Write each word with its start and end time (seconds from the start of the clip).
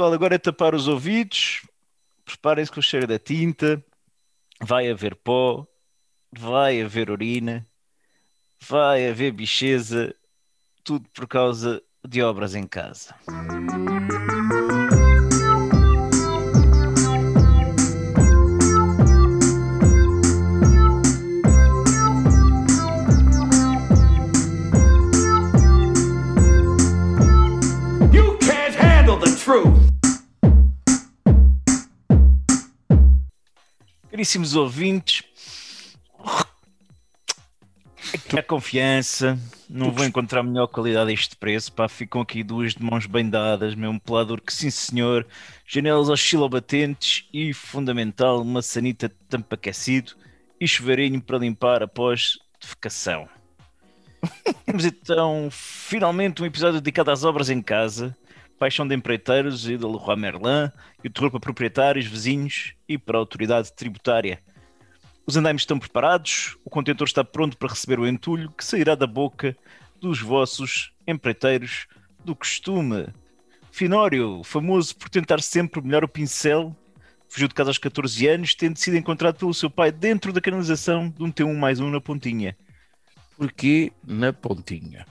Pessoal, 0.00 0.14
agora 0.14 0.36
é 0.36 0.38
tapar 0.38 0.74
os 0.74 0.88
ouvidos, 0.88 1.60
preparem-se 2.24 2.72
com 2.72 2.80
o 2.80 2.82
cheiro 2.82 3.06
da 3.06 3.18
tinta, 3.18 3.84
vai 4.58 4.90
haver 4.90 5.14
pó, 5.14 5.66
vai 6.32 6.80
haver 6.80 7.10
urina, 7.10 7.66
vai 8.66 9.10
haver 9.10 9.30
bicheza, 9.30 10.14
tudo 10.82 11.06
por 11.10 11.28
causa 11.28 11.82
de 12.02 12.22
obras 12.22 12.54
em 12.54 12.66
casa. 12.66 13.14
Caríssimos 34.20 34.54
ouvintes, 34.54 35.22
aqui 38.12 38.38
a 38.38 38.42
confiança, 38.42 39.38
não 39.66 39.90
vou 39.90 40.04
encontrar 40.04 40.42
melhor 40.42 40.66
qualidade 40.66 41.10
a 41.10 41.14
este 41.14 41.34
preço, 41.34 41.72
pá, 41.72 41.88
ficam 41.88 42.20
aqui 42.20 42.44
duas 42.44 42.74
de 42.74 42.82
mãos 42.82 43.06
bem 43.06 43.30
dadas, 43.30 43.74
mesmo 43.74 43.98
pelador 43.98 44.42
que 44.42 44.52
sim 44.52 44.68
senhor, 44.68 45.26
janelas 45.66 46.10
oscilobatentes 46.10 47.26
e, 47.32 47.54
fundamental, 47.54 48.42
uma 48.42 48.60
sanita 48.60 49.08
de 49.08 49.14
tampo 49.26 49.54
aquecido 49.54 50.12
e 50.60 50.68
chuveirinho 50.68 51.22
para 51.22 51.38
limpar 51.38 51.82
após 51.82 52.38
defecação. 52.60 53.26
Temos 54.66 54.84
então 54.84 55.48
finalmente 55.50 56.42
um 56.42 56.44
episódio 56.44 56.78
dedicado 56.78 57.10
às 57.10 57.24
obras 57.24 57.48
em 57.48 57.62
casa, 57.62 58.14
paixão 58.60 58.86
de 58.86 58.94
empreiteiros 58.94 59.66
e 59.66 59.78
da 59.78 59.88
Leroy 59.88 60.16
Merlin, 60.16 60.70
e 61.02 61.08
o 61.08 61.10
terror 61.10 61.30
para 61.30 61.40
proprietários, 61.40 62.04
vizinhos 62.04 62.74
e 62.86 62.98
para 62.98 63.16
a 63.16 63.18
autoridade 63.18 63.72
tributária. 63.72 64.38
Os 65.26 65.34
andaimes 65.34 65.62
estão 65.62 65.78
preparados, 65.78 66.58
o 66.62 66.68
contentor 66.68 67.06
está 67.06 67.24
pronto 67.24 67.56
para 67.56 67.70
receber 67.70 67.98
o 67.98 68.06
entulho 68.06 68.50
que 68.50 68.62
sairá 68.62 68.94
da 68.94 69.06
boca 69.06 69.56
dos 69.98 70.20
vossos 70.20 70.92
empreiteiros 71.06 71.86
do 72.22 72.36
costume. 72.36 73.06
Finório, 73.72 74.42
famoso 74.44 74.94
por 74.94 75.08
tentar 75.08 75.40
sempre 75.40 75.80
melhor 75.80 76.04
o 76.04 76.08
pincel, 76.08 76.76
fugiu 77.30 77.48
de 77.48 77.54
casa 77.54 77.70
aos 77.70 77.78
14 77.78 78.26
anos, 78.26 78.54
tendo 78.54 78.76
sido 78.76 78.96
encontrado 78.98 79.38
pelo 79.38 79.54
seu 79.54 79.70
pai 79.70 79.90
dentro 79.90 80.34
da 80.34 80.40
canalização 80.40 81.08
de 81.08 81.22
um 81.22 81.32
T1 81.32 81.56
mais 81.56 81.80
um 81.80 81.88
na 81.88 82.00
pontinha. 82.00 82.54
Porquê 83.38 83.90
na 84.06 84.34
pontinha? 84.34 85.06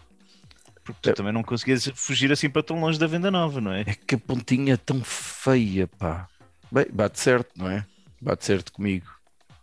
Porque 0.93 1.11
tu 1.11 1.15
também 1.15 1.33
não 1.33 1.43
conseguias 1.43 1.89
fugir 1.95 2.31
assim 2.31 2.49
para 2.49 2.63
tão 2.63 2.79
longe 2.79 2.99
da 2.99 3.07
venda 3.07 3.29
nova, 3.29 3.61
não 3.61 3.71
é? 3.71 3.81
É 3.81 3.93
que 3.93 4.15
a 4.15 4.17
pontinha 4.17 4.73
é 4.73 4.77
tão 4.77 5.01
feia, 5.03 5.87
pá. 5.87 6.27
Bem, 6.71 6.85
bate 6.91 7.19
certo, 7.19 7.51
não 7.55 7.69
é? 7.69 7.85
Bate 8.21 8.45
certo 8.45 8.71
comigo. 8.71 9.07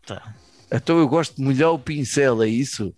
Tá. 0.06 0.34
Então 0.70 0.98
eu 0.98 1.08
gosto 1.08 1.36
de 1.36 1.42
molhar 1.42 1.70
o 1.70 1.78
pincel, 1.78 2.42
é 2.42 2.48
isso? 2.48 2.94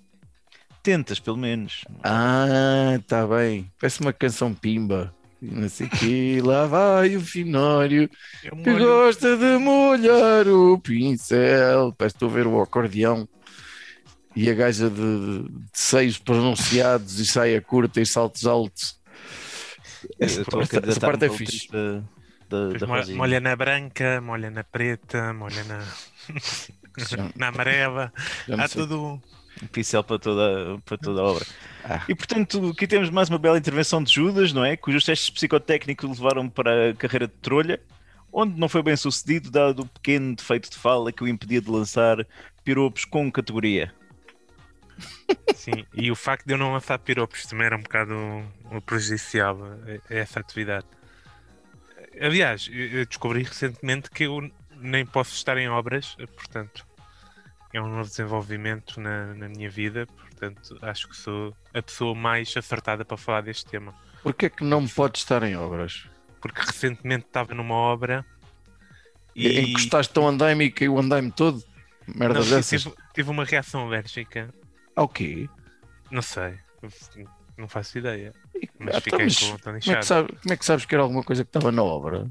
Tentas, 0.82 1.18
pelo 1.18 1.36
menos. 1.36 1.84
Ah, 2.02 2.98
tá 3.06 3.26
bem. 3.26 3.70
Parece 3.78 4.00
uma 4.00 4.12
canção 4.12 4.54
pimba. 4.54 5.14
Não 5.40 5.68
sei 5.68 5.86
o 5.86 5.90
quê. 5.90 6.40
Lá 6.42 6.66
vai 6.66 7.16
o 7.16 7.20
finório 7.20 8.08
que 8.42 8.78
gosta 8.78 9.36
de 9.36 9.58
molhar 9.58 10.48
o 10.48 10.78
pincel. 10.78 11.92
Parece 11.96 12.14
que 12.14 12.24
estou 12.24 12.28
a 12.28 12.32
ver 12.32 12.46
o 12.46 12.60
acordeão. 12.60 13.28
E 14.36 14.50
a 14.50 14.54
gaja 14.54 14.88
de, 14.88 15.42
de 15.42 15.68
seios 15.72 16.18
pronunciados 16.18 17.18
e 17.18 17.26
saia 17.26 17.60
curta 17.60 18.00
e 18.00 18.06
saltos 18.06 18.46
altos. 18.46 18.98
Essa, 20.18 20.44
parte 21.00 21.24
é 21.24 21.30
fixe. 21.30 21.58
tipo 21.58 22.04
molha 23.16 23.40
na 23.40 23.54
branca, 23.56 24.20
molha 24.20 24.50
na 24.50 24.64
preta, 24.64 25.32
molha 25.32 25.64
na, 25.64 25.84
na 27.36 27.48
amarela. 27.48 28.12
Há 28.58 28.68
sei. 28.68 28.82
tudo. 28.82 29.20
um 29.62 29.66
pincel 29.72 30.04
para 30.04 30.18
toda, 30.18 30.78
para 30.84 30.98
toda 30.98 31.20
a 31.20 31.24
obra. 31.24 31.46
Ah. 31.84 32.02
E 32.08 32.14
portanto, 32.14 32.70
aqui 32.70 32.86
temos 32.86 33.10
mais 33.10 33.28
uma 33.28 33.38
bela 33.38 33.58
intervenção 33.58 34.02
de 34.02 34.12
Judas, 34.12 34.52
não 34.52 34.64
é? 34.64 34.76
Cujos 34.76 35.04
testes 35.04 35.30
psicotécnicos 35.30 36.18
levaram 36.18 36.48
para 36.48 36.90
a 36.90 36.94
carreira 36.94 37.26
de 37.26 37.34
trolha, 37.34 37.80
onde 38.32 38.58
não 38.58 38.68
foi 38.68 38.82
bem 38.82 38.96
sucedido, 38.96 39.50
dado 39.50 39.82
o 39.82 39.86
pequeno 39.86 40.34
defeito 40.34 40.70
de 40.70 40.76
fala 40.76 41.12
que 41.12 41.22
o 41.22 41.28
impedia 41.28 41.60
de 41.60 41.70
lançar 41.70 42.26
piropos 42.64 43.04
com 43.04 43.30
categoria. 43.30 43.92
Sim. 45.54 45.84
E 45.94 46.10
o 46.10 46.16
facto 46.16 46.46
de 46.46 46.54
eu 46.54 46.58
não 46.58 46.72
lançar 46.72 46.98
piropos 46.98 47.44
também 47.46 47.66
era 47.66 47.76
um 47.76 47.82
bocado 47.82 48.14
prejudicial 48.86 49.58
a, 50.10 50.14
essa 50.14 50.40
atividade. 50.40 50.86
Aliás, 52.20 52.68
eu 52.72 53.06
descobri 53.06 53.42
recentemente 53.42 54.10
que 54.10 54.24
eu 54.24 54.50
nem 54.76 55.04
posso 55.06 55.34
estar 55.34 55.56
em 55.56 55.68
obras, 55.68 56.16
portanto, 56.36 56.86
é 57.72 57.80
um 57.80 57.88
novo 57.88 58.08
desenvolvimento 58.08 59.00
na, 59.00 59.34
na 59.34 59.48
minha 59.48 59.68
vida, 59.68 60.06
portanto, 60.06 60.78
acho 60.82 61.08
que 61.08 61.16
sou 61.16 61.54
a 61.74 61.82
pessoa 61.82 62.14
mais 62.14 62.56
acertada 62.56 63.04
para 63.04 63.16
falar 63.16 63.42
deste 63.42 63.66
tema. 63.66 63.94
Porquê 64.22 64.46
é 64.46 64.50
que 64.50 64.64
não 64.64 64.86
pode 64.88 65.18
estar 65.18 65.42
em 65.42 65.56
obras? 65.56 66.08
Porque 66.40 66.60
recentemente 66.60 67.26
estava 67.26 67.54
numa 67.54 67.74
obra 67.74 68.24
E... 69.34 69.60
Encostaste 69.60 70.12
tão 70.12 70.26
andaime 70.26 70.64
e 70.64 70.70
caiu 70.70 70.94
o 70.94 70.98
andaime 70.98 71.30
todo? 71.30 71.62
Merda 72.06 72.40
Não, 72.40 72.48
dessas? 72.48 72.82
tive, 72.82 72.94
tive 73.14 73.30
uma 73.30 73.44
reação 73.44 73.86
alérgica, 73.86 74.52
Ao 74.98 75.08
quê? 75.08 75.48
não 76.10 76.20
sei, 76.22 76.58
não 77.56 77.68
faço 77.68 77.98
ideia, 77.98 78.32
mas 78.80 78.96
Ah, 78.96 79.00
fiquei 79.00 79.26
então, 79.26 79.26
mas 79.26 79.38
com 79.38 79.46
o 79.54 79.58
como, 79.60 79.96
é 79.96 80.02
sabe- 80.02 80.32
como 80.42 80.52
é 80.52 80.56
que 80.56 80.64
sabes 80.64 80.84
que 80.84 80.94
era 80.94 81.02
alguma 81.04 81.22
coisa 81.22 81.44
que 81.44 81.48
estava 81.50 81.70
na 81.70 81.84
obra? 81.84 82.28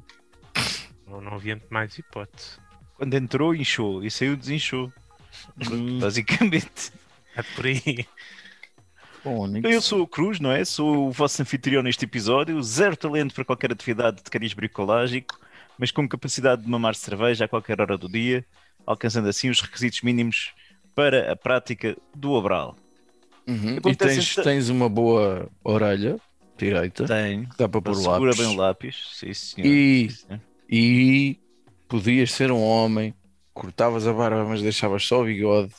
Não, 1.07 1.21
não 1.21 1.35
havia 1.35 1.61
mais 1.69 1.97
hipótese. 1.97 2.57
Quando 2.95 3.13
entrou, 3.13 3.55
inchou 3.55 4.03
e 4.03 4.11
saiu, 4.11 4.35
desinchou. 4.35 4.91
Basicamente. 6.01 6.91
É 7.37 7.41
por 7.55 7.65
aí. 7.67 8.05
Eu 9.63 9.81
sou 9.81 10.01
o 10.01 10.07
Cruz, 10.07 10.39
não 10.39 10.51
é? 10.51 10.65
Sou 10.65 11.07
o 11.07 11.11
vosso 11.11 11.41
anfitrião 11.41 11.81
neste 11.81 12.03
episódio. 12.03 12.61
Zero 12.61 12.97
talento 12.97 13.33
para 13.33 13.45
qualquer 13.45 13.71
atividade 13.71 14.17
de 14.17 14.29
cariz 14.29 14.53
bricolágico, 14.53 15.39
mas 15.77 15.89
com 15.91 16.05
capacidade 16.07 16.63
de 16.63 16.69
mamar 16.69 16.95
cerveja 16.95 17.45
a 17.45 17.47
qualquer 17.47 17.79
hora 17.79 17.97
do 17.97 18.09
dia, 18.09 18.45
alcançando 18.85 19.29
assim 19.29 19.49
os 19.49 19.61
requisitos 19.61 20.01
mínimos 20.01 20.51
para 20.97 21.31
a 21.31 21.35
prática 21.35 21.95
do 22.15 22.31
obral. 22.31 22.75
Uhum. 23.47 23.77
E 23.85 23.95
tens, 23.95 24.31
então- 24.31 24.43
tens 24.43 24.67
uma 24.69 24.89
boa 24.89 25.47
orelha 25.63 26.19
direita, 26.57 27.05
Tem. 27.05 27.47
dá 27.55 27.69
para 27.69 27.79
pôr 27.83 27.93
Segura 27.95 28.19
lápis. 28.31 28.37
bem 28.39 28.47
o 28.47 28.57
lápis. 28.57 29.09
Sim, 29.13 29.31
senhor. 29.31 29.67
E- 29.67 30.09
Sim. 30.09 30.41
E 30.67 31.39
podias 31.87 32.31
ser 32.31 32.51
um 32.51 32.63
homem, 32.63 33.13
cortavas 33.53 34.07
a 34.07 34.11
barba, 34.11 34.43
mas 34.43 34.63
deixavas 34.63 35.05
só 35.05 35.21
o 35.21 35.25
bigode 35.25 35.71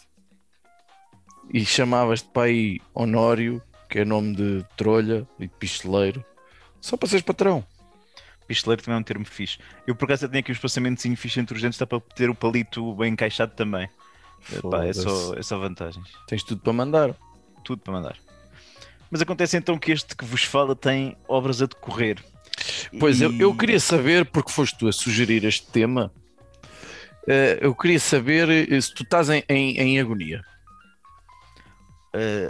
e 1.52 1.64
chamavas-te 1.66 2.28
aí 2.38 2.80
Honório, 2.94 3.60
que 3.88 3.98
é 3.98 4.04
nome 4.04 4.36
de 4.36 4.64
trolha 4.76 5.26
e 5.38 5.48
de 5.48 5.52
pistoleiro, 5.58 6.24
só 6.80 6.96
para 6.96 7.08
seres 7.08 7.24
patrão. 7.24 7.66
Pistoleiro 8.46 8.82
também 8.82 8.96
é 8.96 9.00
um 9.00 9.04
termo 9.04 9.24
fixe. 9.24 9.58
Eu 9.84 9.94
por 9.96 10.04
acaso 10.06 10.28
tenho 10.28 10.40
aqui 10.40 10.52
um 10.52 10.54
espaçamentos 10.54 11.04
fixe 11.16 11.40
entre 11.40 11.56
os 11.56 11.60
dentes, 11.60 11.76
dá 11.78 11.86
para 11.88 12.00
ter 12.14 12.30
o 12.30 12.34
palito 12.36 12.94
bem 12.94 13.12
encaixado 13.12 13.52
também. 13.56 13.88
Pá, 14.70 14.84
é, 14.84 14.92
só, 14.92 15.34
é 15.34 15.42
só 15.42 15.58
vantagens. 15.58 16.08
Tens 16.26 16.42
tudo 16.42 16.60
para 16.60 16.72
mandar. 16.72 17.14
Tudo 17.64 17.82
para 17.82 17.92
mandar. 17.92 18.16
Mas 19.10 19.20
acontece 19.22 19.56
então 19.56 19.78
que 19.78 19.90
este 19.92 20.14
que 20.16 20.24
vos 20.24 20.42
fala 20.44 20.74
tem 20.76 21.16
obras 21.28 21.60
a 21.62 21.66
decorrer. 21.66 22.22
Pois, 22.98 23.20
eu, 23.20 23.32
E- 23.32 23.40
eu 23.40 23.54
queria 23.56 23.80
saber, 23.80 24.26
porque 24.26 24.50
foste 24.52 24.76
tu 24.78 24.88
a 24.88 24.92
sugerir 24.92 25.44
este 25.44 25.66
tema, 25.66 26.12
eh, 27.26 27.58
eu 27.60 27.74
queria 27.74 28.00
saber 28.00 28.48
eh, 28.48 28.80
se 28.80 28.92
tu 28.94 29.02
estás 29.02 29.28
em, 29.30 29.42
em- 29.48 29.76
em 29.78 30.00
agonia. 30.00 30.42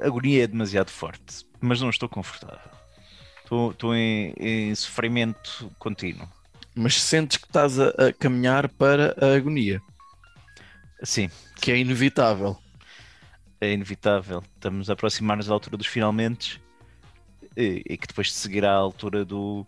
a 0.02 0.06
agonia 0.06 0.44
é 0.44 0.46
demasiado 0.46 0.90
forte, 0.90 1.44
mas 1.60 1.80
não 1.80 1.90
estou 1.90 2.08
confortável. 2.08 2.70
Estou, 3.42 3.70
estou 3.70 3.94
em, 3.94 4.34
em 4.38 4.74
sofrimento 4.74 5.70
contínuo. 5.78 6.28
mas 6.74 7.00
sentes 7.00 7.36
que 7.38 7.46
estás 7.46 7.78
a, 7.78 7.88
a 7.88 8.12
caminhar 8.12 8.68
para 8.68 9.14
a 9.20 9.34
agonia, 9.36 9.80
Sim, 11.02 11.30
que 11.60 11.70
é 11.72 11.78
inevitável. 11.78 12.56
é 13.60 13.72
inevitável. 13.72 14.42
Estamos 14.54 14.88
a 14.90 14.92
aproximar-nos 14.94 15.46
da 15.46 15.54
altura 15.54 15.76
dos 15.76 15.86
finalmente 15.86 16.60
e, 17.56 17.82
e 17.88 17.96
que 17.96 18.06
depois 18.06 18.32
seguirá 18.32 18.72
a 18.72 18.76
altura 18.76 19.24
do. 19.24 19.66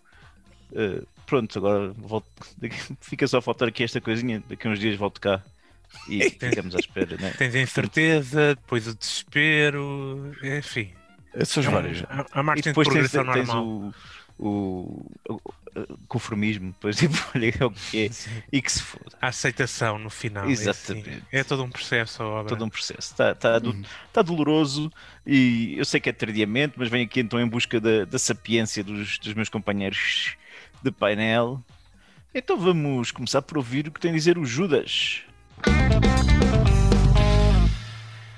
eh, 0.75 1.03
pronto, 1.27 1.59
agora 1.59 1.93
volto, 1.93 2.27
fica 3.00 3.27
só 3.27 3.38
a 3.38 3.43
faltar 3.43 3.69
aqui 3.69 3.85
esta 3.85 4.00
coisinha. 4.00 4.43
Daqui 4.49 4.67
a 4.67 4.71
uns 4.71 4.79
dias 4.81 4.97
volto 4.97 5.21
cá 5.21 5.43
e 6.09 6.31
ficamos 6.31 6.75
à 6.75 6.79
espera, 6.79 7.17
né? 7.17 7.33
Tens 7.37 7.55
a 7.55 7.61
incerteza, 7.61 8.55
depois 8.55 8.87
o 8.87 8.94
desespero, 8.94 10.33
enfim. 10.43 10.93
Essas 11.35 11.65
É 11.67 11.71
várias. 11.71 12.03
a, 12.09 12.26
a 12.41 12.43
E 12.43 12.43
margem 12.43 12.62
de 12.62 12.69
depois 12.71 12.88
tens, 12.88 13.11
progressão 13.11 13.33
tens 13.33 13.47
normal. 13.49 13.65
o, 13.67 13.94
o- 14.38 15.06
o 15.29 15.41
conformismo, 16.08 16.72
depois 16.72 16.96
tipo, 16.99 17.17
olha 17.34 17.52
é 17.61 17.64
o 17.64 17.70
que 17.70 18.06
é 18.06 18.12
Sim. 18.12 18.31
e 18.52 18.61
que 18.62 18.70
se 18.72 18.82
foda. 18.82 19.17
A 19.20 19.28
aceitação 19.28 19.99
no 19.99 20.11
final. 20.11 20.44
é 20.44 20.52
assim. 20.52 20.62
Exatamente. 20.62 21.22
É, 21.32 21.44
todo 21.44 21.62
um 21.64 21.70
processo 21.70 22.22
a 22.22 22.26
obra. 22.26 22.49
todo 22.49 22.64
um 22.64 22.69
processo. 22.69 23.12
Está 23.12 23.34
tá, 23.34 23.58
do- 23.58 23.70
Uhum. 23.70 23.82
tá 24.12 24.22
doloroso 24.22 24.90
e 25.26 25.75
eu 25.78 25.84
sei 25.84 26.00
que 26.00 26.08
é 26.08 26.12
tardiamente, 26.12 26.75
mas 26.76 26.88
venho 26.88 27.05
aqui 27.05 27.20
então 27.20 27.40
em 27.40 27.46
busca 27.46 27.81
da, 27.81 28.05
da 28.05 28.19
sapiência 28.19 28.82
dos, 28.84 29.19
dos 29.19 29.34
meus 29.34 29.49
companheiros 29.49 30.37
de 30.82 30.90
painel 30.90 31.62
Então 32.34 32.58
vamos 32.58 33.11
começar 33.11 33.43
por 33.43 33.58
ouvir 33.58 33.87
o 33.88 33.90
que 33.93 34.00
tem 34.00 34.11
a 34.11 34.14
dizer 34.14 34.38
o 34.38 34.44
Judas. 34.44 35.23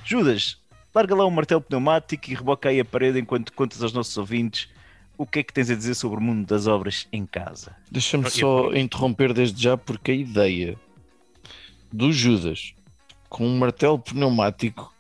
Judas, 0.05 0.59
larga 0.95 1.15
lá 1.15 1.25
o 1.25 1.31
martelo 1.31 1.61
pneumático 1.61 2.31
e 2.31 2.35
reboca 2.35 2.69
aí 2.69 2.81
a 2.81 2.85
parede 2.85 3.19
enquanto 3.19 3.53
contas 3.53 3.83
aos 3.83 3.93
nossos 3.93 4.17
ouvintes 4.19 4.69
o 5.23 5.27
que 5.27 5.39
é 5.41 5.43
que 5.43 5.53
tens 5.53 5.71
a 5.71 5.75
dizer 5.75 5.95
sobre 5.95 6.19
o 6.19 6.21
mundo 6.23 6.47
das 6.47 6.67
obras 6.67 7.07
em 7.13 7.25
casa. 7.27 7.75
Deixa-me 7.91 8.29
só 8.31 8.73
interromper 8.75 9.33
desde 9.33 9.63
já, 9.63 9.77
porque 9.77 10.11
a 10.13 10.15
ideia 10.15 10.77
do 11.93 12.13
Judas 12.13 12.75
com 13.29 13.47
um 13.47 13.59
martelo 13.59 13.99
pneumático 13.99 14.93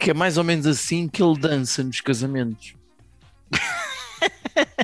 que 0.00 0.10
é 0.10 0.14
mais 0.14 0.36
ou 0.38 0.44
menos 0.44 0.66
assim 0.66 1.06
que 1.08 1.22
ele 1.22 1.38
dança 1.38 1.82
nos 1.84 2.00
casamentos. 2.00 2.74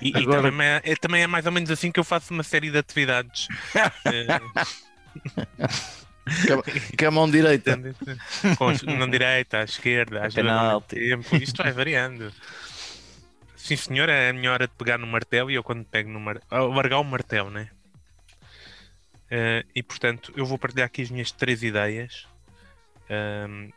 E, 0.01 0.11
e 0.11 0.17
Agora- 0.17 0.43
também, 0.43 0.67
é, 0.67 0.81
é- 0.85 0.97
também 0.97 1.23
é 1.23 1.27
mais 1.27 1.45
ou 1.47 1.53
menos 1.53 1.71
assim 1.71 1.93
que 1.93 2.01
eu 2.01 2.05
faço 2.05 2.33
uma 2.33 2.43
série 2.43 2.71
de 2.71 2.79
atividades. 2.79 3.49
Eh, 4.07 4.39
Com 6.47 6.55
a- 6.61 6.63
Com 6.99 7.07
a 7.07 7.11
mão 7.11 7.31
direita. 7.31 7.79
com 8.57 8.69
a 8.69 8.97
mão 8.97 9.09
direita, 9.11 9.59
à 9.59 9.65
esquerda, 9.65 10.21
mesmo 10.21 10.35
Penalti. 10.35 10.95
tempo. 10.97 11.37
Isto 11.37 11.63
vai 11.63 11.73
variando. 11.73 12.33
Sim, 13.69 13.77
senhor, 13.77 14.09
é 14.09 14.31
a 14.31 14.33
minha 14.33 14.51
hora 14.51 14.67
de 14.67 14.73
pegar 14.73 14.97
no 14.97 15.07
martelo 15.07 15.51
e 15.51 15.55
eu 15.55 15.63
quando 15.63 15.85
pego 15.85 16.09
no 16.09 16.19
martelo. 16.19 16.73
largar 16.73 17.01
o 17.01 17.05
martelo, 17.05 17.51
né? 17.51 17.69
Eh, 19.31 19.63
e 19.75 19.83
portanto, 19.83 20.33
eu 20.35 20.47
vou 20.47 20.57
partilhar 20.57 20.87
aqui 20.87 21.03
as 21.03 21.11
minhas 21.11 21.31
três 21.31 21.63
ideias. 21.63 22.27
Ahm, 23.11 23.69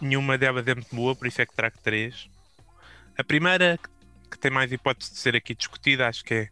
nenhuma 0.00 0.38
delas 0.38 0.68
é 0.68 0.74
muito 0.76 0.94
boa, 0.94 1.16
por 1.16 1.26
isso 1.26 1.42
é 1.42 1.46
que 1.46 1.52
trago 1.52 1.76
três. 1.82 2.30
A 3.18 3.24
primeira, 3.24 3.76
que- 3.76 3.90
que 4.30 4.38
tem 4.38 4.52
mais 4.52 4.70
hipótese 4.70 5.10
de 5.10 5.18
ser 5.18 5.34
aqui 5.34 5.52
discutida, 5.52 6.06
acho 6.06 6.22
que 6.22 6.34
é, 6.34 6.48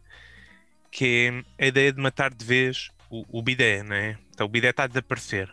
que 0.91 1.31
é 1.57 1.63
a 1.63 1.67
ideia 1.67 1.93
de 1.93 2.01
matar 2.01 2.33
de 2.33 2.43
vez 2.43 2.89
o, 3.09 3.39
o 3.39 3.41
bidé, 3.41 3.81
né? 3.81 4.17
Então 4.31 4.45
o 4.45 4.49
bidé 4.49 4.71
está 4.71 4.83
a 4.83 4.87
desaparecer. 4.87 5.49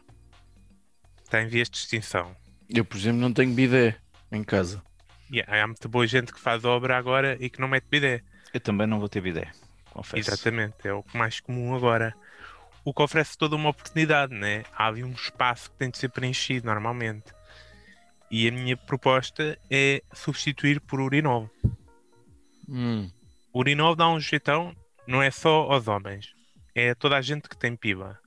Está 1.23 1.41
em 1.41 1.47
vias 1.47 1.71
de 1.71 1.77
extinção. 1.77 2.37
Eu, 2.69 2.85
por 2.85 2.97
exemplo, 2.97 3.21
não 3.21 3.33
tenho 3.33 3.53
bidé 3.55 3.95
em 4.33 4.43
casa. 4.43 4.83
E 5.31 5.41
há 5.41 5.67
muita 5.67 5.89
boa 5.89 6.07
gente 6.07 6.33
que 6.33 6.41
faz 6.41 6.65
obra 6.65 6.97
agora 6.97 7.37
e 7.41 7.51
que 7.51 7.61
não 7.61 7.69
mete 7.69 7.87
bidé. 7.91 8.23
Eu 8.55 8.61
também 8.61 8.87
não 8.87 8.99
vou 9.01 9.09
ter 9.09 9.25
ideia, 9.27 9.51
confesso. 9.91 10.31
Exatamente, 10.31 10.77
é 10.87 10.93
o 10.93 11.05
mais 11.13 11.41
comum 11.41 11.75
agora. 11.75 12.15
O 12.85 12.95
que 12.95 13.03
oferece 13.03 13.37
toda 13.37 13.57
uma 13.57 13.71
oportunidade, 13.71 14.33
né? 14.33 14.63
Há 14.73 14.87
ali 14.87 15.03
um 15.03 15.11
espaço 15.13 15.71
que 15.71 15.77
tem 15.77 15.91
de 15.91 15.99
ser 15.99 16.09
preenchido 16.09 16.67
normalmente. 16.67 17.25
E 18.31 18.47
a 18.49 18.53
minha 18.53 18.77
proposta 18.77 19.59
é 19.69 20.03
substituir 20.13 20.81
por 20.81 21.01
urinol. 21.01 21.51
Hum, 22.69 23.11
urinol 23.55 23.95
dá 23.95 24.09
um 24.09 24.21
jeitão, 24.21 24.75
não 25.07 25.23
é 25.23 25.31
só 25.31 25.71
aos 25.73 25.87
homens, 25.89 26.33
é 26.75 26.91
a 26.91 26.95
toda 26.95 27.17
a 27.17 27.23
gente 27.23 27.49
que 27.49 27.57
tem 27.57 27.75
piba. 27.77 28.19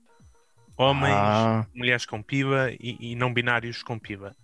Homens, 0.77 1.13
Ah. 1.15 1.65
mulheres 1.75 2.05
com 2.05 2.21
piba 2.21 2.71
e, 2.79 2.97
e 3.11 3.15
não 3.15 3.33
binários 3.33 3.83
com 3.83 3.99
piba. 3.99 4.35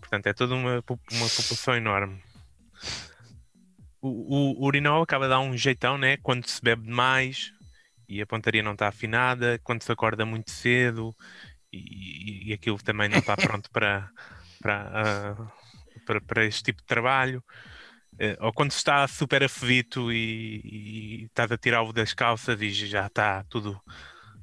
Portanto, 0.00 0.26
é 0.26 0.32
toda 0.32 0.54
uma, 0.54 0.76
uma 0.76 1.28
população 1.28 1.74
enorme. 1.74 2.22
O, 4.00 4.08
o, 4.08 4.62
o 4.62 4.66
urinol 4.66 5.02
acaba 5.02 5.24
de 5.24 5.30
dar 5.30 5.40
um 5.40 5.56
jeitão, 5.56 5.98
né? 5.98 6.16
Quando 6.18 6.46
se 6.46 6.62
bebe 6.62 6.82
demais 6.82 7.52
e 8.08 8.22
a 8.22 8.26
pontaria 8.26 8.62
não 8.62 8.72
está 8.72 8.88
afinada, 8.88 9.60
quando 9.62 9.82
se 9.82 9.92
acorda 9.92 10.24
muito 10.24 10.50
cedo 10.50 11.14
e, 11.72 12.48
e 12.48 12.52
aquilo 12.52 12.78
também 12.78 13.08
não 13.08 13.18
está 13.18 13.36
pronto 13.36 13.70
para, 13.70 14.08
para, 14.60 14.90
ah, 14.94 15.52
para, 16.06 16.20
para 16.20 16.44
este 16.44 16.62
tipo 16.64 16.80
de 16.80 16.86
trabalho. 16.86 17.42
Eh, 18.18 18.36
ou 18.40 18.52
quando 18.52 18.72
se 18.72 18.78
está 18.78 19.06
super 19.06 19.44
aflito 19.44 20.12
e, 20.12 20.60
e 20.64 21.24
estás 21.26 21.52
a 21.52 21.58
tirar 21.58 21.82
o 21.82 21.92
das 21.92 22.12
calças 22.14 22.60
e 22.60 22.70
já 22.70 23.06
está 23.06 23.44
tudo 23.44 23.80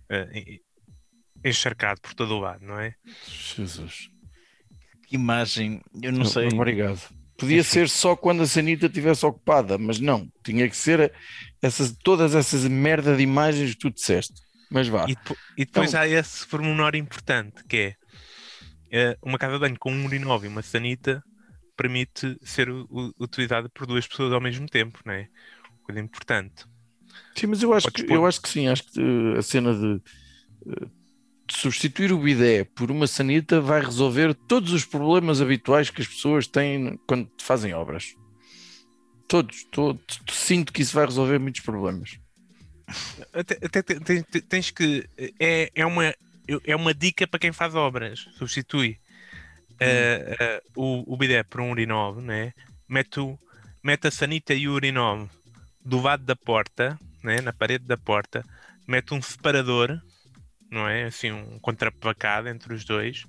eh, 0.10 0.62
encharcado 1.44 2.00
por 2.00 2.14
todo 2.14 2.36
o 2.36 2.40
lado, 2.40 2.66
não 2.66 2.80
é? 2.80 2.96
Jesus. 3.28 4.10
Imagem, 5.16 5.82
eu 6.02 6.12
não 6.12 6.26
sei. 6.26 6.48
Obrigado. 6.48 7.00
Podia 7.38 7.64
ser 7.64 7.90
só 7.90 8.16
quando 8.16 8.44
a 8.44 8.48
sanita 8.48 8.86
estivesse 8.86 9.26
ocupada, 9.26 9.78
mas 9.78 10.00
não. 10.00 10.30
Tinha 10.44 10.70
que 10.70 10.78
ser 10.78 11.12
essas, 11.62 11.92
todas 12.04 12.34
essas 12.34 12.66
merda 12.66 13.16
de 13.16 13.24
imagens 13.24 13.72
que 13.74 13.80
tu 13.80 13.90
disseste. 13.92 14.34
Mas 14.72 14.88
vá. 14.88 15.04
E, 15.08 15.16
depo- 15.16 15.38
e 15.58 15.66
depois 15.66 15.90
Então- 15.90 16.00
há 16.02 16.08
esse 16.08 16.48
pormenor 16.48 16.96
importante 16.96 17.64
que 17.68 17.78
é 17.78 17.96
eh, 18.92 19.18
uma 19.22 19.38
casa 19.38 19.56
de 19.56 19.60
banho 19.60 19.78
com 19.78 19.92
um 19.92 20.06
urinol 20.06 20.44
e 20.46 20.48
uma 20.48 20.62
sanita 20.62 21.22
permite 21.76 22.38
ser 22.42 22.70
utilizada 23.20 23.68
por 23.70 23.86
duas 23.86 24.08
pessoas 24.08 24.32
ao 24.32 24.40
mesmo 24.40 24.66
tempo, 24.68 25.00
não 25.06 25.14
é? 25.14 25.28
Coisa 25.84 26.00
importante. 26.00 26.64
Sim, 27.36 27.48
mas 27.48 27.62
eu 27.62 27.74
acho, 27.74 27.88
Podes 27.88 28.02
que, 28.02 28.08
pôr. 28.08 28.16
eu 28.16 28.26
acho 28.26 28.42
que 28.42 28.48
sim. 28.50 28.68
Acho 28.70 28.84
que 28.86 29.00
uh, 29.02 29.38
a 29.38 29.42
cena 29.42 29.74
de, 29.74 30.00
de 30.00 30.88
substituir 31.50 32.12
o 32.12 32.18
bidé 32.18 32.64
por 32.64 32.90
uma 32.92 33.08
sanita 33.08 33.62
vai 33.62 33.82
resolver 33.82 34.34
todos 34.34 34.74
os 34.74 34.86
problemas 34.86 35.42
habituais 35.42 35.90
que 35.90 36.02
as 36.02 36.08
pessoas 36.08 36.48
têm 36.48 37.00
quando 37.08 37.30
fazem 37.40 37.74
obras. 37.74 38.16
Todos, 39.28 39.64
todos. 39.72 40.22
Sinto 40.30 40.72
que 40.72 40.82
isso 40.82 40.96
vai 40.96 41.06
resolver 41.06 41.40
muitos 41.40 41.62
problemas. 41.62 42.20
Até, 43.34 43.58
até 43.66 43.82
te- 43.82 44.00
te- 44.00 44.24
te- 44.24 44.42
tens 44.42 44.70
que. 44.72 45.08
É, 45.40 45.72
é, 45.74 45.86
uma, 45.86 46.14
é 46.66 46.76
uma 46.76 46.94
dica 46.94 47.28
para 47.28 47.40
quem 47.40 47.52
faz 47.52 47.74
obras. 47.74 48.28
Substitui 48.38 49.00
eh, 49.80 50.36
eh, 50.40 50.62
o, 50.76 51.14
o 51.14 51.18
bidé 51.18 51.44
por 51.44 51.62
um 51.62 51.72
urinol, 51.72 52.22
né? 52.22 52.54
mete, 52.88 53.20
mete 53.84 54.08
a 54.08 54.12
sanita 54.12 54.54
e 54.54 54.68
o 54.68 54.74
urinol 54.74 55.30
do 55.84 56.02
lado 56.02 56.24
da 56.24 56.36
porta, 56.36 56.98
né? 57.24 57.42
na 57.42 57.52
parede 57.52 57.86
da 57.86 57.98
porta, 57.98 58.46
mete 58.88 59.14
um 59.14 59.22
separador, 59.22 60.00
não 60.72 60.88
é? 60.88 61.06
Assim, 61.06 61.32
um 61.32 61.60
contraplacado 61.60 62.50
entre 62.50 62.74
os 62.74 62.84
dois. 62.86 63.26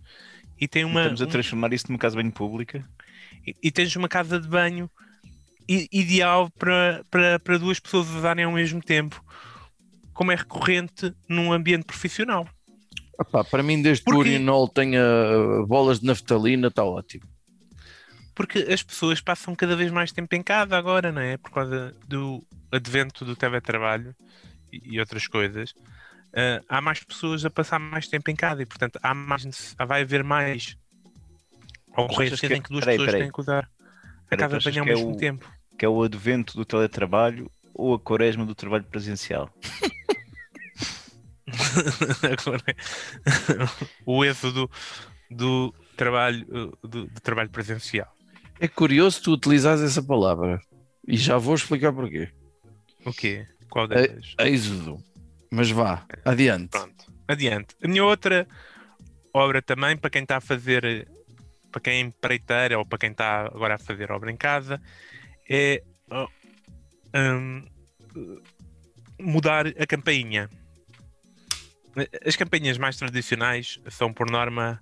E 0.60 0.66
tem 0.66 0.84
uma. 0.84 1.00
Estamos 1.00 1.22
a 1.22 1.24
um- 1.24 1.28
transformar 1.28 1.72
isso 1.72 1.86
numa 1.88 1.98
casa 1.98 2.16
bem 2.16 2.30
pública. 2.30 2.88
e, 3.46 3.54
e 3.62 3.70
tens 3.70 3.94
uma 3.96 4.08
casa 4.08 4.40
de 4.40 4.48
banho 4.48 4.90
ideal 5.68 6.48
para, 6.50 7.04
para, 7.10 7.38
para 7.40 7.58
duas 7.58 7.80
pessoas 7.80 8.08
usarem 8.10 8.44
ao 8.44 8.52
mesmo 8.52 8.80
tempo, 8.80 9.22
como 10.14 10.30
é 10.30 10.36
recorrente 10.36 11.12
num 11.28 11.52
ambiente 11.52 11.84
profissional. 11.84 12.48
Epá, 13.20 13.42
para 13.42 13.62
mim, 13.62 13.82
desde 13.82 14.04
que 14.04 14.12
o 14.12 14.18
urinol 14.18 14.68
tenha 14.68 15.02
bolas 15.66 16.00
de 16.00 16.06
naftalina, 16.06 16.68
está 16.68 16.84
ótimo. 16.84 17.24
Porque 18.34 18.58
as 18.58 18.82
pessoas 18.82 19.20
passam 19.20 19.54
cada 19.54 19.74
vez 19.74 19.90
mais 19.90 20.12
tempo 20.12 20.34
em 20.34 20.42
casa 20.42 20.76
agora, 20.76 21.10
não 21.10 21.22
é? 21.22 21.36
Por 21.38 21.50
causa 21.50 21.96
do 22.06 22.46
advento 22.70 23.24
do 23.24 23.34
teletrabalho 23.34 24.14
e 24.70 25.00
outras 25.00 25.26
coisas. 25.26 25.72
Ah, 26.36 26.60
há 26.68 26.80
mais 26.82 27.02
pessoas 27.02 27.44
a 27.44 27.50
passar 27.50 27.78
mais 27.78 28.06
tempo 28.08 28.30
em 28.30 28.36
casa 28.36 28.62
e, 28.62 28.66
portanto, 28.66 28.98
há 29.02 29.14
mais, 29.14 29.74
vai 29.86 30.02
haver 30.02 30.22
mais 30.22 30.76
ocorrências 31.96 32.50
em 32.50 32.60
que 32.60 32.68
duas 32.68 32.80
peraí, 32.84 32.96
pessoas 32.98 33.06
peraí. 33.12 33.22
têm 33.22 33.32
que 33.32 33.40
usar 33.40 33.64
a 33.64 34.28
Peraí, 34.28 34.48
casa 34.50 34.58
de 34.58 34.64
banho 34.64 34.80
ao 34.80 34.84
que 34.84 34.90
é 34.90 34.94
mesmo 34.94 35.12
o- 35.12 35.16
tempo. 35.16 35.50
Que 35.78 35.84
é 35.84 35.88
o 35.88 36.02
advento 36.02 36.54
do 36.56 36.64
teletrabalho 36.64 37.50
ou 37.74 37.94
a 37.94 37.98
quaresma 37.98 38.44
do 38.44 38.54
trabalho 38.54 38.84
presencial. 38.84 39.50
Agora, 42.22 42.62
o 44.04 44.24
êxodo 44.24 44.70
do 45.30 45.74
trabalho, 45.96 46.44
uh, 46.82 46.86
do, 46.86 47.06
do 47.06 47.20
trabalho 47.20 47.48
presencial. 47.50 48.12
É 48.58 48.66
curioso 48.68 49.22
tu 49.22 49.32
utilizares 49.32 49.82
essa 49.82 50.02
palavra. 50.02 50.60
E 51.06 51.16
já 51.16 51.38
vou 51.38 51.54
explicar 51.54 51.92
porquê. 51.92 52.28
O 53.04 53.12
quê? 53.12 53.46
Qual 53.70 53.84
É- 53.92 54.08
delas? 54.08 54.34
Êxodo. 54.40 54.98
Mas 55.50 55.70
vá, 55.70 56.06
adiante. 56.24 56.70
Pronto, 56.70 57.12
adiante. 57.28 57.76
A 57.82 57.88
minha 57.88 58.04
outra 58.04 58.46
obra 59.32 59.60
também, 59.62 59.96
para 59.96 60.10
quem 60.10 60.22
está 60.22 60.38
a 60.38 60.40
fazer, 60.40 61.08
para 61.70 61.80
quem 61.80 61.94
é 61.94 62.00
empreiteira 62.00 62.78
ou 62.78 62.86
para 62.86 62.98
quem 62.98 63.10
está 63.10 63.46
agora 63.46 63.74
a 63.74 63.78
fazer 63.78 64.10
obra 64.10 64.30
em 64.30 64.36
casa, 64.36 64.80
é 65.48 65.82
hum, 67.14 67.64
mudar 69.20 69.66
a 69.66 69.86
campainha. 69.86 70.48
As 72.24 72.36
campainhas 72.36 72.76
mais 72.76 72.96
tradicionais 72.96 73.80
são, 73.90 74.12
por 74.12 74.30
norma, 74.30 74.80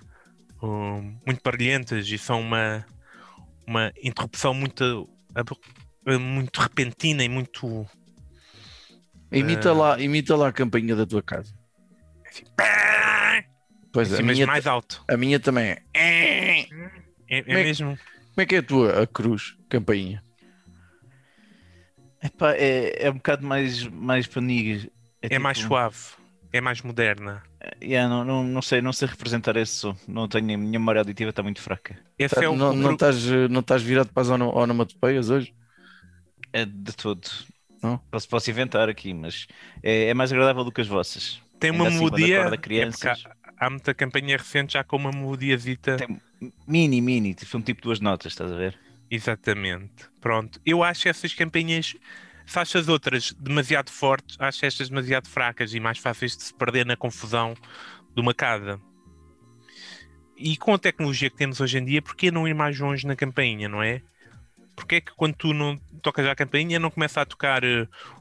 hum, 0.63 1.17
muito 1.27 1.41
barulhentas 1.45 2.09
e 2.09 2.19
são 2.19 2.41
uma, 2.41 2.85
uma 3.67 3.93
interrupção 4.03 4.53
muito, 4.53 5.09
muito 6.21 6.61
repentina 6.61 7.23
e 7.25 7.29
muito. 7.29 7.87
Imita, 9.35 9.69
Eh, 9.71 9.73
lá, 9.73 10.01
imita 10.01 10.37
lá 10.37 10.49
a 10.49 10.53
campainha 10.53 10.95
da 10.97 11.07
tua 11.07 11.23
casa. 11.23 11.53
assim, 12.27 12.45
Pois 13.93 14.11
é, 14.11 14.13
a 14.13 14.15
assim, 14.15 14.23
mas 14.25 14.37
minha, 14.37 14.47
mais 14.47 14.67
alto. 14.67 15.05
a 15.09 15.17
minha 15.17 15.39
também 15.41 15.71
é. 15.71 15.83
É, 15.95 16.61
é 17.29 17.43
Como 17.43 17.59
é- 17.59 17.63
mesmo. 17.65 17.97
Como 17.97 18.43
é 18.43 18.47
que 18.47 18.55
é 18.57 18.59
a 18.59 18.63
tua 18.63 19.03
a 19.03 19.07
cruz, 19.07 19.57
campainha? 19.69 20.23
Epá, 22.23 22.53
é, 22.55 23.07
é 23.07 23.11
um 23.11 23.15
bocado 23.15 23.47
mais, 23.47 23.87
mais 23.87 24.27
panigas. 24.27 24.89
É 25.23 25.39
mais 25.39 25.59
suave, 25.59 25.97
é 26.53 26.61
mais 26.61 26.83
moderna. 26.83 27.43
Yeah, 27.83 28.09
não, 28.09 28.25
não, 28.25 28.45
não 28.45 28.61
sei, 28.63 28.83
não 28.83 28.93
sei 28.93 29.09
representar 29.09 29.57
esse 29.57 29.73
som. 29.73 29.97
Não 30.09 30.29
tenho, 30.29 30.55
a 30.55 30.59
minha 30.59 30.79
memória 30.79 31.01
auditiva 31.01 31.31
está 31.31 31.43
muito 31.43 31.61
fraca. 31.63 31.99
Esse 32.19 32.45
é 32.45 32.49
o, 32.49 32.57
não, 32.57 32.73
não, 32.75 32.93
estás, 32.93 33.25
não 33.51 33.61
estás 33.61 33.83
virado 33.83 34.13
para 34.13 34.23
as 34.23 34.29
ono- 34.29 34.55
onomatopeias 34.55 35.31
hoje? 35.31 35.55
É 36.53 36.65
de 36.65 36.93
todo. 36.93 37.29
Posso, 38.11 38.29
posso 38.29 38.51
inventar 38.51 38.89
aqui, 38.89 39.13
mas 39.13 39.47
é, 39.83 40.09
é 40.09 40.15
mais 40.15 40.33
agradável 40.33 40.65
do 40.65 40.73
que 40.73 40.81
as 40.81 40.87
vossas. 40.89 41.41
Tem 41.59 41.71
Ainda 41.71 41.83
uma 41.83 41.89
assim, 41.89 41.99
quando 41.99 42.15
melodia. 42.15 42.41
acorda 42.41 42.75
é 42.75 43.11
há, 43.11 43.67
há 43.67 43.71
muita 43.71 43.95
campanha 43.95 44.37
recente 44.37 44.73
já 44.75 44.85
com 44.85 44.97
uma 44.97 45.11
melodiazita. 45.11 45.97
Tem 45.97 46.21
mini, 46.67 47.01
mini, 47.01 47.37
foi 47.45 47.61
um 47.61 47.63
tipo 47.63 47.83
duas 47.83 48.01
notas, 48.01 48.33
estás 48.33 48.51
a 48.51 48.57
ver? 48.57 48.79
Exatamente. 49.11 50.09
Pronto. 50.21 50.61
Eu 50.65 50.83
acho 50.83 51.09
essas 51.09 51.35
campanhas. 51.35 51.95
Se 52.47 52.59
acho 52.59 52.77
as 52.77 52.89
outras 52.89 53.33
demasiado 53.33 53.91
fortes, 53.91 54.37
acho 54.39 54.67
estas 54.67 54.89
demasiado 54.89 55.29
fracas 55.29 55.73
e 55.73 55.81
mais 55.81 55.99
fáceis 55.99 56.37
de 56.37 56.43
se 56.43 56.55
perder 56.55 56.85
na 56.85 56.97
confusão 56.97 57.55
de 58.15 58.21
uma 58.21 58.35
casa. 58.35 58.81
E 60.37 60.57
com 60.57 60.75
a 60.75 60.79
tecnologia 60.79 61.31
que 61.31 61.37
temos 61.37 61.61
hoje 61.61 61.79
em 61.79 61.85
dia, 61.85 62.03
porquê 62.03 62.31
não 62.31 62.47
ir 62.47 62.55
mais 62.55 62.79
longe 62.79 63.07
na 63.07 63.17
campainha, 63.17 63.69
não 63.69 63.83
é? 63.83 64.03
porque 64.75 64.97
é 64.97 65.01
que 65.01 65.13
quando 65.17 65.35
tu 65.35 65.53
não 65.53 65.79
tocas 66.03 66.27
a 66.27 66.35
campainha 66.35 66.79
não 66.79 66.91
começa 66.91 67.21
a 67.21 67.27
tocar 67.27 67.63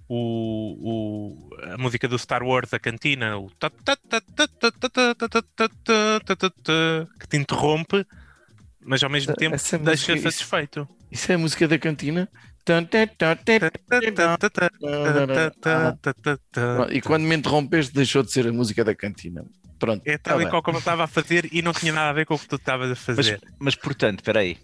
o, 0.07 1.47
o, 1.49 1.49
a 1.73 1.77
música 1.77 2.07
do 2.07 2.17
Star 2.17 2.43
Wars, 2.43 2.73
a 2.73 2.79
cantina, 2.79 3.37
o 3.37 3.49
que 7.19 7.27
te 7.27 7.37
interrompe, 7.37 8.05
mas 8.81 9.03
ao 9.03 9.09
mesmo 9.09 9.33
tempo 9.35 9.57
te 9.57 9.77
deixa 9.77 10.13
música, 10.13 10.31
satisfeito. 10.31 10.87
Isso, 11.11 11.23
isso 11.23 11.31
é 11.31 11.35
a 11.35 11.37
música 11.37 11.67
da 11.67 11.77
cantina? 11.77 12.29
E 16.91 17.01
quando 17.01 17.23
me 17.23 17.35
interrompeste, 17.35 17.93
deixou 17.93 18.23
de 18.23 18.31
ser 18.31 18.47
a 18.47 18.53
música 18.53 18.83
da 18.85 18.95
cantina. 18.95 19.45
Pronto, 19.77 20.01
é 20.05 20.17
tal 20.17 20.37
tá 20.37 20.43
e 20.43 20.49
qual 20.49 20.63
como 20.63 20.77
eu 20.77 20.79
estava 20.79 21.03
a 21.03 21.07
fazer 21.07 21.49
e 21.51 21.61
não 21.61 21.73
tinha 21.73 21.91
nada 21.91 22.09
a 22.09 22.13
ver 22.13 22.25
com 22.25 22.35
o 22.35 22.39
que 22.39 22.47
tu 22.47 22.55
estavas 22.55 22.89
a 22.89 22.95
fazer. 22.95 23.41
Mas, 23.43 23.53
mas 23.59 23.75
portanto, 23.75 24.19
espera 24.19 24.39
aí 24.39 24.57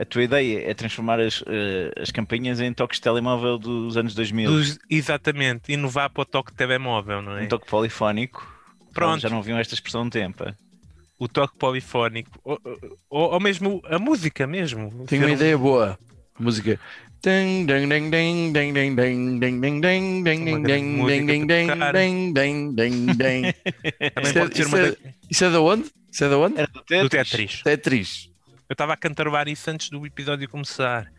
a 0.00 0.04
tua 0.06 0.22
ideia 0.22 0.70
é 0.70 0.72
transformar 0.72 1.20
as, 1.20 1.44
as 2.00 2.10
campanhas 2.10 2.58
em 2.58 2.72
toques 2.72 2.98
de 2.98 3.02
telemóvel 3.02 3.58
dos 3.58 3.98
anos 3.98 4.14
2000. 4.14 4.50
Dos, 4.50 4.78
exatamente, 4.88 5.70
inovar 5.70 6.08
para 6.08 6.22
o 6.22 6.24
toque 6.24 6.52
de 6.52 6.56
telemóvel, 6.56 7.20
não 7.20 7.36
é? 7.36 7.42
Um 7.42 7.48
toque 7.48 7.66
polifónico. 7.66 8.50
Pronto. 8.94 9.20
Já 9.20 9.28
não 9.28 9.42
viam 9.42 9.58
esta 9.58 9.74
expressão 9.74 10.04
de 10.04 10.10
tempo. 10.10 10.44
O 11.18 11.28
toque 11.28 11.54
polifónico, 11.58 12.30
ou, 12.42 12.58
ou, 13.10 13.32
ou 13.32 13.40
mesmo 13.40 13.82
a 13.84 13.98
música 13.98 14.46
mesmo. 14.46 15.04
Tenho 15.06 15.26
uma 15.26 15.32
ideia 15.32 15.58
boa. 15.58 15.98
A 16.34 16.42
música. 16.42 16.80
Isso 25.28 25.44
é 25.44 25.50
da 25.50 25.60
onde? 25.60 25.84
Isso 26.10 26.24
é 26.24 26.30
da 26.30 26.38
onde? 26.38 26.58
Era 26.58 26.68
do 26.72 26.82
Tetris. 26.82 27.10
Tetris. 27.10 27.62
Tetris. 27.62 28.29
Eu 28.70 28.74
estava 28.74 28.92
a 28.92 28.96
cantarolar 28.96 29.48
isso 29.48 29.68
antes 29.68 29.90
do 29.90 30.06
episódio 30.06 30.48
começar. 30.48 31.12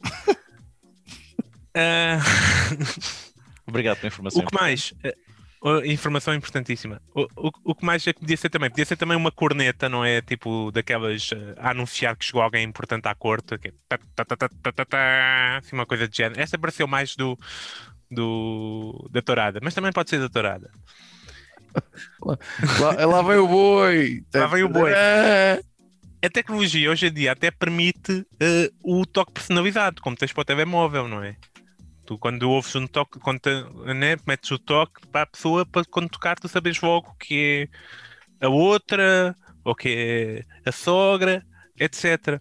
Ah, 1.78 2.16
Obrigado 3.66 3.98
pela 3.98 4.08
informação. 4.08 4.42
o 4.42 4.46
que 4.46 4.54
mais? 4.54 4.94
Oh, 5.60 5.80
informação 5.84 6.32
importantíssima. 6.32 7.02
O, 7.14 7.26
o, 7.36 7.50
o 7.64 7.74
que 7.74 7.84
mais 7.84 8.06
é 8.06 8.14
que 8.14 8.20
podia 8.20 8.36
ser 8.38 8.48
também? 8.48 8.70
Podia 8.70 8.86
ser 8.86 8.96
também 8.96 9.14
uma 9.14 9.30
corneta, 9.30 9.86
não 9.86 10.02
é? 10.02 10.22
Tipo 10.22 10.70
daquelas 10.72 11.28
ah, 11.58 11.68
a 11.68 11.70
anunciar 11.72 12.16
que 12.16 12.24
chegou 12.24 12.40
alguém 12.40 12.64
importante 12.64 13.06
à 13.08 13.14
corte. 13.14 13.58
Que 13.58 13.68
é 13.68 15.56
assim, 15.58 15.76
uma 15.76 15.84
coisa 15.84 16.08
de 16.08 16.16
género. 16.16 16.40
Esta 16.40 16.56
pareceu 16.58 16.86
mais 16.88 17.14
do, 17.14 17.38
do 18.10 19.06
da 19.12 19.20
tourada, 19.20 19.60
mas 19.62 19.74
também 19.74 19.92
pode 19.92 20.08
ser 20.08 20.18
da 20.18 20.30
tourada. 20.30 20.70
Lá, 22.80 23.04
lá 23.04 23.20
vem 23.20 23.36
o 23.36 23.46
boi. 23.46 24.24
Lá 24.32 24.46
vem 24.46 24.62
o 24.62 24.68
boi. 24.70 24.92
A 26.22 26.30
tecnologia 26.30 26.90
hoje 26.90 27.06
em 27.06 27.12
dia 27.12 27.32
até 27.32 27.50
permite 27.50 28.26
eh, 28.40 28.70
o 28.82 29.04
toque 29.06 29.32
personalizado, 29.32 30.00
como 30.02 30.16
tens 30.16 30.32
para 30.32 30.42
o 30.42 30.44
telemóvel, 30.44 31.06
não 31.06 31.22
é? 31.22 31.36
Tu 32.04 32.18
quando 32.18 32.50
ouves 32.50 32.74
um 32.74 32.86
toque, 32.86 33.18
quando 33.20 33.40
te- 33.40 33.94
né, 33.94 34.16
metes 34.26 34.50
o 34.50 34.58
toque 34.58 35.06
para 35.08 35.22
a 35.22 35.26
pessoa, 35.26 35.66
para 35.66 35.84
quando 35.84 36.08
tocar, 36.08 36.38
tu 36.38 36.48
sabes 36.48 36.80
logo 36.80 37.14
que 37.18 37.68
é 38.40 38.46
a 38.46 38.48
outra, 38.48 39.34
ou 39.64 39.74
que 39.74 40.44
é 40.64 40.68
a 40.68 40.72
sogra, 40.72 41.44
etc. 41.78 42.40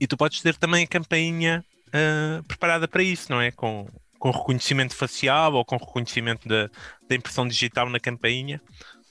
E 0.00 0.06
tu 0.06 0.16
podes 0.16 0.42
ter 0.42 0.56
também 0.56 0.84
a 0.84 0.88
campainha 0.88 1.64
eh, 1.92 2.42
preparada 2.48 2.88
para 2.88 3.02
isso, 3.02 3.30
não 3.30 3.40
é? 3.40 3.50
Com, 3.52 3.86
com 4.18 4.30
reconhecimento 4.30 4.96
facial 4.96 5.54
ou 5.54 5.64
com 5.64 5.76
reconhecimento 5.76 6.48
da, 6.48 6.68
da 7.08 7.14
impressão 7.14 7.46
digital 7.46 7.88
na 7.88 8.00
campainha. 8.00 8.60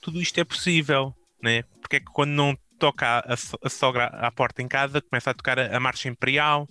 Tudo 0.00 0.20
isto 0.20 0.38
é 0.38 0.44
possível, 0.44 1.14
né? 1.42 1.62
Porque 1.80 1.96
é 1.96 2.00
que 2.00 2.06
quando 2.06 2.30
não 2.30 2.56
toca 2.82 3.06
a, 3.20 3.34
a 3.64 3.68
sogra 3.70 4.06
à 4.06 4.28
porta 4.32 4.60
em 4.60 4.66
casa, 4.66 5.00
começa 5.00 5.30
a 5.30 5.34
tocar 5.34 5.56
a, 5.56 5.76
a 5.76 5.78
marcha 5.78 6.08
imperial, 6.08 6.68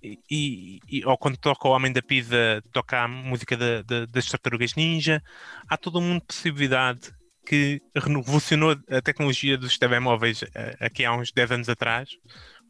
e, 0.00 0.78
e- 0.88 1.04
ou 1.04 1.18
quando 1.18 1.36
toca 1.36 1.66
o 1.66 1.72
Homem 1.72 1.92
da 1.92 2.00
Pizza, 2.00 2.62
toca 2.72 3.02
a 3.02 3.08
música 3.08 3.56
da- 3.56 3.82
da- 3.82 4.06
das 4.06 4.26
Tartarugas 4.26 4.74
Ninja. 4.76 5.20
Há 5.68 5.76
todo 5.76 5.98
um 5.98 6.02
mundo 6.02 6.20
de 6.20 6.26
possibilidade 6.26 7.12
que 7.44 7.80
revolucionou 7.96 8.76
a 8.88 9.02
tecnologia 9.02 9.58
dos 9.58 9.76
telemóveis 9.78 10.44
eh, 10.54 10.76
aqui 10.78 11.04
há 11.04 11.12
uns 11.12 11.32
10 11.32 11.50
anos 11.50 11.68
atrás, 11.68 12.08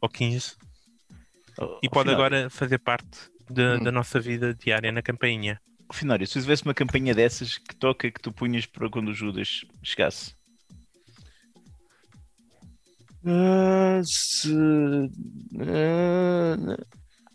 ou 0.01 0.09
15, 0.09 0.55
Oh, 1.59 1.77
e 1.83 1.87
pode 1.89 2.09
agora 2.09 2.49
fazer 2.49 2.79
parte 2.79 3.29
da- 3.47 3.75
Hum. 3.75 3.83
da 3.83 3.91
nossa 3.91 4.19
vida 4.19 4.55
diária 4.55 4.91
na 4.91 5.03
campainha. 5.03 5.59
Finório, 5.91 6.25
se 6.25 6.41
tivesse 6.41 6.63
uma 6.63 6.73
campanha 6.73 7.13
dessas, 7.13 7.59
que 7.59 7.75
toca 7.75 8.09
que 8.09 8.19
tu 8.19 8.31
punhas 8.31 8.65
para 8.65 8.89
quando 8.89 9.09
o 9.09 9.13
Judas 9.13 9.61
chegasse? 9.83 10.33
Ah, 13.25 14.01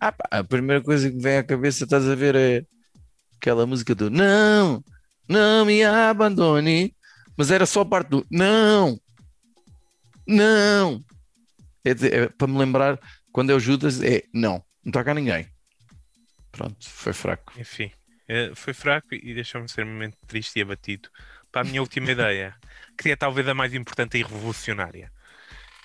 ah, 0.00 0.12
pá, 0.12 0.28
a 0.30 0.44
primeira 0.44 0.82
coisa 0.82 1.08
que 1.08 1.16
me 1.16 1.22
vem 1.22 1.38
à 1.38 1.42
cabeça, 1.42 1.84
estás 1.84 2.06
a 2.08 2.14
ver, 2.14 2.36
é 2.36 2.62
aquela 3.36 3.66
música 3.66 3.94
do 3.94 4.10
Não, 4.10 4.84
não 5.28 5.64
me 5.64 5.82
abandone. 5.84 6.94
Mas 7.36 7.50
era 7.50 7.66
só 7.66 7.82
a 7.82 7.86
parte 7.86 8.08
do 8.08 8.26
Não, 8.30 9.00
não. 10.26 11.02
É, 11.84 11.90
é 11.90 12.28
para 12.28 12.48
me 12.48 12.58
lembrar, 12.58 12.98
quando 13.32 13.50
é 13.50 13.54
o 13.54 13.60
Judas, 13.60 14.02
é 14.02 14.24
Não, 14.34 14.62
não 14.84 14.92
toca 14.92 15.10
a 15.10 15.14
ninguém. 15.14 15.48
Pronto, 16.52 16.76
foi 16.88 17.12
fraco. 17.12 17.52
Enfim, 17.58 17.90
eh, 18.28 18.50
foi 18.54 18.74
fraco 18.74 19.14
e 19.14 19.32
deixou-me 19.32 19.68
ser 19.68 19.84
um 19.84 19.88
momento 19.88 20.18
triste 20.26 20.58
e 20.58 20.62
abatido. 20.62 21.08
Para 21.50 21.62
a 21.62 21.64
minha 21.64 21.80
última 21.80 22.10
ideia, 22.12 22.54
que 22.98 23.10
é 23.10 23.16
talvez 23.16 23.46
a 23.48 23.54
mais 23.54 23.72
importante 23.72 24.18
e 24.18 24.22
revolucionária, 24.22 25.10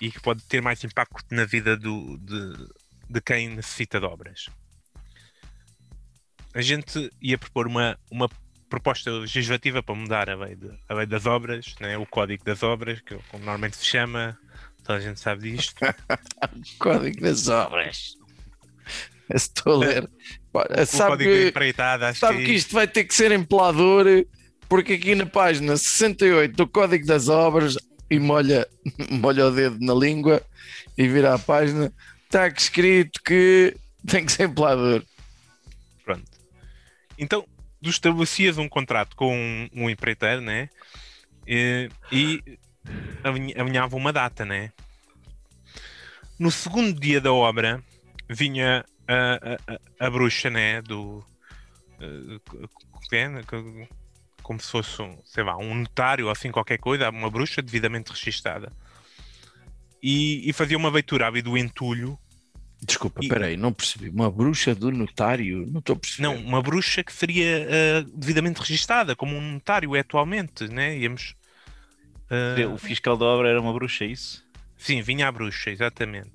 e 0.04 0.10
que 0.10 0.20
pode 0.20 0.42
ter 0.44 0.60
mais 0.60 0.84
impacto 0.84 1.24
na 1.30 1.46
vida 1.46 1.76
do, 1.76 2.18
de, 2.18 2.68
de 3.08 3.20
quem 3.22 3.48
necessita 3.48 3.98
de 3.98 4.04
obras. 4.04 4.50
A 6.52 6.60
gente 6.60 7.10
ia 7.22 7.38
propor 7.38 7.66
uma, 7.66 7.98
uma 8.10 8.28
proposta 8.68 9.10
legislativa 9.10 9.82
para 9.82 9.94
mudar 9.94 10.28
a 10.28 10.36
lei, 10.36 10.56
de- 10.56 10.78
a 10.88 10.94
lei 10.94 11.06
das 11.06 11.24
obras, 11.24 11.74
né? 11.80 11.96
o 11.96 12.04
Código 12.04 12.44
das 12.44 12.62
Obras, 12.62 13.00
que 13.00 13.14
como 13.30 13.44
normalmente 13.44 13.76
se 13.76 13.84
chama, 13.86 14.38
toda 14.84 14.98
a 14.98 15.00
gente 15.00 15.18
sabe 15.20 15.50
disto. 15.52 15.74
Código 16.78 17.20
das 17.22 17.48
obras. 17.48 18.16
Estou 19.32 19.82
a 19.82 19.86
ler. 19.86 20.10
O 20.52 20.86
sabe 20.86 21.24
Código 21.24 21.30
de 21.30 21.52
que, 21.52 21.80
acho 21.80 22.20
sabe 22.20 22.38
que, 22.38 22.44
que 22.44 22.52
isto 22.52 22.74
vai 22.74 22.86
ter 22.86 23.04
que 23.04 23.14
ser 23.14 23.32
em 23.32 23.42
pelador, 23.42 24.06
porque 24.68 24.92
aqui 24.92 25.14
na 25.14 25.24
página 25.26 25.76
68 25.76 26.54
do 26.54 26.68
Código 26.68 27.06
das 27.06 27.28
Obras, 27.28 27.76
e 28.14 28.18
molha, 28.18 28.66
molha 29.10 29.46
o 29.46 29.50
dedo 29.50 29.78
na 29.80 29.94
língua 29.94 30.42
e 30.96 31.08
vira 31.08 31.34
a 31.34 31.38
página, 31.38 31.92
está 32.24 32.46
escrito 32.48 33.20
que 33.22 33.76
tem 34.06 34.24
que 34.24 34.32
ser 34.32 34.48
pelador. 34.48 35.04
Pronto. 36.04 36.24
Então, 37.18 37.46
tu 37.82 37.90
estabelecias 37.90 38.58
um 38.58 38.68
contrato 38.68 39.14
com 39.16 39.34
um, 39.36 39.68
um 39.72 39.90
empreiteiro, 39.90 40.40
né? 40.40 40.68
E, 41.46 41.90
e 42.10 42.42
alinha- 43.22 43.54
alinhava 43.60 43.96
uma 43.96 44.12
data, 44.12 44.44
né? 44.44 44.72
No 46.38 46.50
segundo 46.50 46.98
dia 46.98 47.20
da 47.20 47.32
obra, 47.32 47.82
vinha 48.28 48.84
a, 49.06 49.58
a- 49.72 50.06
a- 50.06 50.10
bruxa, 50.10 50.50
né? 50.50 50.82
Do. 50.82 51.24
eh, 52.00 52.38
como 54.44 54.60
se 54.60 54.70
fosse, 54.70 55.02
um, 55.02 55.18
sei 55.24 55.42
lá, 55.42 55.56
um 55.56 55.74
notário 55.74 56.26
ou 56.26 56.30
assim, 56.30 56.52
qualquer 56.52 56.78
coisa, 56.78 57.10
uma 57.10 57.30
bruxa 57.30 57.60
devidamente 57.60 58.12
registada. 58.12 58.70
E, 60.00 60.48
e 60.48 60.52
fazia 60.52 60.76
uma 60.76 60.90
leitura 60.90 61.26
ali 61.26 61.42
do 61.42 61.56
entulho 61.58 62.16
Desculpa, 62.86 63.20
E- 63.22 63.26
espera 63.26 63.46
aí, 63.46 63.56
não 63.56 63.72
percebi. 63.72 64.10
Uma 64.10 64.30
bruxa 64.30 64.74
do 64.74 64.90
notário? 64.92 65.66
Não 65.70 65.78
estou 65.78 65.96
a 65.96 65.98
perceber. 65.98 66.28
Não, 66.28 66.36
uma 66.36 66.60
bruxa 66.62 67.02
que 67.02 67.12
seria 67.12 67.66
ah, 67.66 68.06
devidamente 68.14 68.60
registada, 68.60 69.16
como 69.16 69.34
um 69.34 69.52
notário 69.54 69.96
é 69.96 70.00
atualmente, 70.00 70.68
né? 70.68 70.96
Íamos. 70.98 71.34
ah, 72.30 72.68
O 72.68 72.78
fiscal 72.78 73.16
da 73.16 73.24
obra 73.24 73.48
era 73.48 73.60
uma 73.60 73.72
bruxa, 73.72 74.04
é 74.04 74.08
isso? 74.08 74.44
sim, 74.76 75.00
vinha 75.00 75.26
a 75.28 75.32
bruxa, 75.32 75.70
exatamente. 75.70 76.30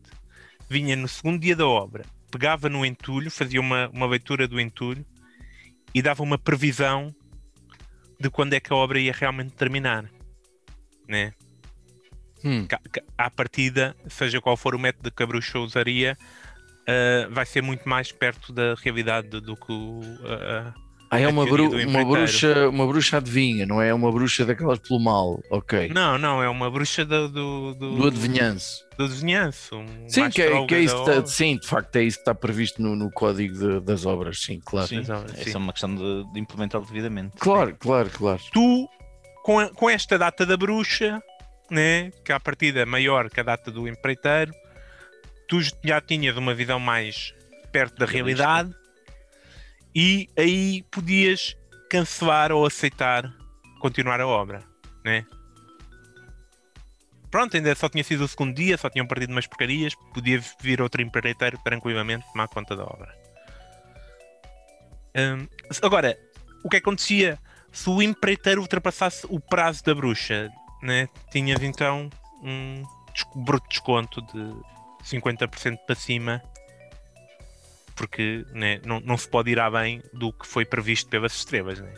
Vinha 0.68 0.96
no 0.96 1.08
segundo 1.08 1.40
dia 1.40 1.56
da 1.56 1.68
obra, 1.68 2.04
pegava 2.32 2.68
no 2.68 2.84
entulho, 2.84 3.30
fazia 3.30 3.60
uma, 3.62 3.90
uma 3.90 4.08
leitura 4.08 4.48
do 4.48 4.60
entulho 4.60 5.06
e 5.94 6.02
dava 6.02 6.24
uma 6.24 6.38
previsão 6.38 7.14
de 8.20 8.30
quando 8.30 8.54
é 8.54 8.60
que 8.60 8.74
a 8.74 8.76
obra 8.76 9.00
ia 9.00 9.14
realmente 9.14 9.54
terminar, 9.54 10.06
né? 11.08 11.34
Hum, 12.44 12.68
À 13.18 13.30
partida, 13.30 13.96
seja 14.10 14.40
qual 14.42 14.56
for 14.56 14.76
o 14.76 14.80
método 14.80 15.12
que 15.12 15.24
a 15.24 15.28
bruxa 15.28 15.60
usaria, 15.60 16.18
uh, 16.82 17.34
vai 17.34 17.46
ser 17.46 17.62
muito 17.62 17.88
mais 17.88 18.12
perto 18.12 18.52
da 18.54 18.76
realidade 18.76 19.30
do 19.42 19.56
que. 19.56 19.72
Uh, 19.72 20.89
Ah, 21.12 21.20
é 21.20 21.28
uma, 21.28 21.44
bru 21.46 21.70
uma 21.72 22.06
bruxa, 22.06 22.70
uma 22.70 22.86
bruxa 22.86 23.18
adivinha, 23.18 23.66
não 23.66 23.82
é 23.82 23.92
uma 23.92 24.12
bruxa 24.12 24.46
daquelas 24.46 24.78
pelo 24.78 25.00
mal, 25.00 25.42
ok. 25.50 25.90
Não, 25.90 26.18
não, 26.20 26.42
é 26.44 26.48
uma 26.48 26.70
bruxa 26.70 27.04
do, 27.04 27.28
do, 27.28 27.74
do, 27.74 27.96
Do 27.96 28.08
adivinhanço. 28.08 28.86
do 28.96 29.06
adivinhanço. 29.06 29.76
um- 29.78 30.08
Sim, 30.08 30.30
que 30.30 30.42
é, 30.42 30.66
que 30.68 30.76
é 30.76 30.80
isso 30.82 31.04
da 31.06 31.16
que 31.16 31.22
tá- 31.22 31.26
sim, 31.28 31.58
de 31.58 31.66
facto 31.68 31.96
é 31.96 32.04
isso 32.04 32.18
que 32.18 32.22
está 32.22 32.36
previsto 32.36 32.80
no, 32.82 32.96
no 32.96 33.10
código 33.12 33.58
de- 33.58 33.80
das 33.82 34.06
obras, 34.06 34.40
sim, 34.40 34.60
claro. 34.64 34.88
Sim, 34.88 35.00
essa 35.00 35.26
sim. 35.36 35.52
é 35.54 35.58
uma 35.58 35.74
questão 35.74 35.96
de, 35.96 36.32
de 36.32 36.40
implementá-lo 36.40 36.86
devidamente. 36.86 37.38
Claro, 37.40 37.76
claro, 37.80 38.10
claro. 38.12 38.42
tu, 38.54 38.88
com, 39.44 39.58
a- 39.60 39.70
com 39.70 39.90
esta 39.90 40.16
data 40.16 40.46
da 40.46 40.56
bruxa, 40.56 41.20
né, 41.72 42.12
que 42.24 42.32
à 42.32 42.40
partida 42.40 42.82
é 42.82 42.86
maior 42.86 43.32
que 43.32 43.40
a 43.40 43.44
data 43.44 43.72
do 43.72 43.88
empreiteiro, 43.88 44.52
tu 45.48 45.60
já 45.84 46.00
tinhas 46.00 46.38
uma 46.38 46.54
visão 46.54 46.80
mais 46.80 47.34
perto 47.72 47.98
da 47.98 48.06
realidade 48.06 48.72
e 49.94 50.30
aí 50.38 50.84
podias 50.92 51.56
cancelar 51.90 52.52
ou 52.52 52.66
aceitar 52.66 53.34
continuar 53.80 54.22
a 54.22 54.28
obra, 54.28 54.64
né? 55.04 55.26
Pronto, 57.32 57.56
ainda 57.56 57.76
só 57.76 57.88
tinha 57.88 58.04
sido 58.04 58.24
o 58.24 58.28
segundo 58.28 58.56
dia, 58.56 58.78
só 58.78 58.90
tinham 58.90 59.08
perdido 59.08 59.32
umas 59.32 59.46
porcarias, 59.46 59.94
podia 60.14 60.42
vir 60.62 60.82
outro 60.82 61.02
empreiteiro 61.02 61.60
tranquilamente 61.64 62.26
tomar 62.32 62.48
conta 62.48 62.76
da 62.76 62.84
obra. 62.84 63.16
Hum, 65.16 65.48
agora, 65.82 66.18
o 66.64 66.70
que 66.70 66.78
acontecia 66.78 67.38
se 67.72 67.90
o 67.90 68.02
empreiteiro 68.02 68.62
ultrapassasse 68.62 69.28
o 69.30 69.40
prazo 69.40 69.84
da 69.84 69.94
bruxa, 69.94 70.50
né? 70.82 71.08
tinhas 71.32 71.62
então 71.62 72.10
um 72.42 72.84
bruto 73.36 73.68
desconto 73.70 74.22
de 74.22 74.56
50% 75.04 75.78
para 75.86 75.96
cima, 75.96 76.42
porque 78.00 78.46
né, 78.54 78.80
não, 78.86 79.02
não 79.02 79.18
se 79.18 79.28
pode 79.28 79.52
ir 79.52 79.60
à 79.60 79.70
bem 79.70 80.02
do 80.14 80.32
que 80.32 80.48
foi 80.48 80.64
previsto 80.64 81.10
pelas 81.10 81.34
estrelas. 81.34 81.82
Né? 81.82 81.94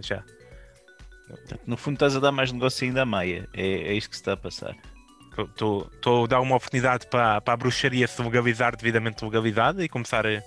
Já. 0.00 0.24
No 1.66 1.76
fundo 1.76 1.96
estás 1.96 2.16
a 2.16 2.20
dar 2.20 2.32
mais 2.32 2.50
negócio 2.50 2.86
ainda 2.86 3.02
à 3.02 3.04
Maia. 3.04 3.46
É, 3.52 3.62
é 3.62 3.92
isto 3.92 4.08
que 4.08 4.16
se 4.16 4.22
está 4.22 4.32
a 4.32 4.36
passar. 4.38 4.74
Estou 5.36 6.24
a 6.24 6.26
dar 6.26 6.40
uma 6.40 6.56
oportunidade 6.56 7.06
para, 7.08 7.38
para 7.42 7.52
a 7.52 7.56
bruxaria 7.58 8.08
se 8.08 8.22
legalizar 8.22 8.74
devidamente 8.74 9.22
legalizada 9.22 9.84
e 9.84 9.90
começar 9.90 10.26
a, 10.26 10.42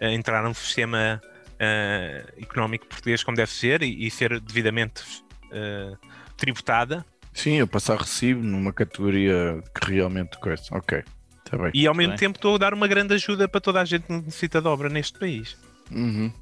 a 0.00 0.12
entrar 0.12 0.44
num 0.44 0.54
sistema 0.54 1.20
eh, 1.58 2.24
económico 2.40 2.86
português 2.86 3.24
como 3.24 3.36
deve 3.36 3.50
ser 3.50 3.82
e, 3.82 4.06
e 4.06 4.10
ser 4.12 4.38
devidamente 4.38 5.02
eh, 5.50 5.94
tributada 6.36 7.04
Sim, 7.32 7.54
eu 7.54 7.66
passar 7.66 7.98
recibo 7.98 8.42
numa 8.42 8.72
categoria 8.72 9.62
que 9.74 9.92
realmente 9.92 10.38
coisa. 10.38 10.62
Ok, 10.72 11.02
está 11.52 11.56
bem. 11.58 11.70
e 11.74 11.86
ao 11.86 11.94
mesmo 11.94 12.10
bem. 12.12 12.18
tempo 12.18 12.36
estou 12.38 12.54
a 12.54 12.58
dar 12.58 12.72
uma 12.74 12.86
grande 12.88 13.14
ajuda 13.14 13.48
para 13.48 13.60
toda 13.60 13.80
a 13.80 13.84
gente 13.84 14.02
que 14.06 14.12
necessita 14.12 14.60
de 14.60 14.68
obra 14.68 14.88
neste 14.88 15.18
país 15.18 15.56
Uhum. 15.90 16.32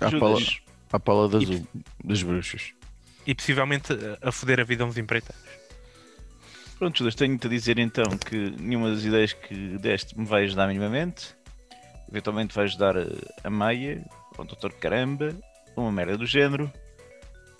À, 0.00 0.10
pala, 0.18 0.38
à 0.92 1.00
pala 1.00 1.28
das, 1.28 1.42
E- 1.42 1.66
das 2.04 2.22
bruxas. 2.22 2.72
e 3.26 3.34
possivelmente 3.34 3.92
a, 3.92 4.28
a 4.28 4.32
foder 4.32 4.60
a 4.60 4.64
vida 4.64 4.84
uns 4.84 4.96
empreiteiros. 4.96 5.42
Pronto, 6.78 6.98
Judas, 6.98 7.14
tenho-te 7.14 7.46
a 7.46 7.50
dizer 7.50 7.78
então 7.78 8.04
que 8.18 8.36
nenhuma 8.58 8.90
das 8.90 9.04
ideias 9.04 9.32
que 9.32 9.54
deste 9.78 10.18
me 10.18 10.24
vai 10.24 10.44
ajudar 10.44 10.66
minimamente. 10.68 11.34
Eventualmente 12.08 12.54
vai 12.54 12.64
ajudar 12.64 12.96
a, 12.96 13.06
a 13.44 13.50
Maia, 13.50 14.04
ou 14.36 14.44
o 14.44 14.48
Doutor 14.48 14.72
Caramba, 14.74 15.34
uma 15.76 15.92
merda 15.92 16.16
do 16.18 16.26
género. 16.26 16.70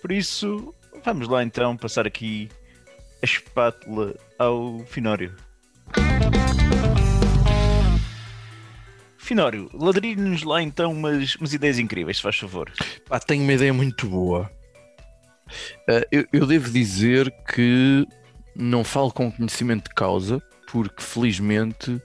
Por 0.00 0.10
isso, 0.12 0.74
vamos 1.04 1.28
lá 1.28 1.42
então 1.44 1.76
passar 1.76 2.06
aqui 2.06 2.48
a 3.22 3.24
espátula 3.24 4.14
ao 4.38 4.80
Finório. 4.86 5.34
Finório, 9.22 9.70
ladrilhe-nos 9.72 10.42
lá 10.42 10.60
então 10.60 10.90
umas, 10.90 11.36
umas 11.36 11.54
ideias 11.54 11.78
incríveis, 11.78 12.16
se 12.16 12.22
faz 12.24 12.36
favor. 12.36 12.72
Pá, 13.08 13.20
tenho 13.20 13.44
uma 13.44 13.52
ideia 13.52 13.72
muito 13.72 14.08
boa. 14.08 14.50
Ah, 15.88 16.04
eu, 16.10 16.26
eu 16.32 16.44
devo 16.44 16.68
dizer 16.68 17.32
que 17.54 18.04
não 18.56 18.82
falo 18.82 19.12
com 19.12 19.30
conhecimento 19.30 19.84
de 19.84 19.94
causa, 19.94 20.42
porque 20.66 21.00
felizmente 21.00 22.02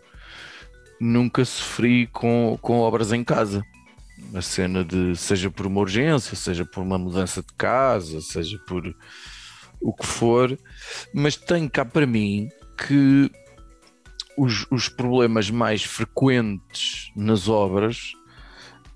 nunca 1.01 1.43
sofri 1.43 2.05
com, 2.05 2.55
com 2.61 2.81
obras 2.81 3.11
em 3.11 3.23
casa. 3.23 3.63
A 4.35 4.41
cena 4.43 4.85
de 4.85 5.15
seja 5.15 5.49
por 5.49 5.65
uma 5.65 5.81
urgência, 5.81 6.35
seja 6.35 6.65
por 6.65 6.83
uma 6.83 6.99
mudança 6.99 7.41
de 7.41 7.51
casa, 7.57 8.21
seja 8.21 8.59
por 8.67 8.95
o 9.81 9.91
que 9.91 10.05
for, 10.05 10.55
mas 11.11 11.35
tenho 11.35 11.67
cá 11.67 11.83
para 11.83 12.05
mim 12.05 12.47
que 12.77 13.31
os, 14.37 14.67
os 14.69 14.87
problemas 14.87 15.49
mais 15.49 15.83
frequentes 15.83 17.11
nas 17.15 17.49
obras 17.49 18.13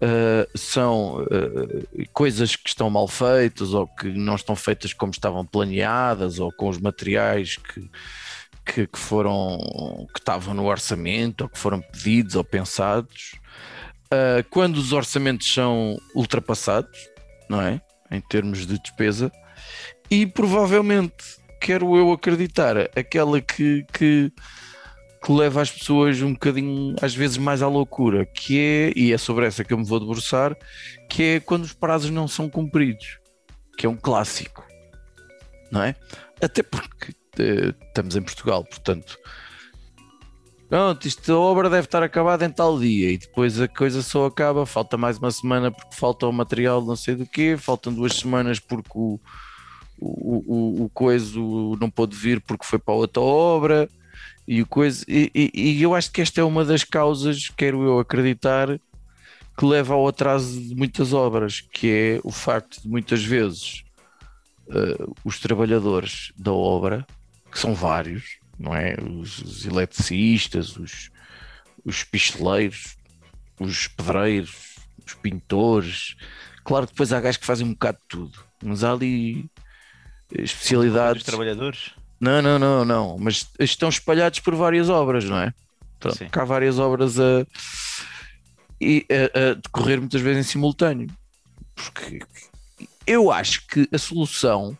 uh, 0.01 0.57
são 0.57 1.23
uh, 1.23 2.07
coisas 2.13 2.55
que 2.55 2.69
estão 2.69 2.89
mal 2.89 3.07
feitas 3.07 3.73
ou 3.73 3.87
que 3.87 4.07
não 4.09 4.35
estão 4.35 4.55
feitas 4.55 4.93
como 4.93 5.11
estavam 5.11 5.45
planeadas 5.45 6.39
ou 6.39 6.51
com 6.51 6.69
os 6.69 6.77
materiais 6.77 7.57
que, 7.57 7.89
que, 8.65 8.87
que 8.87 8.99
foram 8.99 9.57
que 10.13 10.19
estavam 10.19 10.53
no 10.53 10.67
orçamento 10.67 11.41
ou 11.41 11.49
que 11.49 11.57
foram 11.57 11.81
pedidos 11.81 12.35
ou 12.35 12.43
pensados. 12.43 13.33
Uh, 14.13 14.43
quando 14.49 14.77
os 14.77 14.93
orçamentos 14.93 15.51
são 15.51 15.97
ultrapassados, 16.13 17.09
não 17.49 17.61
é? 17.61 17.81
Em 18.11 18.19
termos 18.19 18.67
de 18.67 18.77
despesa, 18.77 19.31
e 20.09 20.27
provavelmente 20.27 21.41
quero 21.61 21.95
eu 21.95 22.11
acreditar 22.11 22.75
aquela 22.95 23.39
que, 23.39 23.85
que, 23.93 24.33
que 25.23 25.31
leva 25.31 25.61
as 25.61 25.69
pessoas 25.69 26.19
um 26.21 26.33
bocadinho 26.33 26.95
às 26.99 27.13
vezes 27.13 27.37
mais 27.37 27.61
à 27.61 27.67
loucura, 27.67 28.25
que 28.25 28.59
é, 28.59 28.93
e 28.95 29.13
é 29.13 29.17
sobre 29.17 29.45
essa 29.45 29.63
que 29.63 29.71
eu 29.71 29.77
me 29.77 29.85
vou 29.85 29.99
debruçar, 29.99 30.57
que 31.07 31.23
é 31.23 31.39
quando 31.39 31.63
os 31.63 31.73
prazos 31.73 32.09
não 32.09 32.27
são 32.27 32.49
cumpridos, 32.49 33.19
que 33.77 33.85
é 33.85 33.89
um 33.89 33.95
clássico, 33.95 34.65
não 35.71 35.83
é? 35.83 35.95
Até 36.41 36.63
porque 36.63 37.13
eh, 37.37 37.71
estamos 37.87 38.15
em 38.15 38.21
Portugal, 38.23 38.63
portanto, 38.65 39.15
pronto, 40.67 41.07
isto 41.07 41.31
a 41.31 41.39
obra 41.39 41.69
deve 41.69 41.85
estar 41.85 42.01
acabada 42.01 42.43
em 42.43 42.49
tal 42.49 42.79
dia 42.79 43.11
e 43.11 43.17
depois 43.19 43.61
a 43.61 43.67
coisa 43.67 44.01
só 44.01 44.25
acaba, 44.25 44.65
falta 44.65 44.97
mais 44.97 45.19
uma 45.19 45.29
semana 45.29 45.69
porque 45.69 45.95
falta 45.95 46.25
o 46.25 46.33
material 46.33 46.83
não 46.83 46.95
sei 46.95 47.13
do 47.13 47.27
quê, 47.27 47.55
faltam 47.59 47.93
duas 47.93 48.13
semanas 48.13 48.59
porque 48.59 48.91
o, 48.95 49.19
o, 49.99 50.87
o, 50.87 51.73
o 51.73 51.77
não 51.79 51.91
pôde 51.91 52.15
vir 52.15 52.41
porque 52.41 52.65
foi 52.65 52.79
para 52.79 52.95
outra 52.95 53.21
obra 53.21 53.87
e 54.53 54.65
coisa 54.65 55.05
e, 55.07 55.31
e- 55.33 55.51
e 55.77 55.81
eu 55.81 55.95
acho 55.95 56.11
que 56.11 56.21
esta 56.21 56.41
é 56.41 56.43
uma 56.43 56.65
das 56.65 56.83
causas, 56.83 57.47
quero 57.55 57.83
eu 57.83 57.99
acreditar, 57.99 58.67
que 59.57 59.65
leva 59.65 59.93
ao 59.93 60.05
atraso 60.07 60.59
de 60.61 60.75
muitas 60.75 61.13
obras, 61.13 61.61
que 61.61 61.87
é 61.89 62.19
o 62.23 62.31
facto 62.31 62.81
de 62.81 62.87
muitas 62.89 63.23
vezes 63.23 63.83
eh, 64.69 65.05
os 65.23 65.39
trabalhadores 65.39 66.33
da 66.37 66.51
obra, 66.51 67.07
que 67.49 67.57
são 67.59 67.73
vários, 67.73 68.39
não 68.59 68.75
é? 68.75 68.95
Os, 69.01 69.39
os 69.39 69.65
eletricistas, 69.65 70.75
os, 70.75 71.09
os 71.85 72.03
pisteleiros, 72.03 72.97
os 73.59 73.87
pedreiros, 73.87 74.75
os 75.05 75.13
pintores. 75.13 76.15
Claro 76.63 76.87
que 76.87 76.93
depois 76.93 77.13
há 77.13 77.21
gajos 77.21 77.37
que 77.37 77.45
fazem 77.45 77.65
um 77.67 77.71
bocado 77.71 77.99
de 77.99 78.07
tudo, 78.09 78.39
mas 78.63 78.83
há 78.83 78.91
ali 78.91 79.49
Dos 80.29 80.43
especialidades. 80.43 81.23
trabalhadores. 81.23 81.91
Não, 82.21 82.39
não, 82.39 82.59
não, 82.59 82.85
não. 82.85 83.17
Mas 83.19 83.47
estão 83.59 83.89
espalhados 83.89 84.39
por 84.39 84.53
várias 84.53 84.89
obras, 84.89 85.25
não 85.25 85.39
é? 85.39 85.51
Pronto, 85.99 86.17
Sim. 86.17 86.27
há 86.31 86.45
várias 86.45 86.77
obras 86.77 87.19
a, 87.19 87.41
a, 87.41 89.49
a 89.49 89.53
decorrer 89.55 89.99
muitas 89.99 90.21
vezes 90.21 90.45
em 90.45 90.49
simultâneo. 90.49 91.07
Porque 91.75 92.19
eu 93.07 93.31
acho 93.31 93.65
que 93.67 93.89
a 93.91 93.97
solução 93.97 94.77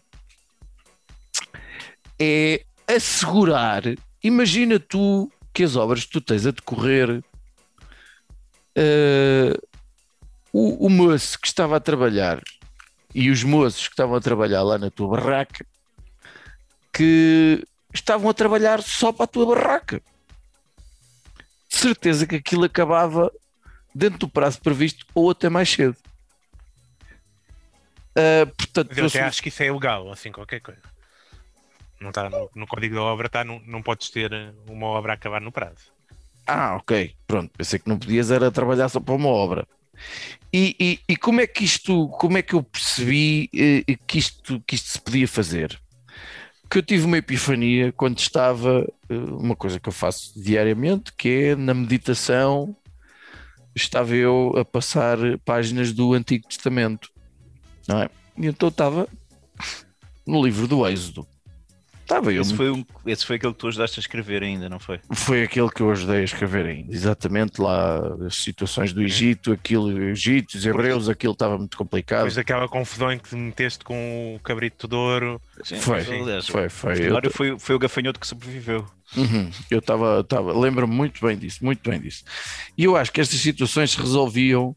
é 2.19 2.63
assegurar. 2.87 3.81
Imagina 4.23 4.79
tu 4.79 5.31
que 5.51 5.63
as 5.63 5.75
obras 5.75 6.05
que 6.05 6.11
tu 6.11 6.21
tens 6.21 6.45
a 6.45 6.51
decorrer. 6.51 7.23
eh, 8.75 9.57
o, 10.53 10.85
o 10.85 10.89
moço 10.89 11.39
que 11.39 11.47
estava 11.47 11.77
a 11.77 11.79
trabalhar 11.79 12.39
e 13.15 13.31
os 13.31 13.43
moços 13.43 13.87
que 13.87 13.93
estavam 13.93 14.15
a 14.15 14.21
trabalhar 14.21 14.61
lá 14.63 14.77
na 14.77 14.91
tua 14.91 15.07
barraca 15.17 15.65
que 16.93 17.65
estavam 17.93 18.29
a 18.29 18.33
trabalhar 18.33 18.81
só 18.81 19.11
para 19.11 19.25
a 19.25 19.27
tua 19.27 19.45
barraca. 19.55 20.01
De 21.69 21.77
certeza 21.77 22.27
que 22.27 22.35
aquilo 22.35 22.65
acabava 22.65 23.31
dentro 23.95 24.19
do 24.19 24.29
prazo 24.29 24.61
previsto 24.61 25.05
ou 25.13 25.29
até 25.31 25.49
mais 25.49 25.69
cedo. 25.69 25.95
Ah, 28.15 28.45
portanto, 28.57 28.89
Mas 28.89 28.97
eu 28.97 29.05
até 29.05 29.21
acho 29.21 29.41
que 29.41 29.49
isso 29.49 29.63
é 29.63 29.67
ilegal, 29.67 30.11
assim, 30.11 30.31
qualquer 30.31 30.59
coisa. 30.59 30.81
Não 31.99 32.09
está 32.09 32.29
no, 32.29 32.49
no 32.55 32.67
código 32.67 32.95
da 32.95 33.01
obra, 33.03 33.27
está, 33.27 33.43
não, 33.43 33.59
não 33.65 33.81
podes 33.81 34.09
ter 34.09 34.31
eh, 34.33 34.51
uma 34.67 34.87
obra 34.87 35.13
a 35.13 35.15
acabar 35.15 35.39
no 35.39 35.51
prazo. 35.51 35.91
Ah, 36.47 36.75
ok, 36.75 37.15
pronto. 37.27 37.51
Pensei 37.55 37.77
que 37.79 37.87
não 37.87 37.97
podias 37.99 38.31
era 38.31 38.51
trabalhar 38.51 38.89
só 38.89 38.99
para 38.99 39.13
uma 39.13 39.29
obra. 39.29 39.67
E, 40.51 40.75
e- 40.79 40.99
e 41.07 41.15
como 41.15 41.39
é 41.39 41.47
que 41.47 41.63
isto, 41.63 42.07
como 42.09 42.37
é 42.37 42.41
que 42.41 42.55
eu 42.55 42.63
percebi 42.63 43.49
eh, 43.55 43.95
que, 44.07 44.17
isto, 44.17 44.59
que 44.65 44.75
isto 44.75 44.89
se 44.89 44.99
podia 44.99 45.27
fazer? 45.27 45.79
Que 46.71 46.77
eu 46.77 46.83
tive 46.83 47.05
uma 47.05 47.17
epifania 47.17 47.91
quando 47.91 48.17
estava, 48.17 48.87
eh, 49.09 49.13
uma 49.13 49.57
coisa 49.57 49.77
que 49.77 49.89
eu 49.89 49.93
faço 49.93 50.31
diariamente, 50.41 51.11
que 51.11 51.27
é 51.27 51.55
na 51.55 51.73
meditação, 51.73 52.73
estava 53.75 54.15
eu 54.15 54.53
a 54.55 54.63
passar 54.63 55.17
páginas 55.43 55.91
do 55.91 56.13
Antigo 56.13 56.47
Testamento, 56.47 57.09
não 57.87 58.01
é? 58.01 58.09
E 58.37 58.47
então 58.47 58.69
estava 58.69 59.05
no 60.25 60.41
livro 60.41 60.65
do 60.65 60.87
Êxodo. 60.87 61.27
Estava 62.11 62.33
eu. 62.33 62.41
Esse 62.41 62.53
foi, 62.53 62.69
um, 62.69 62.85
esse 63.05 63.25
foi 63.25 63.37
aquele 63.37 63.53
que 63.53 63.59
tu 63.59 63.67
ajudaste 63.69 63.99
a 63.99 64.01
escrever 64.01 64.43
ainda, 64.43 64.67
não 64.67 64.79
foi? 64.79 64.99
Foi 65.13 65.43
aquele 65.43 65.69
que 65.69 65.81
eu 65.81 65.89
ajudei 65.91 66.17
a 66.17 66.23
escrever 66.23 66.65
ainda. 66.65 66.93
Exatamente 66.93 67.61
lá, 67.61 68.01
as 68.27 68.35
situações 68.35 68.91
do 68.91 69.01
Egito, 69.01 69.53
aquilo, 69.53 69.89
Egito, 70.09 70.55
os 70.55 70.65
hebreus, 70.65 71.07
aquilo 71.07 71.31
estava 71.31 71.57
muito 71.57 71.77
complicado. 71.77 72.19
Depois 72.19 72.35
daquela 72.35 72.67
confusão 72.67 73.11
em 73.13 73.17
que 73.17 73.29
te 73.29 73.35
meteste 73.37 73.85
com 73.85 74.35
o 74.35 74.39
cabrito 74.41 74.89
de 74.89 74.95
ouro. 74.95 75.41
Sim, 75.63 75.79
Foi, 75.79 76.01
aliás, 76.01 76.47
foi, 76.47 76.67
foi. 76.67 76.93
o 77.09 77.17
Eu- 77.19 77.31
foi, 77.31 77.57
foi 77.57 77.75
o 77.75 77.79
gafanhoto 77.79 78.19
que 78.19 78.27
sobreviveu. 78.27 78.85
Uhum, 79.15 79.49
eu 79.69 79.79
estava, 79.79 80.19
estava, 80.19 80.57
lembro-me 80.57 80.93
muito 80.93 81.25
bem 81.25 81.37
disso, 81.37 81.63
muito 81.63 81.89
bem 81.89 81.99
disso. 81.99 82.23
E 82.77 82.83
eu 82.83 82.97
acho 82.97 83.11
que 83.11 83.21
estas 83.21 83.39
situações 83.39 83.91
se 83.91 83.97
resolviam 83.99 84.75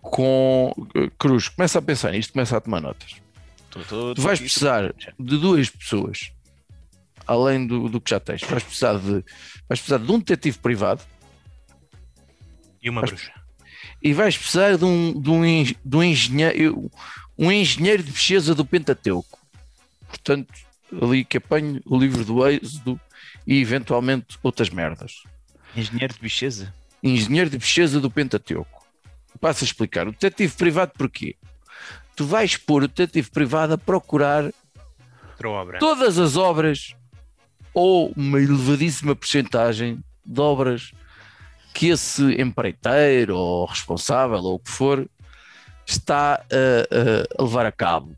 com 0.00 0.72
eh, 0.96 1.08
Cruz. 1.18 1.48
Começa 1.48 1.78
a 1.78 1.82
pensar 1.82 2.10
nisto, 2.12 2.32
começa 2.32 2.56
a 2.56 2.60
tomar 2.60 2.80
notas. 2.80 3.14
Tô- 3.70 3.80
tô- 3.80 4.14
Tu 4.14 4.20
vais 4.20 4.38
tô- 4.38 4.44
precisar 4.44 4.92
de 5.18 5.38
duas 5.38 5.70
pessoas, 5.70 6.30
além 7.32 7.66
do, 7.66 7.88
do 7.88 8.00
que 8.00 8.10
já 8.10 8.20
tens. 8.20 8.42
Vais 8.42 8.62
precisar 8.62 8.94
de, 8.98 9.24
vais 9.68 9.80
precisar 9.80 9.98
de 9.98 10.10
um 10.12 10.18
detetive 10.18 10.58
privado 10.58 11.02
E 12.82 12.90
uma 12.90 13.00
Mas- 13.02 13.10
bruxa. 13.10 13.32
e 14.02 14.12
vais 14.12 14.36
precisar 14.36 14.76
de 14.76 14.84
um, 14.84 15.20
de 15.20 15.30
um, 15.30 15.42
de 15.64 15.96
um 15.96 16.02
engenheiro, 16.02 16.90
um 17.38 17.50
engenheiro 17.52 18.02
de 18.02 18.12
pesquisa 18.12 18.54
do 18.54 18.64
Pentateuco. 18.64 19.38
Portanto, 20.08 20.52
ali 21.00 21.24
que 21.24 21.38
apanhe 21.38 21.80
o 21.86 21.96
livro 21.98 22.24
do 22.24 22.46
Êxodo 22.46 23.00
e 23.46 23.60
eventualmente 23.60 24.38
outras 24.42 24.68
merdas. 24.70 25.22
Engenheiro 25.74 26.12
de 26.14 26.20
bicheza. 26.20 26.74
engenheiro 27.02 27.48
de 27.50 27.58
pesquisa 27.58 27.98
do 28.00 28.10
Pentateuco. 28.10 28.82
Passo 29.40 29.64
a 29.64 29.66
explicar. 29.66 30.06
O 30.06 30.12
detetive 30.12 30.54
privado 30.54 30.92
porquê? 30.96 31.34
Tu 32.14 32.24
vais 32.26 32.56
pôr 32.56 32.82
o 32.84 32.88
detetive 32.88 33.30
privado 33.30 33.72
a 33.74 33.78
procurar 33.78 34.52
todas 35.80 36.18
as 36.18 36.36
obras 36.36 36.94
ou 37.74 38.12
uma 38.16 38.38
elevadíssima 38.40 39.14
porcentagem 39.16 40.02
de 40.24 40.40
obras 40.40 40.92
que 41.74 41.88
esse 41.88 42.22
empreiteiro 42.40 43.36
ou 43.36 43.64
responsável 43.66 44.38
ou 44.38 44.54
o 44.56 44.58
que 44.58 44.70
for 44.70 45.08
está 45.86 46.34
a, 46.34 47.38
a- 47.40 47.42
levar 47.42 47.66
a 47.66 47.72
cabo. 47.72 48.16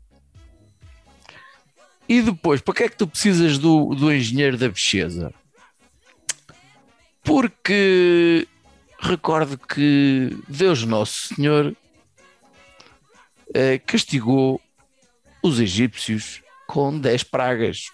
E 2.07 2.21
depois, 2.21 2.61
para 2.61 2.73
que 2.73 2.83
é 2.83 2.89
que 2.89 2.97
tu 2.97 3.07
precisas 3.07 3.57
do, 3.57 3.95
do 3.95 4.13
engenheiro 4.13 4.57
da 4.57 4.69
pesquisa? 4.69 5.33
Porque 7.23 8.47
recordo 8.99 9.57
que 9.57 10.37
Deus 10.47 10.83
Nosso 10.83 11.33
Senhor 11.33 11.75
eh, 13.53 13.79
castigou 13.79 14.61
os 15.41 15.59
egípcios 15.59 16.41
com 16.67 16.97
10 16.99 17.23
pragas. 17.23 17.87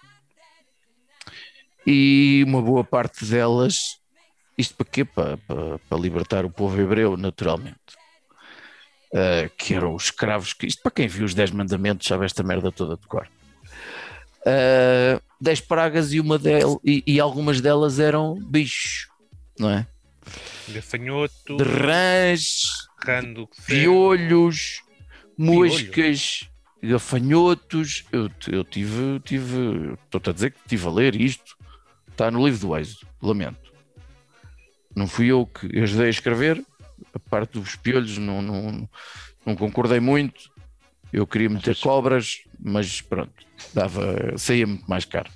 E 1.86 2.44
uma 2.48 2.62
boa 2.62 2.84
parte 2.84 3.26
delas, 3.26 4.00
isto 4.58 4.76
para 4.76 4.86
quê? 4.86 5.04
Para, 5.04 5.38
para, 5.38 5.80
para 5.80 5.98
libertar 5.98 6.46
o 6.46 6.50
povo 6.50 6.80
hebreu, 6.80 7.18
naturalmente. 7.18 7.80
Eh, 9.14 9.50
que 9.58 9.74
eram 9.74 9.94
os 9.94 10.06
escravos, 10.06 10.54
que, 10.54 10.66
isto 10.66 10.82
para 10.82 10.92
quem 10.92 11.08
viu 11.08 11.26
os 11.26 11.34
10 11.34 11.52
mandamentos, 11.52 12.08
sabe 12.08 12.24
esta 12.24 12.44
merda 12.44 12.72
toda 12.72 12.96
de 12.96 13.06
cor. 13.08 13.28
Eh, 14.46 15.20
10 15.42 15.62
pragas 15.62 16.14
e, 16.14 16.20
uma 16.20 16.38
del, 16.38 16.80
e, 16.84 17.04
e 17.06 17.20
algumas 17.20 17.60
delas 17.60 18.00
eram 18.00 18.36
bichos, 18.36 19.10
não 19.60 19.70
é? 19.70 19.86
Gafanhoto, 20.70 21.58
De 21.58 21.64
rãs, 21.64 22.62
rando, 23.06 23.50
piolhos, 23.66 24.82
moscas, 25.38 26.50
gafanhotos. 26.82 28.06
Eu, 28.14 28.30
eu 28.48 28.64
tive, 28.64 29.20
tive, 29.26 29.94
estou-te 30.06 30.30
a 30.30 30.34
dizer 30.34 30.52
que 30.52 30.60
estive 30.60 30.88
a 30.88 30.92
ler 30.92 31.20
isto, 31.20 31.58
está 32.22 32.30
no 32.30 32.46
livro 32.46 32.68
do 32.68 32.78
Êxodo, 32.78 33.08
lamento. 33.22 33.72
Não 34.96 35.08
fui 35.08 35.28
eu 35.28 35.46
que 35.48 35.80
ajudei 35.80 36.08
a 36.08 36.10
escrever, 36.12 36.64
a 37.14 37.18
parte 37.20 37.54
dos 37.60 37.76
piolhos 37.76 38.18
não, 38.20 38.42
não, 38.42 38.90
não 39.44 39.56
concordei 39.56 40.00
muito. 40.00 40.52
Eu 41.12 41.26
queria 41.26 41.50
meter 41.50 41.76
cobras, 41.78 42.42
mas 42.60 43.02
pronto, 43.02 43.34
dava, 43.74 44.38
saía 44.38 44.68
muito 44.68 44.88
mais 44.88 45.04
caro. 45.04 45.30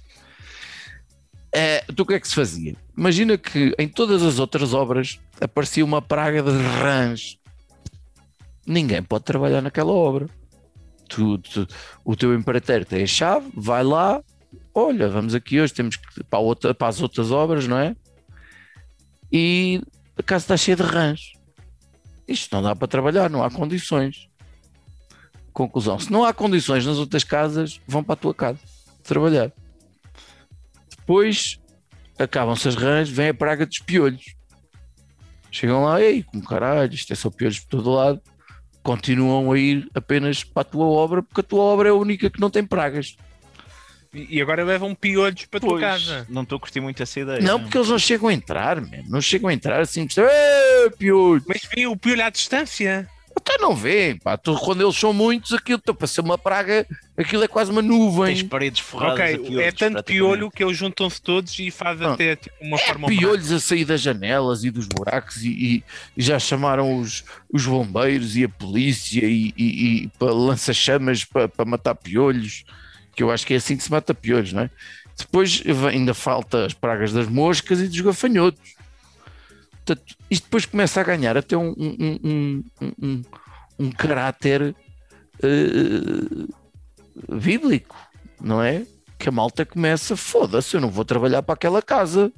É, 1.54 1.84
então 1.90 2.04
o 2.04 2.08
que 2.08 2.14
é 2.14 2.20
que 2.20 2.28
se 2.28 2.36
fazia? 2.36 2.76
Imagina 2.96 3.38
que 3.38 3.74
em 3.80 3.88
todas 3.88 4.22
as 4.22 4.38
outras 4.40 4.74
obras 4.74 5.20
aparecia 5.42 5.84
uma 5.84 6.02
praga 6.02 6.44
de 6.44 6.52
rãs 6.52 7.38
ninguém 8.68 9.02
pode 9.02 9.24
trabalhar 9.24 9.62
naquela 9.62 9.92
obra. 9.92 10.28
Tu, 11.08 11.38
tu- 11.40 11.68
o 12.04 12.16
teu 12.16 12.34
empreiteiro 12.36 12.84
tem 12.86 13.04
a 13.04 13.08
chave, 13.08 13.50
vai 13.56 13.84
lá, 13.84 14.22
olha, 14.76 15.08
vamos 15.08 15.34
aqui 15.34 15.60
hoje, 15.60 15.74
temos 15.74 15.96
que 15.96 16.24
para, 16.26 16.40
outra- 16.40 16.74
para 16.74 16.88
as 16.88 17.02
outras 17.02 17.32
obras, 17.32 17.68
não 17.68 17.78
é? 17.78 17.96
E 19.32 19.82
a 20.18 20.22
casa 20.22 20.44
está 20.44 20.58
cheia 20.58 20.76
de 20.76 20.84
rãs. 20.84 21.32
Isto 22.28 22.56
não 22.56 22.62
dá 22.62 22.76
para 22.76 22.88
trabalhar, 22.88 23.30
não 23.30 23.44
há 23.44 23.50
condições. 23.50 24.28
Conclusão: 25.54 25.98
se 25.98 26.12
não 26.12 26.24
há 26.24 26.34
condições 26.34 26.86
nas 26.86 26.98
outras 26.98 27.24
casas, 27.24 27.80
vão 27.88 28.04
para 28.04 28.14
a 28.14 28.18
tua 28.18 28.34
casa 28.34 28.60
trabalhar. 29.04 29.52
Depois 30.98 31.60
acabam-se 32.18 32.68
as 32.68 32.76
rãs, 32.76 33.10
vem 33.10 33.30
a 33.30 33.34
praga 33.34 33.66
dos 33.66 33.80
piolhos. 33.80 34.36
Chegam 35.52 35.84
lá, 35.86 36.02
ei, 36.02 36.24
como 36.24 36.44
caralho, 36.44 36.94
isto 36.94 37.14
é 37.14 37.16
só 37.16 37.30
piolhos 37.30 37.60
por 37.60 37.70
todo 37.70 37.92
lado 37.92 38.22
continuam 38.86 39.52
a 39.52 39.58
ir 39.58 39.90
apenas 39.96 40.44
para 40.44 40.62
a 40.62 40.64
tua 40.64 40.86
obra, 40.86 41.24
porque 41.24 41.42
a 41.42 41.44
tua 41.44 41.64
obra 41.64 41.90
é 41.90 41.92
a 41.92 41.96
única 41.96 42.30
que 42.30 42.40
não 42.40 42.52
tem 42.52 42.64
pragas. 42.64 43.18
E 44.30 44.42
agora 44.42 44.64
levam 44.64 44.96
piolhos 44.96 45.46
para 45.46 45.58
a 45.58 45.62
tua 45.62 45.70
Pois, 45.72 45.82
casa. 45.82 46.26
não 46.30 46.44
estou 46.44 46.56
a 46.58 46.60
curtir 46.60 46.80
muito 46.80 47.04
essa 47.04 47.20
ideia. 47.20 47.42
Não, 47.42 47.60
porque 47.60 47.78
eles 47.78 47.90
não 47.90 48.00
chegam 48.00 48.30
a 48.30 48.34
entrar, 48.34 48.80
man. 48.80 49.04
não 49.10 49.22
chegam 49.22 49.50
a 49.50 49.54
entrar 49.54 49.82
assim, 49.82 50.08
"Ê, 50.18 50.90
piolho! 50.98 51.44
Mas 51.48 51.62
vi 51.76 51.86
o 51.88 51.96
piolho 51.98 52.24
à 52.24 52.30
distância. 52.30 53.10
Até 53.38 53.58
não 53.58 53.76
vê, 53.76 54.18
pá. 54.24 54.38
Tu, 54.38 54.56
quando 54.60 54.82
eles 54.82 54.96
são 54.96 55.12
muitos, 55.12 55.52
aquilo 55.52 55.78
então, 55.84 55.94
para 55.94 56.08
ser 56.08 56.22
uma 56.22 56.38
praga, 56.38 56.88
aquilo 57.18 57.44
é 57.44 57.48
quase 57.50 57.70
uma 57.70 57.82
Tens 57.82 57.90
nuvem. 57.90 58.48
paredes 58.48 58.80
forradas 58.80 59.20
a 59.20 59.24
ok, 59.24 59.38
piolhos, 59.40 59.60
é 59.60 59.72
tanto 59.74 60.04
piolho 60.06 60.50
que 60.50 60.64
eles 60.64 60.78
juntam-se 60.78 61.22
todos 61.22 61.60
e 61.60 61.70
fazem 61.70 62.08
Ah. 62.08 62.14
até 62.14 62.38
tipo, 62.38 62.56
uma 62.62 62.78
É 62.78 62.88
forma 62.88 63.08
piolhos 63.10 63.52
a 63.52 63.60
sair 63.60 63.84
das 63.84 64.00
janelas 64.00 64.64
e 64.64 64.72
dos 64.72 64.88
buracos 64.88 65.44
e, 65.44 65.50
e- 65.50 65.84
e 66.16 66.22
já 66.24 66.40
chamaram 66.40 66.98
os, 66.98 67.26
os 67.52 67.66
bombeiros 67.66 68.38
e 68.38 68.46
a 68.46 68.50
polícia 68.50 69.26
e, 69.26 69.54
e, 69.58 70.04
e 70.04 70.08
para 70.18 70.32
lança-chamas 70.32 71.26
para, 71.26 71.50
para 71.50 71.66
matar 71.66 71.94
piolhos, 71.94 72.64
que 73.16 73.24
eu 73.24 73.32
acho 73.32 73.46
que 73.48 73.54
é 73.54 73.58
assim 73.58 73.78
que 73.78 73.84
se 73.84 73.92
mata 73.92 74.14
piolhos, 74.14 74.54
não 74.54 74.64
é? 74.64 74.70
Depois 75.18 75.64
ainda 75.92 76.14
falta 76.14 76.66
as 76.66 76.74
pragas 76.74 77.14
das 77.14 77.28
moscas 77.28 77.80
e 77.80 77.88
dos 77.88 78.02
gafanhotos. 78.02 78.76
Portanto, 79.86 80.16
isto 80.30 80.44
depois 80.46 80.66
começa 80.66 81.00
a 81.00 81.04
ganhar 81.04 81.38
até 81.38 81.56
um, 81.56 81.74
um, 81.78 82.64
um, 83.02 83.24
um, 83.80 83.92
caráter 83.92 84.76
eh, 85.42 86.48
bíblico, 87.40 87.96
não 88.42 88.62
é? 88.62 88.86
Que 89.18 89.30
a 89.30 89.32
malta 89.32 89.66
começa, 89.66 90.18
foda-se, 90.18 90.76
eu 90.76 90.82
não 90.82 90.90
vou 90.90 91.06
trabalhar 91.06 91.42
para 91.44 91.54
aquela 91.54 91.82
casa. 91.82 92.32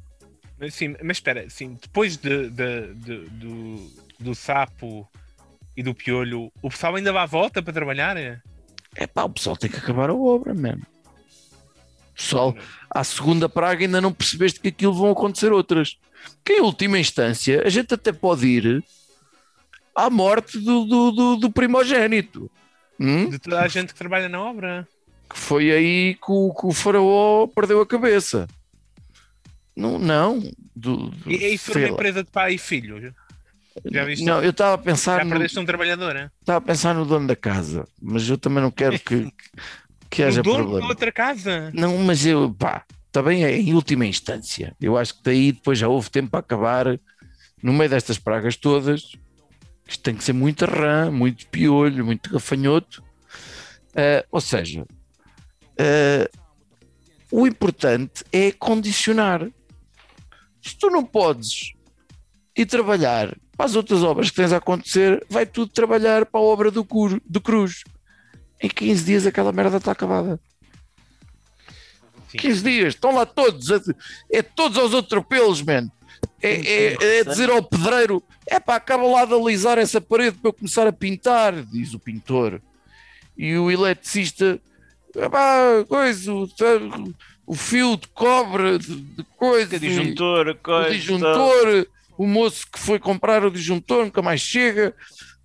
Sim, 0.70 0.96
mas 1.04 1.18
espera, 1.18 1.50
sim, 1.50 1.78
depois 1.82 2.18
de, 2.18 2.50
de- 2.50 2.94
de- 2.96 3.30
do, 3.30 3.92
do 4.20 4.36
sapo 4.36 5.08
e 5.76 5.82
do 5.84 5.94
piolho, 5.94 6.52
o 6.62 6.70
pessoal 6.70 6.96
ainda 6.96 7.14
vai 7.14 7.24
à 7.24 7.28
volta 7.28 7.62
para 7.62 7.74
trabalhar? 7.74 8.18
É 8.98 9.04
É 9.04 9.08
pá, 9.08 9.24
o 9.24 9.30
pessoal 9.30 9.56
tem 9.56 9.70
que 9.70 9.78
acabar 9.78 10.10
a 10.10 10.14
obra, 10.16 10.54
mano. 10.54 10.82
Pessoal, 12.16 12.56
à 12.90 13.04
segunda 13.04 13.48
praga 13.48 13.86
ainda 13.86 14.02
não 14.02 14.12
percebeste 14.12 14.60
que 14.60 14.70
aquilo 14.70 14.94
vão 14.94 15.12
acontecer 15.12 15.52
outras. 15.52 15.98
Que 16.44 16.54
em 16.54 16.62
última 16.62 16.98
instância, 16.98 17.62
a 17.64 17.70
gente 17.70 17.94
até 17.94 18.12
pode 18.12 18.48
ir 18.48 18.84
à 19.96 20.10
morte 20.10 20.58
do, 20.60 20.86
do, 20.86 21.12
do, 21.12 21.36
do 21.38 21.52
primogênito. 21.52 22.50
Hum? 23.00 23.30
De 23.30 23.38
toda 23.38 23.62
a 23.62 23.68
gente 23.68 23.94
que 23.94 24.00
trabalha 24.00 24.28
na 24.28 24.42
obra. 24.42 24.88
Que 25.30 25.38
foi 25.38 25.72
aí 25.72 26.16
que 26.16 26.32
o, 26.32 26.54
que 26.54 26.66
o 26.66 26.72
faraó 26.72 27.46
perdeu 27.48 27.80
a 27.82 27.86
cabeça. 27.86 28.48
Não, 29.76 30.00
não. 30.00 30.40
Do, 30.76 31.10
do- 31.12 31.32
E, 31.32 31.54
isso 31.54 31.72
sei 31.72 31.84
uma 31.84 31.88
lá. 31.90 31.94
empresa 31.94 32.24
de 32.24 32.32
pai 32.32 32.56
e 32.56 32.58
filho? 32.58 33.14
Já 33.86 34.06
viste? 34.06 34.26
Não, 34.26 34.44
eu 34.44 34.52
estava 34.52 34.76
a 34.76 34.78
pensar 34.78 35.20
Já 35.20 35.24
no, 35.24 35.30
perdeste 35.32 35.60
um 35.60 35.66
trabalhar 35.66 35.98
hein? 36.16 36.30
estava 36.40 36.58
a 36.58 36.62
pensar 36.62 36.94
no 36.96 37.06
dono 37.06 37.28
da 37.28 37.36
casa, 37.36 37.88
mas 38.02 38.28
eu 38.30 38.38
também 38.38 38.62
não 38.62 38.72
quero 38.72 39.00
que, 39.00 39.32
que 40.10 40.24
haja 40.24 40.42
O 40.42 40.44
dono 40.44 40.58
problema. 40.58 40.82
de 40.82 40.88
outra 40.88 41.12
casa? 41.12 41.72
Não, 41.74 41.98
mas 42.00 42.26
eu, 42.26 42.54
pá, 42.54 42.84
também 43.12 43.44
é 43.44 43.58
em 43.58 43.74
última 43.74 44.06
instância. 44.06 44.76
Eu 44.82 44.98
acho 44.98 45.16
que 45.16 45.24
daí 45.24 45.52
depois 45.52 45.78
já 45.78 45.88
houve 45.88 46.10
tempo 46.10 46.30
para 46.32 46.40
acabar 46.40 47.00
no 47.62 47.74
meio 47.74 47.90
destas 47.90 48.18
pragas 48.18 48.56
todas. 48.56 49.12
Isto 49.88 50.04
tem 50.04 50.16
que 50.16 50.24
ser 50.24 50.34
muito 50.34 50.66
rã, 50.66 51.10
muito 51.10 51.48
piolho, 51.48 52.06
muito 52.06 52.30
gafanhoto. 52.32 53.04
Ah, 53.96 54.26
ou 54.32 54.42
seja, 54.42 54.86
ah, 55.80 56.30
o 57.32 57.48
importante 57.48 58.24
é 58.32 58.52
condicionar. 58.52 59.48
Se 60.62 60.78
tu 60.78 60.90
não 60.90 61.04
podes 61.04 61.74
e 62.58 62.66
trabalhar 62.66 63.38
para 63.56 63.66
as 63.68 63.76
outras 63.76 64.02
obras 64.04 64.30
que 64.32 64.36
tens 64.36 64.52
a 64.52 64.58
acontecer, 64.58 65.24
vai 65.30 65.46
tudo 65.46 65.72
trabalhar 65.72 66.26
para 66.26 66.40
a 66.40 66.44
obra 66.44 66.72
do, 66.72 66.84
Cur, 66.84 67.22
do 67.26 67.40
Cruz. 67.40 67.84
Em 68.62 68.68
15 68.68 69.04
dias 69.06 69.26
aquela 69.28 69.52
merda 69.52 69.78
está 69.78 69.92
acabada. 69.92 70.40
Sim. 72.30 72.38
15 72.40 72.64
dias, 72.64 72.94
estão 72.96 73.14
lá 73.16 73.26
todos, 73.26 73.72
a- 73.72 73.82
é 74.32 74.42
todos 74.42 74.78
aos 74.78 74.94
atropelos, 74.94 75.62
man. 75.62 75.90
É, 76.42 76.52
é, 76.96 77.20
é 77.20 77.24
dizer 77.24 77.50
ao 77.50 77.64
pedreiro: 77.64 78.22
é 78.48 78.60
pá, 78.60 78.76
acaba 78.76 79.04
lá 79.04 79.24
de 79.26 79.34
alisar 79.34 79.78
essa 79.78 80.02
parede 80.02 80.38
para 80.38 80.50
eu 80.50 80.54
começar 80.54 80.86
a 80.88 80.92
pintar, 80.94 81.54
diz 81.64 81.94
o 81.94 82.00
pintor. 82.00 82.62
E 83.38 83.56
o 83.56 83.72
eletricista: 83.72 84.60
é 85.16 85.30
pá, 85.30 85.86
coisa, 85.88 86.34
o, 86.34 86.48
o 87.46 87.56
fio 87.56 87.96
de 87.98 88.08
cobre, 88.10 88.78
de, 88.80 88.96
de 88.96 89.24
coisa, 89.38 89.76
O 89.76 89.80
disjuntor, 89.80 90.48
a 90.50 90.52
o 90.52 90.56
coisa. 90.56 90.90
disjuntor, 90.92 91.88
o 92.18 92.26
moço 92.28 92.66
que 92.72 92.80
foi 92.80 93.00
comprar 93.00 93.44
o 93.46 93.52
disjuntor 93.52 94.06
nunca 94.06 94.22
mais 94.22 94.42
chega, 94.42 94.96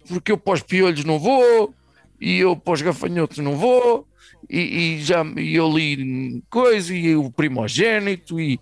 porque 0.09 0.33
eu 0.33 0.39
para 0.39 0.55
os 0.55 0.63
piolhos 0.63 1.05
não 1.05 1.19
vou, 1.19 1.75
e 2.21 2.39
eu 2.39 2.57
para 2.57 2.73
os 2.75 2.83
gafanhotos 2.83 3.39
não 3.39 3.57
vou, 3.57 4.09
e, 4.49 4.61
e 4.97 5.03
já 5.03 5.25
e 5.37 5.55
eu 5.55 5.69
li 5.71 6.43
coisa, 6.51 6.95
e 6.95 7.15
o 7.15 7.31
primogênito, 7.31 8.41
e, 8.41 8.59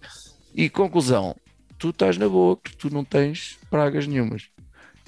e 0.54 0.68
conclusão, 0.68 1.34
tu 1.78 1.90
estás 1.90 2.16
na 2.18 2.28
boa, 2.28 2.56
que 2.56 2.76
tu 2.76 2.90
não 2.92 3.04
tens 3.04 3.58
pragas 3.70 4.06
nenhumas. 4.06 4.48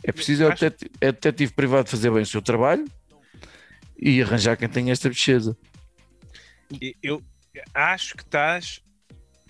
É 0.03 0.11
preciso 0.11 0.45
é 0.45 0.47
o 0.49 0.53
Acho- 0.53 0.65
det- 0.71 0.91
é 1.01 1.12
detetive 1.12 1.53
privado 1.53 1.88
fazer 1.88 2.11
bem 2.11 2.23
o 2.23 2.27
seu 2.27 2.43
trabalho 2.43 2.85
e 3.97 4.21
arranjar 4.23 4.57
quem 4.57 4.69
tem 4.69 4.91
esta 4.91 5.09
bicheza. 5.09 5.57
Eu 7.03 7.23
acho 7.75 8.17
que 8.17 8.23
estás 8.23 8.81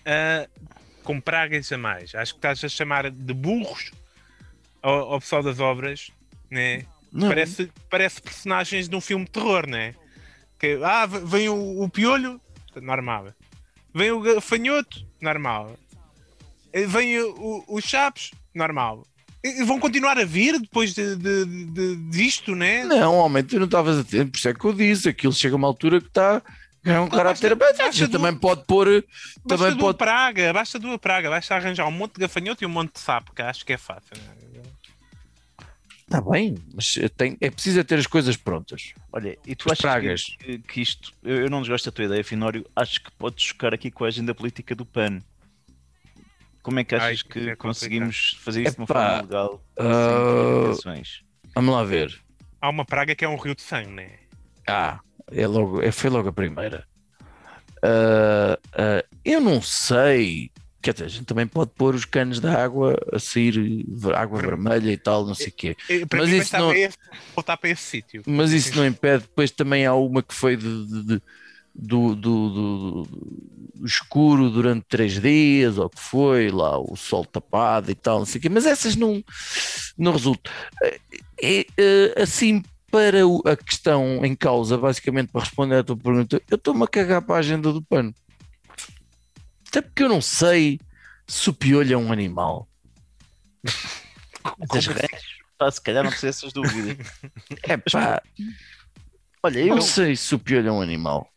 a, 0.05 0.47
com 1.03 1.21
pragas 1.21 1.71
a 1.73 1.79
mais. 1.79 2.15
Acho 2.15 2.33
que 2.33 2.39
estás 2.39 2.63
a 2.65 2.69
chamar 2.69 3.11
de 3.11 3.35
burros 3.35 3.91
ao, 4.83 5.13
ao 5.15 5.21
pessoal 5.21 5.43
das 5.43 5.59
obras, 5.61 6.11
né? 6.51 6.85
Não, 7.13 7.29
Parece, 7.29 7.71
parece 7.91 8.23
personagens 8.23 8.89
de 8.89 8.97
um 8.97 9.01
filme 9.01 9.25
de 9.27 9.31
terror, 9.31 9.67
né? 9.69 9.95
Que, 10.59 10.79
ah, 10.83 11.05
vem 11.07 11.49
o, 11.49 11.83
o 11.83 11.89
piolho, 11.89 12.41
normal. 12.81 13.33
Vem 13.95 14.11
o 14.13 14.21
gafanhoto, 14.21 15.05
normal. 15.21 15.77
Eh, 16.73 16.87
Vem 16.87 17.19
o, 17.21 17.35
o, 17.69 17.77
os 17.77 17.85
chapos, 17.85 18.31
normal. 18.55 19.07
E 19.45 19.61
e 19.61 19.65
vão 19.65 19.79
continuar 19.79 20.17
a 20.19 20.25
vir 20.25 20.59
depois 20.59 20.95
de, 20.95 21.17
de, 21.17 21.45
de- 21.45 21.97
disto, 22.11 22.55
né? 22.55 22.85
Não, 22.85 23.17
homem, 23.17 23.43
tu 23.43 23.59
não 23.59 23.67
estavas 23.67 23.99
a 23.99 24.05
ter, 24.05 24.27
por 24.27 24.39
isso 24.39 24.49
é 24.49 24.55
que 24.55 24.65
eu 24.65 24.73
disse, 24.73 25.09
aquilo 25.09 25.33
chega 25.33 25.55
a 25.55 25.59
uma 25.59 25.67
altura 25.67 26.01
que 26.01 26.07
está 26.07 26.41
é 26.85 26.99
um 27.01 27.09
caráter. 27.09 27.55
basta- 27.55 27.75
Mas 27.77 27.87
basta 27.87 28.07
do- 28.09 28.13
também 28.19 28.35
pode 28.39 28.65
pôr. 28.65 29.05
Basta 29.45 29.65
Também 29.67 29.79
pode. 29.79 29.99
praga, 29.99 30.53
basta 30.53 30.79
uma 30.79 30.99
praga, 30.99 31.31
basta 31.31 31.55
arranjar 31.55 31.87
um 31.87 31.93
monte 31.93 32.15
de 32.15 32.21
gafanhoto 32.21 32.63
e 32.65 32.67
um 32.67 32.71
monte 32.71 32.95
de 32.95 33.01
sapo, 33.01 33.33
que 33.35 33.43
acho 33.43 33.65
que 33.65 33.73
é 33.73 33.79
fácil. 33.79 34.17
né? 34.17 34.63
Está 36.01 36.21
bem, 36.21 36.57
mas 36.75 36.99
tem, 37.17 37.39
é 37.41 37.51
preciso 37.51 37.81
é 37.81 37.85
ter 37.85 37.99
as 37.99 38.07
coisas 38.07 38.37
prontas. 38.37 38.93
Olha, 39.11 39.39
e 39.47 39.55
tu 39.57 39.67
As 39.69 39.73
achas 39.73 39.81
pragas. 39.81 40.37
que, 40.39 40.59
que 40.59 40.81
isto, 40.83 41.11
eu, 41.23 41.43
eu 41.43 41.51
não 41.51 41.61
desgosto 41.63 41.91
da 41.91 41.95
tua 41.95 42.05
ideia, 42.05 42.23
Finório, 42.23 42.67
acho 42.77 43.03
que 43.03 43.11
pode 43.13 43.41
chocar 43.41 43.73
aqui 43.73 43.91
com 43.91 44.05
a 44.05 44.09
agenda 44.09 44.35
política 44.35 44.75
do 44.75 44.85
PAN. 44.85 45.21
Como 46.63 46.79
é 46.79 46.85
que 46.85 46.95
achas 46.95 47.07
Ai, 47.09 47.15
isso 47.15 47.25
que 47.25 47.49
é 47.49 47.57
conseguimos 47.57 48.37
fazer 48.45 48.63
isso 48.63 48.73
de 48.73 48.79
uma 48.83 48.87
forma 48.87 49.23
legal? 49.23 49.63
complicações? 49.75 51.23
Vamos 51.55 51.75
lá 51.75 51.83
ver. 51.83 52.21
Há 52.61 52.69
uma 52.69 52.85
praga 52.85 53.15
que 53.15 53.25
é 53.25 53.29
um 53.29 53.37
rio 53.37 53.55
de 53.55 53.63
sangue, 53.63 53.91
né? 53.93 54.11
Ah, 54.69 55.01
é 55.31 55.47
logo, 55.47 55.81
é, 55.83 55.91
foi 55.93 56.11
logo 56.11 56.29
a 56.29 56.33
primeira. 56.33 56.85
Ah, 57.83 58.59
ah, 58.75 59.05
eu 59.25 59.41
não 59.41 59.61
sei. 59.61 60.51
Quer 60.81 60.95
dizer, 60.95 61.05
a 61.05 61.09
gente 61.09 61.25
também 61.27 61.47
pode 61.47 61.71
pôr 61.77 61.95
os 61.95 62.05
canos 62.05 62.41
de 62.41 62.49
água 62.49 62.99
a 63.13 63.19
sair 63.19 63.85
água 64.17 64.41
vermelha 64.41 64.91
e 64.91 64.97
tal, 64.97 65.25
não 65.25 65.35
sei 65.35 65.47
o 65.49 65.53
quê. 65.53 65.77
E, 65.89 66.05
Para 66.07 66.19
Mas 66.21 66.29
mim, 66.29 66.37
vai 66.37 66.45
isso 66.45 66.59
não- 66.59 66.73
esse- 66.73 66.99
voltar 67.37 67.57
para 67.57 67.71
esse 67.71 67.83
sítio. 67.83 68.23
Mas 68.27 68.51
isso 68.51 68.77
não 68.77 68.85
impede. 68.85 69.23
Depois 69.23 69.51
também 69.53 69.87
há 69.87 69.95
uma 69.95 70.23
que 70.25 70.35
foi 70.35 70.57
de, 70.57 70.87
de- 70.87 71.03
de- 71.05 71.23
do, 71.75 72.15
do- 72.17 72.51
do- 72.51 73.03
do 73.77 73.87
escuro 73.87 74.51
durante 74.51 74.85
três 74.89 75.21
dias, 75.21 75.79
ou 75.79 75.89
que 75.89 76.01
foi 76.01 76.51
lá, 76.51 76.77
o 76.79 76.97
sol 76.97 77.25
tapado 77.25 77.91
e 77.91 77.95
tal, 77.95 78.19
não 78.19 78.27
sei 78.27 78.39
o 78.41 78.43
quê. 78.43 78.49
Mas 78.49 78.67
essas 78.67 78.97
não, 78.97 79.23
não 79.97 80.13
resultam. 80.13 80.53
É, 81.41 81.65
é, 81.79 82.23
assim, 82.23 82.63
para 82.93 83.27
o- 83.27 83.43
a 83.47 83.57
questão 83.57 84.23
em 84.25 84.37
causa, 84.37 84.77
basicamente 84.79 85.33
para 85.33 85.41
responder 85.41 85.77
à 85.77 85.83
tua 85.83 85.97
pergunta, 85.97 86.41
eu 86.51 86.57
estou-me 86.57 86.85
a 86.85 86.87
cagar 86.87 87.23
para 87.23 87.37
a 87.37 87.39
agenda 87.39 87.73
do 87.73 87.81
pano. 87.83 88.15
Até 89.69 89.81
porque 89.81 90.03
eu 90.03 90.09
não 90.11 90.21
sei 90.21 90.79
se 91.27 91.49
o 91.49 91.55
piolho 91.55 91.95
é 91.95 91.97
um 91.97 92.13
animal. 92.13 92.69
As 94.71 94.87
regras, 94.87 95.23
pá, 95.57 95.71
se 95.71 95.81
calhar 95.81 96.05
não 96.05 96.13
sei 96.13 96.29
essas 96.29 96.53
dúvidas. 96.53 96.97
É 97.65 97.77
pá, 97.79 98.23
Olha, 99.43 99.59
eu 99.61 99.75
não 99.75 99.83
sei 99.83 100.15
se 100.15 100.35
o 100.35 100.39
piolho 100.39 100.69
é 100.69 100.73
um 100.73 100.83
animal. 100.83 101.29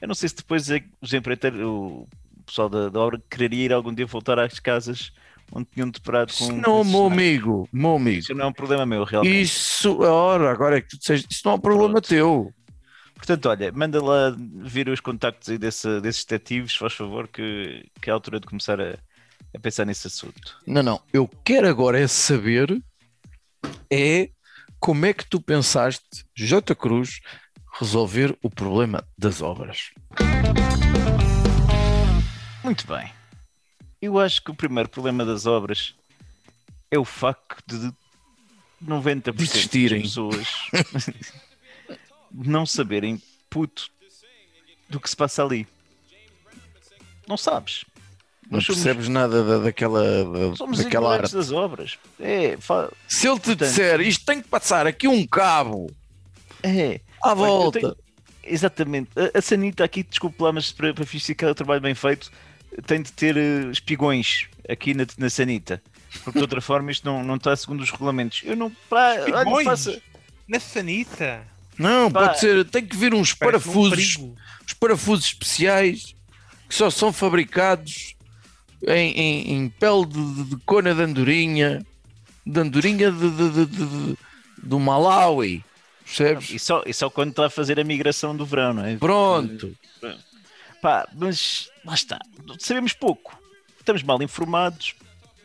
eu 0.00 0.08
não 0.08 0.14
sei 0.14 0.28
se 0.28 0.36
depois 0.36 0.70
é 0.70 0.80
que 0.80 0.88
os 1.00 1.12
empreiteiros, 1.12 1.60
o 1.60 2.08
pessoal 2.46 2.68
da, 2.68 2.88
da 2.88 2.98
obra, 3.00 3.20
quereria 3.30 3.64
ir 3.66 3.72
algum 3.72 3.92
dia 3.94 4.06
voltar 4.06 4.38
às 4.38 4.58
casas 4.58 5.12
onde 5.52 5.68
tinham 5.72 5.90
deparado 5.90 6.32
com. 6.32 6.52
Não, 6.52 6.80
esses 6.80 6.92
meu 6.92 7.06
amigo, 7.06 7.68
meu 7.72 7.96
amigo. 7.96 8.18
Isso 8.18 8.34
não 8.34 8.44
é 8.44 8.48
um 8.48 8.52
problema 8.52 8.86
meu, 8.86 9.04
realmente. 9.04 9.40
Isso, 9.40 10.00
ora, 10.00 10.50
agora 10.50 10.78
é 10.78 10.80
que 10.80 10.88
tu 10.88 10.98
disseste, 10.98 11.28
isso 11.30 11.42
não 11.44 11.52
é 11.52 11.54
um 11.56 11.60
problema 11.60 11.94
Pronto. 11.94 12.08
teu. 12.08 12.54
Portanto, 13.14 13.48
olha, 13.50 13.70
manda 13.72 14.02
lá 14.02 14.34
vir 14.38 14.88
os 14.88 15.00
contactos 15.00 15.50
aí 15.50 15.58
desse, 15.58 16.00
desses 16.00 16.24
detetives, 16.24 16.74
faz 16.74 16.94
favor, 16.94 17.28
que, 17.28 17.86
que 18.00 18.08
é 18.08 18.12
a 18.12 18.14
altura 18.14 18.40
de 18.40 18.46
começar 18.46 18.80
a, 18.80 18.96
a 19.54 19.58
pensar 19.60 19.84
nesse 19.84 20.06
assunto. 20.06 20.58
Não, 20.66 20.82
não, 20.82 21.00
eu 21.12 21.28
quero 21.44 21.68
agora 21.68 22.00
é 22.00 22.06
saber 22.06 22.82
é 23.90 24.30
como 24.78 25.04
é 25.04 25.12
que 25.12 25.26
tu 25.26 25.38
pensaste, 25.38 26.24
J. 26.34 26.74
Cruz, 26.74 27.20
resolver 27.78 28.36
o 28.42 28.48
problema 28.48 29.06
das 29.18 29.42
obras. 29.42 29.90
Muito 32.64 32.86
bem. 32.86 33.19
Eu 34.00 34.18
acho 34.18 34.42
que 34.42 34.50
o 34.50 34.54
primeiro 34.54 34.88
problema 34.88 35.24
das 35.24 35.46
obras 35.46 35.94
é 36.90 36.98
o 36.98 37.04
facto 37.04 37.62
de 37.66 37.92
90% 38.84 39.32
Desistirem. 39.34 40.00
das 40.02 40.08
pessoas 40.10 40.46
não 42.32 42.64
saberem 42.64 43.20
puto 43.48 43.90
do 44.88 44.98
que 45.00 45.08
se 45.10 45.16
passa 45.16 45.44
ali. 45.44 45.66
Não 47.28 47.36
sabes. 47.36 47.84
Não 48.50 48.56
Nós 48.56 48.64
somos- 48.66 48.82
percebes 48.82 49.08
nada 49.08 49.44
da- 49.44 49.58
daquela, 49.58 50.02
da- 50.24 50.56
Somos 50.56 50.78
daquela 50.82 51.14
arte. 51.14 51.32
das 51.34 51.52
obras. 51.52 51.98
É, 52.18 52.56
fa- 52.56 52.90
Se 53.06 53.28
ele 53.28 53.38
te 53.38 53.44
Portanto- 53.46 53.68
disser 53.68 54.00
isto 54.00 54.24
tem 54.24 54.42
que 54.42 54.48
passar 54.48 54.86
aqui 54.86 55.06
um 55.06 55.24
cabo 55.26 55.88
é. 56.62 57.00
à 57.22 57.34
volta, 57.34 57.78
tenho- 57.80 57.96
Exatamente. 58.42 59.10
A, 59.16 59.38
a 59.38 59.42
Sanita 59.42 59.84
aqui, 59.84 60.02
desculpe 60.02 60.42
lá, 60.42 60.50
mas 60.52 60.72
para, 60.72 60.92
para 60.92 61.06
ficar 61.06 61.50
o 61.50 61.54
trabalho 61.54 61.80
bem 61.80 61.94
feito, 61.94 62.32
tem 62.86 63.02
de 63.02 63.12
ter 63.12 63.36
eh, 63.36 63.70
espigões 63.70 64.46
aqui 64.68 64.94
na, 64.94 65.06
na 65.18 65.28
Sanita. 65.30 65.82
Porque 66.24 66.38
de 66.38 66.42
outra 66.42 66.60
forma 66.60 66.90
isto 66.90 67.04
não, 67.04 67.22
não 67.22 67.36
está 67.36 67.54
segundo 67.54 67.82
os 67.82 67.90
regulamentos. 67.90 68.42
Eu 68.44 68.56
não. 68.56 68.70
Pá, 68.88 69.12
olha, 69.20 69.36
Espigões? 69.38 69.64
faça. 69.64 70.02
Na 70.48 70.58
sanita. 70.58 71.42
não, 71.78 72.10
Pá. 72.10 72.26
pode 72.28 72.40
ser, 72.40 72.64
tem 72.64 72.84
que 72.84 72.96
vir 72.96 73.14
uns 73.14 73.32
Parece 73.32 73.68
um 73.68 73.72
parafusos 73.72 74.16
perigo. 74.16 74.36
os 74.66 74.72
parafusos 74.72 75.24
especiais 75.26 76.14
que 76.68 76.74
só 76.74 76.90
são 76.90 77.12
fabricados 77.12 78.16
em, 78.86 79.12
em- 79.12 79.52
em 79.54 79.68
pele 79.68 80.06
de, 80.06 80.34
de, 80.34 80.44
de 80.50 80.56
cona 80.66 80.92
de 80.94 81.02
andorinha, 81.02 81.86
de 82.44 82.60
andorinha 82.60 83.12
de, 83.12 83.30
de, 83.30 83.50
de, 83.50 83.66
de- 83.66 83.86
de- 83.86 84.18
do 84.62 84.80
Malawi, 84.80 85.62
percebes? 86.04 86.50
E 86.50 86.58
só, 86.58 86.82
e 86.84 86.92
só 86.92 87.08
quando 87.08 87.30
está 87.30 87.46
a 87.46 87.50
fazer 87.50 87.78
a 87.78 87.84
migração 87.84 88.36
do 88.36 88.44
verão, 88.44 88.74
não 88.74 88.84
é? 88.84 88.96
Pronto, 88.96 89.72
Pá, 90.80 91.06
mas 91.14 91.68
lá 91.84 91.94
está. 91.94 92.18
Sabemos 92.58 92.92
pouco. 92.92 93.38
Estamos 93.78 94.02
mal 94.02 94.20
informados. 94.22 94.94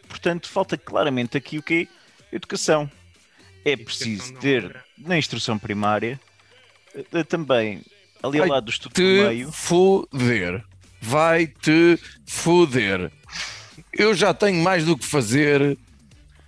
Portanto, 0.08 0.48
falta 0.48 0.78
claramente 0.78 1.38
aqui 1.38 1.58
o 1.58 1.64
quê? 1.64 1.88
Educação. 2.32 2.90
É 3.66 3.76
preciso 3.76 4.34
ter 4.36 4.66
obra. 4.66 4.86
na 4.98 5.18
instrução 5.18 5.58
primária 5.58 6.20
eh, 7.14 7.24
também 7.24 7.82
ali 8.22 8.40
ao 8.40 8.48
lado 8.48 8.66
do 8.66 8.70
estudo 8.72 8.92
do 8.92 8.96
te 8.96 9.02
meio. 9.02 9.52
foder, 9.52 10.64
vai 11.02 11.48
te 11.48 12.00
foder. 12.28 13.12
Eu 13.92 14.14
já 14.14 14.34
tenho 14.34 14.62
mais 14.64 14.86
do 14.86 14.96
que 14.98 15.06
fazer. 15.06 15.78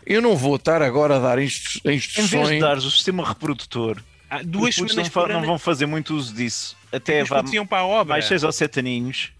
Eu 0.06 0.22
não 0.22 0.38
vou 0.38 0.56
estar 0.58 0.82
agora 0.82 1.16
a 1.18 1.20
dar 1.20 1.40
instru- 1.42 1.82
Em 1.86 1.98
vez 1.98 2.04
de 2.04 2.22
instruções. 2.22 2.62
dares 2.62 2.84
o 2.86 2.92
sistema 2.92 3.28
reprodutor, 3.28 4.02
Há 4.30 4.42
duas 4.44 4.76
semanas 4.76 5.12
não, 5.14 5.28
não 5.28 5.46
vão 5.46 5.58
fazer 5.60 5.86
muito 5.88 6.14
uso 6.16 6.34
disso. 6.34 6.77
Até 6.92 7.24
vá 7.24 7.44
para 7.68 7.80
a 7.80 7.86
obra. 7.86 8.14
mais 8.14 8.26
6 8.26 8.44
ou 8.44 8.52
7 8.52 8.80
aninhos. 8.80 9.32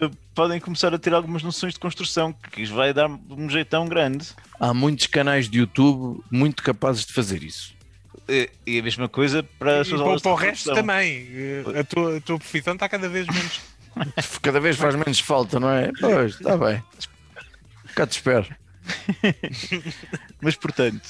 eh, 0.00 0.10
Podem 0.34 0.58
começar 0.60 0.94
a 0.94 0.98
ter 0.98 1.12
algumas 1.12 1.42
noções 1.42 1.74
de 1.74 1.80
construção, 1.80 2.32
que 2.32 2.62
isto 2.62 2.74
vai 2.74 2.94
dar 2.94 3.08
um 3.08 3.48
jeitão 3.50 3.86
grande. 3.86 4.28
Há 4.58 4.72
muitos 4.72 5.06
canais 5.06 5.48
de 5.48 5.58
YouTube 5.58 6.22
muito 6.30 6.62
capazes 6.62 7.04
de 7.04 7.12
fazer 7.12 7.42
isso. 7.42 7.74
E 8.66 8.78
a 8.78 8.82
mesma 8.82 9.08
coisa 9.08 9.42
para 9.58 9.80
as 9.80 9.88
suas 9.88 10.00
para, 10.00 10.08
aulas 10.08 10.22
para 10.22 10.32
o 10.32 10.34
resto 10.36 10.72
também. 10.72 11.26
Eh, 11.32 11.80
A 11.80 11.84
tua, 11.84 12.16
a 12.16 12.20
tua 12.20 12.38
profissão 12.38 12.74
está 12.74 12.88
cada 12.88 13.08
vez 13.08 13.26
menos. 13.26 13.60
Cada 14.40 14.60
vez 14.60 14.76
faz 14.76 14.94
menos 14.94 15.18
falta, 15.18 15.58
não 15.58 15.68
é? 15.68 15.90
Pois, 16.00 16.34
está 16.34 16.56
bem. 16.56 16.80
Cá 17.96 18.06
te 18.06 18.12
espero. 18.12 18.46
Mas 20.40 20.54
portanto, 20.56 21.02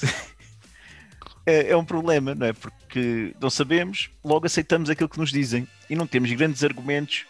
é, 1.45 1.71
é 1.71 1.77
um 1.77 1.85
problema, 1.85 2.35
não 2.35 2.47
é? 2.47 2.53
Porque 2.53 3.35
não 3.39 3.49
sabemos, 3.49 4.09
logo 4.23 4.45
aceitamos 4.45 4.89
aquilo 4.89 5.09
que 5.09 5.19
nos 5.19 5.31
dizem 5.31 5.67
e 5.89 5.95
não 5.95 6.07
temos 6.07 6.31
grandes 6.33 6.63
argumentos 6.63 7.25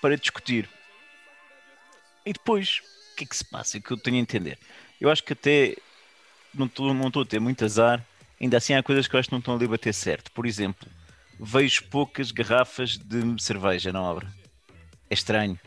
para 0.00 0.16
discutir. 0.16 0.68
E 2.24 2.32
depois, 2.32 2.80
o 3.12 3.16
que 3.16 3.24
é 3.24 3.26
que 3.26 3.36
se 3.36 3.44
passa? 3.44 3.78
O 3.78 3.82
que 3.82 3.90
eu 3.90 3.96
tenho 3.96 4.16
a 4.16 4.20
entender? 4.20 4.58
Eu 5.00 5.10
acho 5.10 5.22
que 5.22 5.32
até 5.32 5.76
não 6.54 6.66
estou 6.66 6.92
não 6.92 7.08
a 7.08 7.24
ter 7.24 7.40
muito 7.40 7.64
azar, 7.64 8.04
ainda 8.40 8.56
assim 8.56 8.74
há 8.74 8.82
coisas 8.82 9.06
que 9.06 9.14
eu 9.14 9.20
acho 9.20 9.28
que 9.28 9.34
não 9.34 9.38
estão 9.38 9.54
ali 9.54 9.64
a 9.64 9.68
bater 9.68 9.94
certo. 9.94 10.30
Por 10.32 10.46
exemplo, 10.46 10.88
vejo 11.38 11.84
poucas 11.84 12.30
garrafas 12.30 12.96
de 12.96 13.42
cerveja 13.42 13.92
na 13.92 14.02
obra. 14.02 14.28
É 15.08 15.14
estranho. 15.14 15.58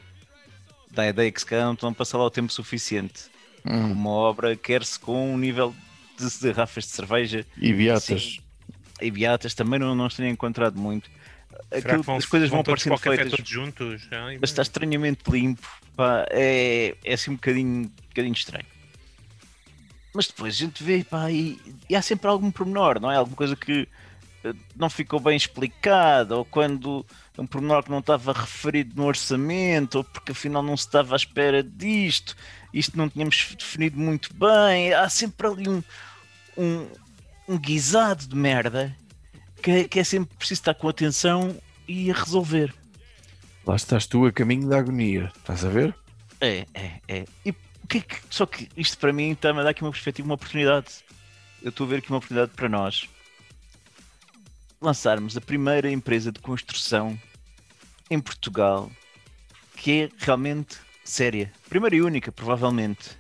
Dá 0.92 1.04
a 1.04 1.08
ideia 1.08 1.32
que 1.32 1.40
se 1.40 1.46
calhar 1.46 1.66
não 1.66 1.74
estão 1.74 1.90
a 1.90 1.94
passar 1.94 2.18
lá 2.18 2.26
o 2.26 2.32
tempo 2.32 2.52
suficiente. 2.52 3.24
Hum. 3.66 3.92
Uma 3.92 4.12
obra 4.12 4.56
quer-se 4.56 5.00
com 5.00 5.34
um 5.34 5.38
nível 5.38 5.76
de 6.18 6.48
garrafas 6.48 6.86
de 6.86 6.90
cerveja 6.92 7.46
E 7.58 7.74
beatas. 7.74 8.24
Sim. 8.24 8.40
e 9.02 9.12
beatas 9.12 9.54
também 9.54 9.80
não, 9.80 9.94
não 9.96 10.08
tenho 10.10 10.30
encontrado 10.30 10.80
muito. 10.80 11.10
Aquilo- 11.72 12.04
vão, 12.04 12.18
as 12.18 12.26
coisas 12.26 12.50
vão, 12.50 12.64
para 12.64 12.74
aparecendo 12.74 12.98
feitas, 12.98 13.32
todos 13.32 13.50
juntos? 13.50 14.08
Ai, 14.12 14.38
mas 14.40 14.50
está 14.50 14.62
estranhamente 14.62 15.22
limpo. 15.30 15.68
pá, 15.96 16.26
é, 16.30 16.96
é 17.04 17.14
assim 17.14 17.32
um 17.32 17.36
bocadinho, 17.36 17.86
um 17.86 17.92
bocadinho 18.10 18.34
estranho. 18.34 18.66
Mas 20.14 20.28
depois 20.28 20.54
a 20.54 20.58
gente 20.58 20.84
vê 20.84 21.04
pá, 21.04 21.30
e, 21.32 21.60
e 21.90 21.96
há 21.96 22.02
sempre 22.02 22.28
algum 22.30 22.50
pormenor, 22.52 23.00
não 23.02 23.12
é? 23.12 23.18
Alguma 23.18 23.36
coisa 23.36 23.56
que 23.56 23.88
eh, 24.46 24.54
não 24.76 24.90
ficou 24.90 25.20
bem 25.20 25.36
explicada, 25.36 26.38
ou 26.38 26.46
quando 26.46 27.06
um 27.38 27.46
pormenor 27.46 27.84
que 27.84 27.92
não 27.92 28.00
estava 28.00 28.32
referido 28.32 28.94
no 28.96 29.06
orçamento, 29.08 29.96
ou 29.96 30.04
porque 30.06 30.32
afinal 30.32 30.64
não 30.64 30.78
se 30.78 30.86
estava 30.86 31.16
à 31.16 31.18
espera 31.18 31.62
disto, 31.62 32.36
isto 32.78 32.98
não 32.98 33.10
tínhamos 33.10 33.56
definido 33.58 33.98
muito 34.00 34.30
bem. 34.34 34.94
Há 34.94 35.10
sempre 35.10 35.48
ali 35.48 35.70
um, 35.70 35.82
um, 36.58 36.88
um 37.48 37.58
guisado 37.58 38.28
de 38.28 38.36
merda 38.36 38.96
que, 39.64 39.72
é- 39.72 39.84
que 39.88 40.00
é 40.00 40.04
sempre 40.04 40.36
preciso 40.38 40.62
estar 40.62 40.74
com 40.74 40.88
atenção 40.90 41.56
e 41.88 42.12
a 42.12 42.14
resolver. 42.14 42.74
Lá 43.66 43.76
estás 43.76 44.06
tu 44.06 44.26
a 44.26 44.32
caminho 44.32 44.68
da 44.70 44.78
agonia. 44.78 45.32
Estás 45.38 45.64
a 45.66 45.70
ver? 45.70 45.96
É, 46.42 46.66
é, 46.74 47.02
é. 47.08 47.26
E 47.46 47.54
que 47.88 47.98
é 48.00 48.02
que- 48.02 48.22
só 48.30 48.46
que 48.46 48.68
isto 48.76 48.98
para 48.98 49.14
mim 49.14 49.32
está-me 49.32 49.60
a 49.60 49.64
dar 49.64 49.70
aqui 49.70 49.82
uma 49.82 49.92
perspectiva, 49.92 50.28
uma 50.28 50.36
oportunidade. 50.36 50.88
Eu 51.64 51.70
estou 51.70 51.86
a 51.88 51.90
ver 51.90 51.98
aqui 51.98 52.10
uma 52.10 52.18
oportunidade 52.18 52.52
para 52.56 52.68
nós 52.70 53.08
lançarmos 54.82 55.36
a 55.38 55.42
primeira 55.42 55.90
empresa 55.90 56.32
de 56.32 56.40
construção 56.40 57.18
em 58.10 58.20
Portugal 58.20 58.92
que 59.76 60.04
é 60.04 60.10
realmente 60.20 60.78
séria. 61.06 61.52
Primeira 61.70 61.96
e 61.96 62.02
única, 62.02 62.32
provavelmente. 62.32 63.12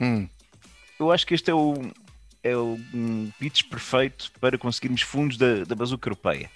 Hum. 0.00 0.28
Eu 1.00 1.10
acho 1.10 1.26
que 1.26 1.34
este 1.34 1.50
é 1.50 1.54
o, 1.54 1.74
é 2.44 2.56
o 2.56 2.78
um 2.94 3.32
pitch 3.38 3.64
perfeito 3.64 4.30
para 4.40 4.56
conseguirmos 4.56 5.02
fundos 5.02 5.36
da, 5.36 5.64
da 5.64 5.74
bazuca 5.74 6.08
europeia. 6.08 6.50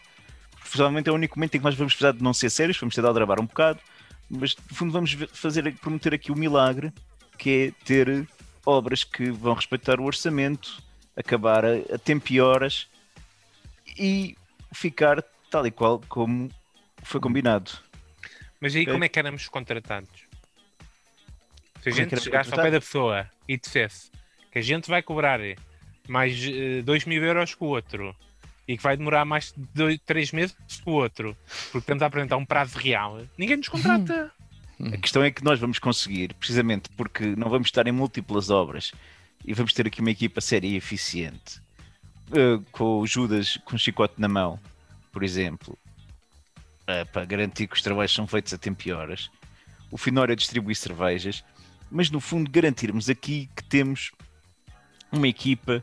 Provavelmente 0.70 1.09
é 1.09 1.12
o 1.12 1.16
único 1.16 1.37
momento 1.38 1.57
em 1.57 1.59
que 1.59 1.64
nós 1.64 1.75
vamos 1.75 1.94
precisar 1.94 2.12
de 2.12 2.23
não 2.23 2.33
ser 2.33 2.51
sérios, 2.51 2.79
vamos 2.79 2.94
ter 2.94 3.01
de 3.01 3.07
aldrabar 3.09 3.40
um 3.40 3.46
bocado, 3.46 3.81
mas 4.29 4.55
no 4.57 4.77
fundo 4.77 4.92
vamos 4.92 5.16
fazer, 5.33 5.75
prometer 5.79 6.14
aqui 6.14 6.31
o 6.31 6.37
milagre, 6.37 6.92
que 7.37 7.51
é 7.51 7.85
ter 7.85 8.29
obras 8.64 9.03
que 9.03 9.31
vão 9.31 9.55
respeitar 9.55 9.99
o 9.99 10.05
orçamento, 10.05 10.81
acabar 11.16 11.64
a, 11.64 11.75
a 11.94 11.99
tempo 11.99 12.33
e 12.33 12.40
horas 12.40 12.87
e 13.99 14.37
ficar 14.73 15.23
tal 15.51 15.66
e 15.66 15.70
qual 15.70 16.01
como 16.09 16.49
foi 17.03 17.20
combinado. 17.20 17.73
Mas 18.61 18.77
aí 18.77 18.87
como 18.87 19.03
é 19.03 19.09
que 19.09 19.18
éramos 19.18 19.49
contratados? 19.49 20.30
Se 21.83 21.88
a 21.88 21.93
é 21.93 21.95
gente 21.95 22.21
chegasse 22.21 22.53
ao 22.53 22.61
pé 22.61 22.71
da 22.71 22.81
pessoa 22.81 23.29
e 23.49 23.57
dissesse 23.57 24.11
que 24.53 24.59
a 24.59 24.62
gente 24.62 24.88
vai 24.88 25.03
cobrar 25.03 25.40
mais 26.09 26.37
2 26.85 27.05
mil 27.05 27.23
euros 27.23 27.55
que 27.55 27.64
o 27.64 27.69
outro 27.69 28.14
e 28.66 28.77
que 28.77 28.83
vai 28.83 28.97
demorar 28.97 29.25
mais 29.25 29.55
de 29.57 29.99
3 29.99 30.33
meses 30.33 30.57
que 30.69 30.88
o 30.88 30.93
outro, 30.93 31.37
porque 31.64 31.79
estamos 31.79 32.03
a 32.03 32.07
apresentar 32.07 32.37
um 32.37 32.45
prazo 32.45 32.79
real, 32.79 33.21
ninguém 33.37 33.57
nos 33.57 33.69
contrata. 33.69 34.31
A 34.93 34.97
questão 34.97 35.23
é 35.23 35.31
que 35.31 35.45
nós 35.45 35.61
vamos 35.61 35.79
conseguir, 35.79 36.33
precisamente 36.35 36.88
porque 36.97 37.35
não 37.37 37.51
vamos 37.51 37.69
estar 37.69 37.87
em 37.87 37.93
múltiplas 37.93 38.49
obras 38.49 38.93
e 39.45 39.53
vamos 39.53 39.73
ter 39.75 39.87
aqui 39.87 40.01
uma 40.01 40.11
equipa 40.11 40.40
séria 40.40 40.69
e 40.69 40.77
eficiente, 40.77 41.61
eh, 42.33 42.61
com 42.73 43.01
o 43.01 43.07
Judas 43.07 43.59
com 43.64 43.77
o 43.77 43.79
chicote 43.79 44.14
na 44.19 44.29
mão, 44.29 44.59
por 45.12 45.23
exemplo, 45.23 45.79
eh, 46.87 47.05
para 47.05 47.25
garantir 47.27 47.66
que 47.66 47.75
os 47.75 47.83
trabalhos 47.83 48.14
são 48.14 48.27
feitos 48.27 48.55
a 48.55 48.59
tempo 48.59 48.83
e 48.87 48.93
horas. 48.93 49.31
O 49.90 49.99
Finório 49.99 50.33
a 50.33 50.37
distribuir 50.37 50.77
cervejas, 50.77 51.45
mas 51.90 52.11
no 52.11 52.20
fundo 52.20 52.50
garantirmos 52.50 53.09
aqui 53.09 53.48
que 53.57 53.64
temos 53.64 54.12
uma 55.12 55.26
equipa 55.29 55.83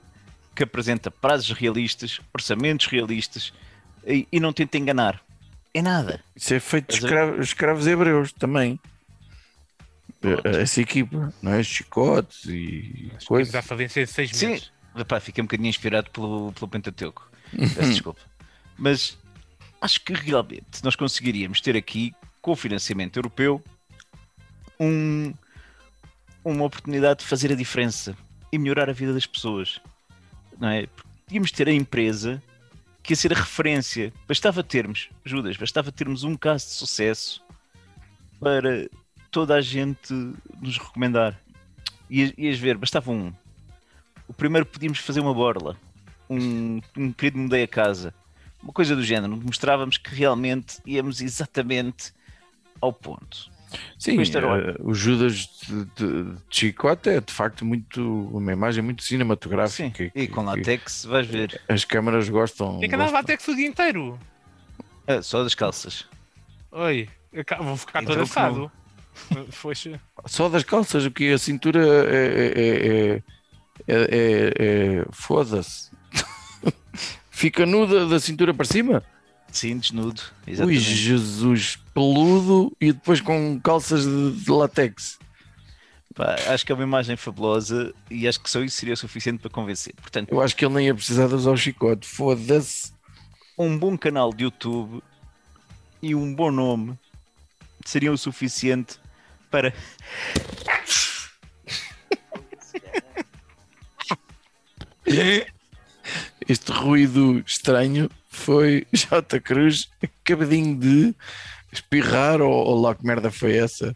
que 0.55 0.63
apresenta 0.63 1.11
prazos 1.11 1.51
realistas, 1.51 2.19
orçamentos 2.33 2.87
realistas 2.87 3.53
e, 4.05 4.27
e 4.31 4.39
não 4.39 4.51
tenta 4.53 4.77
enganar. 4.77 5.21
É 5.73 5.81
nada. 5.81 6.23
Isso 6.35 6.53
é 6.53 6.59
feito 6.59 6.89
de 6.91 7.03
escravos, 7.03 7.45
escravos 7.47 7.87
hebreus 7.87 8.31
também. 8.31 8.79
Pronto. 10.19 10.47
Essa 10.47 10.81
equipa, 10.81 11.31
não 11.41 11.53
é? 11.53 11.61
Chicotes 11.61 12.45
e 12.45 13.07
Temos 13.09 13.25
coisas. 13.25 13.53
à 13.55 13.61
falência 13.61 14.03
de 14.03 14.11
6 14.11 14.31
Sim. 14.31 14.47
meses. 14.47 14.71
Epá, 14.95 15.19
fiquei 15.19 15.43
um 15.43 15.45
bocadinho 15.45 15.69
inspirado 15.69 16.09
pelo, 16.09 16.51
pelo 16.53 16.67
Pentateuco. 16.67 17.29
Peço 17.53 17.89
desculpa. 17.91 18.19
Mas 18.75 19.15
acho 19.79 20.01
que 20.03 20.13
realmente 20.13 20.83
nós 20.83 20.95
conseguiríamos 20.95 21.61
ter 21.61 21.75
aqui, 21.77 22.15
com 22.41 22.51
o 22.51 22.55
financiamento 22.55 23.17
europeu, 23.17 23.63
um- 24.79 25.33
uma 26.51 26.65
oportunidade 26.65 27.19
de 27.19 27.25
fazer 27.25 27.51
a 27.51 27.55
diferença 27.55 28.15
e 28.51 28.57
melhorar 28.57 28.89
a 28.89 28.93
vida 28.93 29.13
das 29.13 29.25
pessoas. 29.25 29.81
Não 30.59 30.69
é? 30.69 30.87
Podíamos 31.25 31.51
ter 31.51 31.67
a 31.67 31.73
empresa 31.73 32.41
que 33.03 33.13
ia 33.13 33.17
ser 33.17 33.33
a 33.33 33.35
referência. 33.35 34.13
Bastava 34.27 34.63
termos, 34.63 35.09
Judas, 35.25 35.57
bastava 35.57 35.91
termos 35.91 36.23
um 36.23 36.35
caso 36.35 36.65
de 36.67 36.71
sucesso 36.71 37.43
para 38.39 38.89
toda 39.29 39.55
a 39.55 39.61
gente 39.61 40.13
nos 40.61 40.77
recomendar. 40.77 41.39
Ias, 42.09 42.33
ias 42.37 42.57
ver, 42.57 42.77
bastava 42.77 43.11
um. 43.11 43.33
O 44.27 44.33
primeiro 44.33 44.65
podíamos 44.65 44.99
fazer 44.99 45.19
uma 45.19 45.33
borla, 45.33 45.77
um, 46.29 46.81
um 46.95 47.11
querido 47.11 47.37
mudei 47.37 47.63
a 47.63 47.67
casa, 47.67 48.13
uma 48.61 48.73
coisa 48.73 48.95
do 48.95 49.03
género, 49.03 49.37
mostrávamos 49.37 49.97
que 49.97 50.13
realmente 50.13 50.77
íamos 50.85 51.21
exatamente 51.21 52.13
ao 52.81 52.91
ponto. 52.91 53.49
Sim, 53.99 54.17
eh, 54.21 54.75
o 54.79 54.93
Judas 54.93 55.33
de, 55.35 55.85
de, 55.95 56.23
de 56.23 56.35
Chicote 56.49 57.09
é 57.09 57.19
de 57.19 57.33
facto 57.33 57.65
muito 57.65 58.01
uma 58.31 58.51
imagem 58.53 58.83
muito 58.83 59.03
Sim, 59.03 59.09
cinematográfica. 59.09 60.03
e 60.03 60.09
que- 60.11 60.27
com 60.27 60.41
que 60.41 60.47
latex 60.47 61.05
vais 61.05 61.27
ver. 61.27 61.59
as 61.67 61.83
câmaras 61.83 62.29
gostam. 62.29 62.79
Tem 62.79 62.87
que 62.89 62.95
andar 62.95 63.05
gostam. 63.05 63.13
lá 63.13 63.19
até 63.19 63.35
que 63.35 63.43
o 63.51 63.55
dia 63.55 63.67
inteiro. 63.67 64.17
Ah, 65.05 65.21
só 65.21 65.43
das 65.43 65.53
calças. 65.55 66.05
Oi, 66.71 67.09
vou 67.61 67.75
ficar 67.77 68.03
Então, 68.03 68.15
todo 68.15 68.23
assado. 68.23 68.71
Foi 69.49 69.73
Só 70.27 70.47
das 70.47 70.63
calças, 70.63 71.05
o 71.05 71.11
que 71.11 71.31
a 71.33 71.37
cintura 71.37 71.79
é. 71.85 72.15
é, 72.15 72.61
é, 72.61 73.23
é, 73.87 73.93
é- 73.93 74.53
é- 74.99 75.05
Foda-se. 75.11 75.89
Fica 77.31 77.65
nuda 77.65 78.07
da 78.07 78.19
cintura 78.19 78.53
para 78.53 78.65
cima? 78.65 79.03
Sim, 79.57 79.79
desnudo. 79.79 80.21
Ui, 80.45 80.53
Exatamente. 80.53 80.81
Jesus, 80.81 81.79
peludo 81.91 82.71
e 82.79 82.93
depois 82.93 83.19
com 83.19 83.59
calças 83.59 84.05
de, 84.05 84.31
de 84.33 84.51
látex. 84.51 85.17
Pá, 86.13 86.35
acho 86.49 86.63
que 86.63 86.71
é 86.71 86.75
uma 86.75 86.83
imagem 86.83 87.17
fabulosa 87.17 87.91
e 88.11 88.27
acho 88.27 88.39
que 88.39 88.51
só 88.51 88.61
isso 88.61 88.77
seria 88.77 88.95
suficiente 88.95 89.39
para 89.39 89.49
convencer. 89.49 89.95
Portanto, 89.95 90.31
Eu 90.31 90.39
acho 90.41 90.55
que 90.55 90.63
ele 90.63 90.75
nem 90.75 90.85
ia 90.85 90.93
precisar 90.93 91.27
de 91.27 91.33
usar 91.33 91.49
o 91.49 91.57
chicote. 91.57 92.05
Foda-se. 92.07 92.93
um 93.57 93.75
bom 93.75 93.97
canal 93.97 94.31
de 94.31 94.43
YouTube 94.43 95.01
e 96.03 96.13
um 96.13 96.35
bom 96.35 96.51
nome 96.51 96.95
seriam 97.83 98.13
o 98.13 98.17
suficiente 98.17 98.99
para. 99.49 99.73
Este 106.47 106.71
ruído 106.71 107.43
estranho 107.45 108.07
foi 108.37 108.87
J. 108.93 109.39
Cruz 109.41 109.89
acabadinho 110.01 110.77
de 110.77 111.15
espirrar 111.71 112.41
ou, 112.41 112.51
ou 112.51 112.81
lá 112.81 112.95
que 112.95 113.05
merda 113.05 113.31
foi 113.31 113.57
essa. 113.57 113.95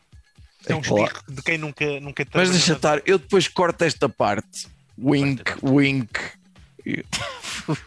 É 0.65 0.75
um 0.75 0.79
É 0.79 0.83
claro. 0.83 1.03
espirro 1.05 1.35
de 1.35 1.41
quem 1.41 1.57
nunca, 1.57 1.99
nunca 1.99 2.25
Mas 2.33 2.49
deixa 2.49 2.73
estar, 2.73 3.01
eu 3.05 3.17
depois 3.17 3.47
corto 3.47 3.83
esta 3.83 4.09
parte. 4.09 4.67
Wink, 4.97 5.43
wink. 5.63 6.19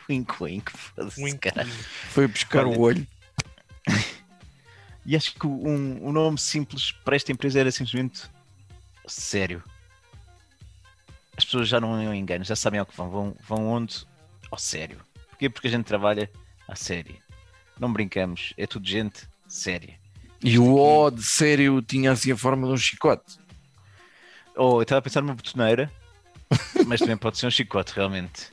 wink, 0.09 0.43
wink. 0.43 0.73
Wink. 1.19 1.49
Foi 2.11 2.27
buscar 2.27 2.67
Olha. 2.67 2.79
o 2.79 2.81
olho. 2.81 3.07
E 5.07 5.15
acho 5.15 5.35
que 5.35 5.47
um, 5.47 6.09
um 6.09 6.13
nome 6.13 6.39
simples 6.39 6.91
para 6.91 7.15
esta 7.15 7.31
empresa 7.31 7.61
era 7.61 7.71
simplesmente 7.71 8.23
sério. 9.07 9.63
As 11.37 11.45
pessoas 11.45 11.69
já 11.69 11.79
não 11.79 12.03
iam 12.03 12.15
engano, 12.15 12.43
já 12.43 12.57
sabem 12.57 12.81
ao 12.81 12.87
que 12.87 12.97
vão. 12.97 13.11
Vão, 13.11 13.37
vão 13.47 13.67
onde? 13.67 14.07
Ao 14.51 14.59
sério. 14.59 14.99
Porquê? 15.29 15.51
Porque 15.51 15.69
a 15.69 15.71
gente 15.71 15.85
trabalha 15.85 16.31
a 16.69 16.77
sério. 16.77 17.17
Não 17.79 17.93
brincamos, 17.93 18.53
é 18.57 18.67
tudo 18.67 18.87
gente 18.87 19.29
séria. 19.49 19.99
E 20.43 20.59
o 20.59 20.77
O 20.77 21.11
de 21.11 21.23
sério 21.23 21.81
tinha 21.83 22.13
assim 22.13 22.33
a 22.33 22.37
forma 22.37 22.67
de 22.67 22.73
um 22.73 22.77
chicote. 22.77 23.39
Ou 24.57 24.77
eu 24.77 24.83
estava 24.83 24.99
a 25.01 25.03
pensar 25.03 25.21
numa 25.21 25.35
botoneira 25.35 25.91
mas 26.87 27.01
também 27.01 27.17
pode 27.17 27.39
ser 27.39 27.47
um 27.47 27.51
chicote, 27.51 27.93
realmente. 27.95 28.51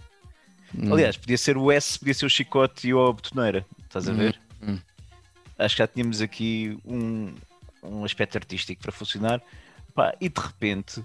Hum. 0.75 0.93
Aliás, 0.93 1.17
podia 1.17 1.37
ser 1.37 1.57
o 1.57 1.71
S, 1.71 1.99
podia 1.99 2.13
ser 2.13 2.25
o 2.25 2.29
chicote 2.29 2.87
e 2.87 2.93
o 2.93 3.13
betoneira. 3.13 3.65
Estás 3.83 4.07
a 4.07 4.13
ver? 4.13 4.39
hum. 4.61 4.79
Acho 5.57 5.75
que 5.75 5.79
já 5.83 5.87
tínhamos 5.87 6.21
aqui 6.21 6.77
um, 6.85 7.33
um 7.83 8.03
aspecto 8.03 8.37
artístico 8.37 8.81
para 8.81 8.91
funcionar. 8.91 9.41
Pá, 9.93 10.15
e 10.19 10.29
de 10.29 10.39
repente 10.39 11.03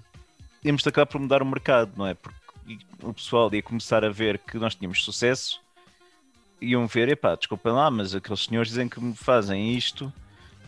íamos 0.63 0.85
acabar 0.87 1.05
por 1.05 1.19
mudar 1.19 1.41
o 1.41 1.45
mercado, 1.45 1.91
não 1.95 2.07
é? 2.07 2.13
Porque 2.13 2.37
o 3.01 3.13
pessoal 3.13 3.53
ia 3.53 3.61
começar 3.61 4.03
a 4.03 4.09
ver 4.09 4.39
que 4.39 4.57
nós 4.57 4.75
tínhamos 4.75 5.03
sucesso, 5.03 5.61
iam 6.61 6.87
ver, 6.87 7.09
epá, 7.09 7.35
desculpem 7.35 7.71
lá, 7.71 7.89
mas 7.89 8.15
aqueles 8.15 8.43
senhores 8.45 8.69
dizem 8.69 8.89
que 8.89 8.99
me 8.99 9.15
fazem 9.15 9.73
isto, 9.73 10.11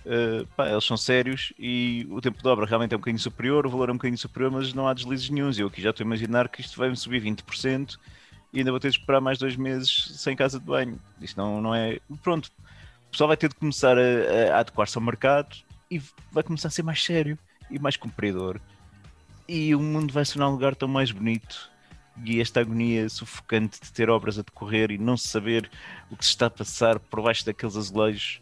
uh, 0.06 0.46
pá, 0.56 0.70
eles 0.70 0.84
são 0.84 0.98
sérios 0.98 1.54
e 1.58 2.08
o 2.10 2.22
tempo 2.22 2.42
de 2.42 2.48
obra 2.48 2.66
realmente 2.66 2.94
é 2.94 2.98
um 2.98 3.00
bocadinho 3.00 3.20
superior, 3.22 3.66
o 3.66 3.70
valor 3.70 3.90
é 3.90 3.92
um 3.92 3.96
bocadinho 3.96 4.18
superior, 4.18 4.52
mas 4.52 4.74
não 4.74 4.88
há 4.88 4.94
deslizes 4.94 5.30
nenhums. 5.30 5.58
Eu 5.58 5.68
aqui 5.68 5.82
já 5.82 5.90
estou 5.90 6.04
a 6.04 6.08
imaginar 6.08 6.50
que 6.50 6.62
isto 6.62 6.78
vai-me 6.78 6.96
subir 6.96 7.22
20% 7.22 7.98
e 8.54 8.60
ainda 8.60 8.72
vou 8.72 8.80
ter 8.80 8.90
de 8.90 8.98
esperar 8.98 9.22
mais 9.22 9.38
dois 9.38 9.56
meses 9.56 10.12
sem 10.16 10.36
casa 10.36 10.60
de 10.60 10.66
banho. 10.66 11.00
Isto 11.22 11.38
não, 11.38 11.62
não 11.62 11.76
é. 11.76 12.00
Pronto, 12.22 12.52
o 13.08 13.12
pessoal 13.12 13.28
vai 13.28 13.38
ter 13.38 13.50
de 13.50 13.56
começar 13.56 13.98
a, 13.98 14.56
a 14.56 14.60
adequar-se 14.60 14.98
ao 14.98 15.04
mercado 15.04 15.56
e 15.90 16.02
vai 16.32 16.44
começar 16.44 16.68
a 16.68 16.72
ser 16.72 16.84
mais 16.84 17.04
sério 17.04 17.38
e 17.70 17.80
mais 17.80 17.98
cumpridor. 17.98 18.60
E 19.48 19.74
o 19.74 19.80
mundo 19.80 20.14
vai 20.14 20.24
se 20.26 20.34
tornar 20.34 20.50
um 20.50 20.54
lugar 20.54 20.76
tão 20.76 20.88
mais 20.88 21.12
bonito. 21.12 21.72
E 22.26 22.42
esta 22.42 22.60
agonia 22.60 23.08
sufocante 23.10 23.80
de 23.82 23.92
ter 23.92 24.10
obras 24.10 24.38
a 24.38 24.42
decorrer 24.42 24.92
e 24.92 24.98
não 24.98 25.16
saber 25.16 25.70
o 26.10 26.18
que 26.18 26.26
se 26.26 26.32
está 26.32 26.48
a 26.48 26.50
passar 26.50 27.00
por 27.00 27.22
baixo 27.22 27.46
daqueles 27.46 27.76
azulejos 27.76 28.42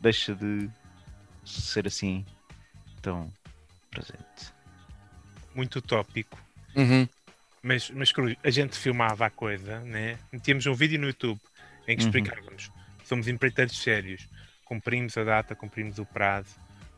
deixa 0.00 0.34
de 0.34 0.68
ser 1.44 1.86
assim 1.86 2.24
tão 3.00 3.32
presente. 3.90 4.52
Muito 5.54 5.78
utópico. 5.78 6.38
Uhum. 6.76 7.08
Mas, 7.62 7.88
mas 7.90 8.12
Cruz, 8.12 8.36
a 8.44 8.50
gente 8.50 8.76
filmava 8.76 9.26
a 9.26 9.30
coisa, 9.30 9.80
né? 9.80 10.18
Metíamos 10.30 10.66
um 10.66 10.74
vídeo 10.74 11.00
no 11.00 11.06
YouTube 11.06 11.40
em 11.88 11.96
que 11.96 12.02
Uhum. 12.02 12.08
explicávamos: 12.08 12.70
somos 13.04 13.26
empreiteiros 13.28 13.78
sérios, 13.80 14.28
cumprimos 14.64 15.16
a 15.16 15.24
data, 15.24 15.54
cumprimos 15.54 15.98
o 15.98 16.04
prazo, 16.04 16.56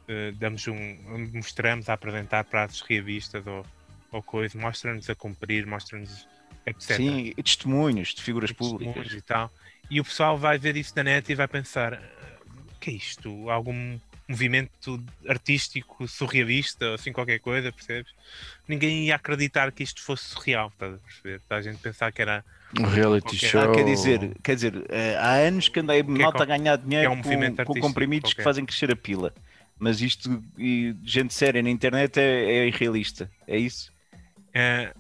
eh, 0.08 0.32
damos 0.32 0.66
um, 0.66 1.30
mostramos 1.32 1.88
a 1.88 1.92
apresentar 1.92 2.44
prazos 2.44 2.80
reavistas 2.80 3.46
ou, 3.46 3.64
ou 4.12 4.22
coisa, 4.22 4.58
mostra-nos 4.58 5.08
a 5.10 5.14
cumprir, 5.14 5.66
mostra-nos 5.66 6.26
etc. 6.66 6.96
Sim, 6.96 7.32
e 7.36 7.42
testemunhos 7.42 8.14
de 8.14 8.22
figuras 8.22 8.50
Testemunhos 8.50 8.92
públicas. 8.94 9.12
e 9.12 9.20
tal. 9.22 9.52
E 9.90 10.00
o 10.00 10.04
pessoal 10.04 10.36
vai 10.36 10.58
ver 10.58 10.76
isso 10.76 10.92
na 10.96 11.04
net 11.04 11.30
e 11.30 11.34
vai 11.34 11.46
pensar: 11.48 11.94
"Ah, 11.94 12.38
o 12.74 12.78
que 12.80 12.90
é 12.90 12.94
isto? 12.94 13.48
Algum 13.50 13.98
movimento 14.28 15.00
artístico 15.28 16.08
surrealista 16.08 16.86
ou 16.88 16.94
assim 16.94 17.12
qualquer 17.12 17.38
coisa, 17.38 17.70
percebes? 17.70 18.12
Ninguém 18.66 19.04
ia 19.06 19.14
acreditar 19.14 19.70
que 19.70 19.84
isto 19.84 20.02
fosse 20.02 20.24
surreal, 20.24 20.68
estás 20.68 20.94
a 20.94 20.98
perceber? 20.98 21.36
Está 21.36 21.56
a 21.56 21.62
gente 21.62 21.78
pensar 21.78 22.10
que 22.10 22.20
era 22.22 22.44
Um 22.76 22.82
reality 22.84 23.28
Qualquer- 23.38 23.48
show. 23.48 23.60
Ah, 23.60 23.72
quer 23.74 23.84
dizer, 23.84 24.36
quer 24.42 24.54
dizer, 24.56 24.84
eh, 24.88 25.16
há 25.20 25.34
anos 25.34 25.68
que 25.68 25.78
andei 25.78 26.02
malta 26.02 26.38
co- 26.38 26.42
a 26.42 26.46
ganhar 26.46 26.76
dinheiro 26.76 27.06
é 27.06 27.08
um 27.10 27.22
com, 27.22 27.64
com 27.64 27.80
comprimidos 27.80 28.34
que 28.34 28.42
fazem 28.42 28.66
crescer 28.66 28.90
a 28.90 28.96
pila. 28.96 29.32
Mas 29.78 30.00
isto, 30.00 30.42
gente 31.04 31.32
séria 31.32 31.62
na 31.62 31.70
internet 31.70 32.18
é, 32.18 32.22
é 32.56 32.66
irrealista. 32.66 33.30
É 33.46 33.56
isso? 33.56 33.92
Eh, 34.58 34.94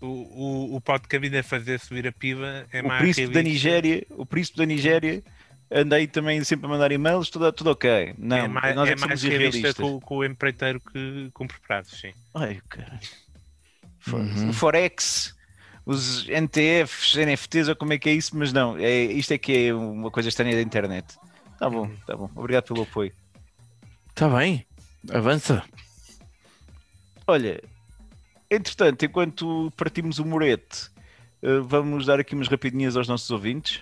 o, 0.00 0.06
o, 0.06 0.76
o 0.76 0.80
pode 0.80 1.08
que 1.08 1.16
a 1.16 1.18
vida 1.18 1.38
é 1.38 1.42
fazer 1.42 1.80
subir 1.80 2.06
a 2.06 2.12
piba 2.12 2.66
é 2.72 2.80
o 2.82 2.86
mais 2.86 3.02
príncipe 3.02 3.32
da. 3.32 3.42
Nigéria, 3.42 4.06
o 4.10 4.24
príncipe 4.24 4.58
da 4.58 4.64
Nigéria, 4.64 5.22
andei 5.72 6.06
também 6.06 6.42
sempre 6.44 6.66
a 6.66 6.68
mandar 6.68 6.92
e-mails, 6.92 7.28
tudo, 7.28 7.50
tudo 7.52 7.70
ok. 7.70 8.14
Não, 8.16 8.36
é 8.36 8.48
mais, 8.48 8.76
nós 8.76 8.88
é, 8.88 8.92
é 8.92 8.94
que 8.94 9.00
mais 9.06 9.22
realista 9.22 9.74
com, 9.74 10.00
com 10.00 10.18
o 10.18 10.24
empreiteiro 10.24 10.80
que 10.80 11.30
cumpre 11.34 11.56
prazos, 11.66 12.00
sim. 12.00 12.12
Ai, 12.32 12.60
caralho. 12.68 13.00
Uhum. 14.08 14.50
O 14.50 14.52
Forex, 14.52 15.34
os 15.84 16.28
NTFs, 16.28 17.16
NFTs, 17.16 17.68
ou 17.68 17.76
como 17.76 17.92
é 17.92 17.98
que 17.98 18.08
é 18.08 18.12
isso, 18.12 18.36
mas 18.36 18.52
não, 18.52 18.76
é, 18.76 19.04
isto 19.04 19.32
é 19.32 19.38
que 19.38 19.66
é 19.66 19.74
uma 19.74 20.10
coisa 20.12 20.28
estranha 20.28 20.54
da 20.54 20.62
internet. 20.62 21.16
Tá 21.58 21.68
bom, 21.68 21.82
Uhum. 21.82 21.96
tá 22.06 22.16
bom. 22.16 22.30
Obrigado 22.36 22.64
pelo 22.64 22.82
apoio. 22.82 23.12
Está 24.10 24.28
Tá 24.28 24.36
bem. 24.38 24.64
Avança. 25.10 25.62
Olha, 27.26 27.62
entretanto, 28.56 29.04
enquanto 29.04 29.72
partimos 29.76 30.18
o 30.18 30.24
morete, 30.24 30.90
eh, 31.42 31.58
vamos 31.64 32.06
dar 32.06 32.20
aqui 32.20 32.34
umas 32.34 32.48
rapidinhas 32.48 32.96
aos 32.96 33.08
nossos 33.08 33.30
ouvintes. 33.30 33.80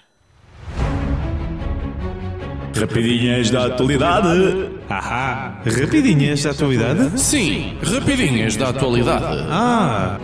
Rapidinhas 2.79 3.51
da 3.51 3.67
atualidade. 3.67 4.71
Ahá, 4.89 5.61
rapidinhas 5.65 6.43
da 6.43 6.51
atualidade? 6.53 7.21
Sim, 7.21 7.77
rapidinhas 7.83 8.57
da 8.57 8.69
atualidade. 8.69 9.47
Ah, 9.51 10.19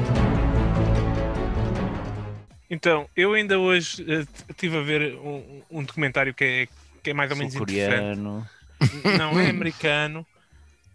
Então, 2.69 3.09
eu 3.17 3.33
ainda 3.35 3.59
hoje 3.59 4.05
eh, 4.09 4.27
estive 4.49 4.77
a 4.79 4.83
ver 4.83 5.15
um, 5.17 5.63
um 5.71 5.85
documentário 5.85 6.35
que 6.35 6.45
é, 6.45 6.69
que 7.03 7.11
é 7.11 7.15
mais 7.15 7.31
ou 7.31 7.37
menos 7.37 7.55
interessante. 7.55 8.17
Sul-coreano. 8.17 8.47
Não 9.19 9.39
é 9.41 9.49
americano, 9.51 10.27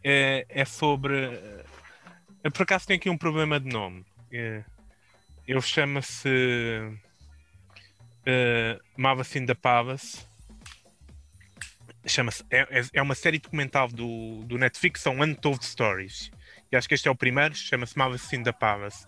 é, 0.03 0.45
é 0.49 0.65
sobre. 0.65 1.15
Eh, 2.43 2.49
por 2.49 2.63
acaso 2.63 2.87
tem 2.87 2.97
aqui 2.97 3.09
um 3.09 3.17
problema 3.17 3.59
de 3.59 3.67
nome. 3.69 4.05
É, 4.31 4.63
ele 5.47 5.61
chama-se. 5.61 6.29
Uh, 8.21 8.79
Mavas 8.95 9.35
in 9.35 9.45
the 9.45 9.53
Palace. 9.55 10.25
Chama-se. 12.05 12.43
É, 12.49 12.79
é- 12.79 12.85
é 12.93 13.01
uma 13.01 13.15
série 13.15 13.39
documental 13.39 13.87
do, 13.87 14.43
do 14.45 14.57
Netflix, 14.57 15.01
são 15.01 15.19
Untold 15.19 15.63
Stories. 15.65 16.31
E 16.71 16.75
acho 16.75 16.87
que 16.87 16.93
este 16.93 17.07
é 17.07 17.11
o 17.11 17.15
primeiro, 17.15 17.53
chama-se 17.55 17.97
Mavas 17.97 18.31
in 18.33 18.43
Palace. 18.59 19.05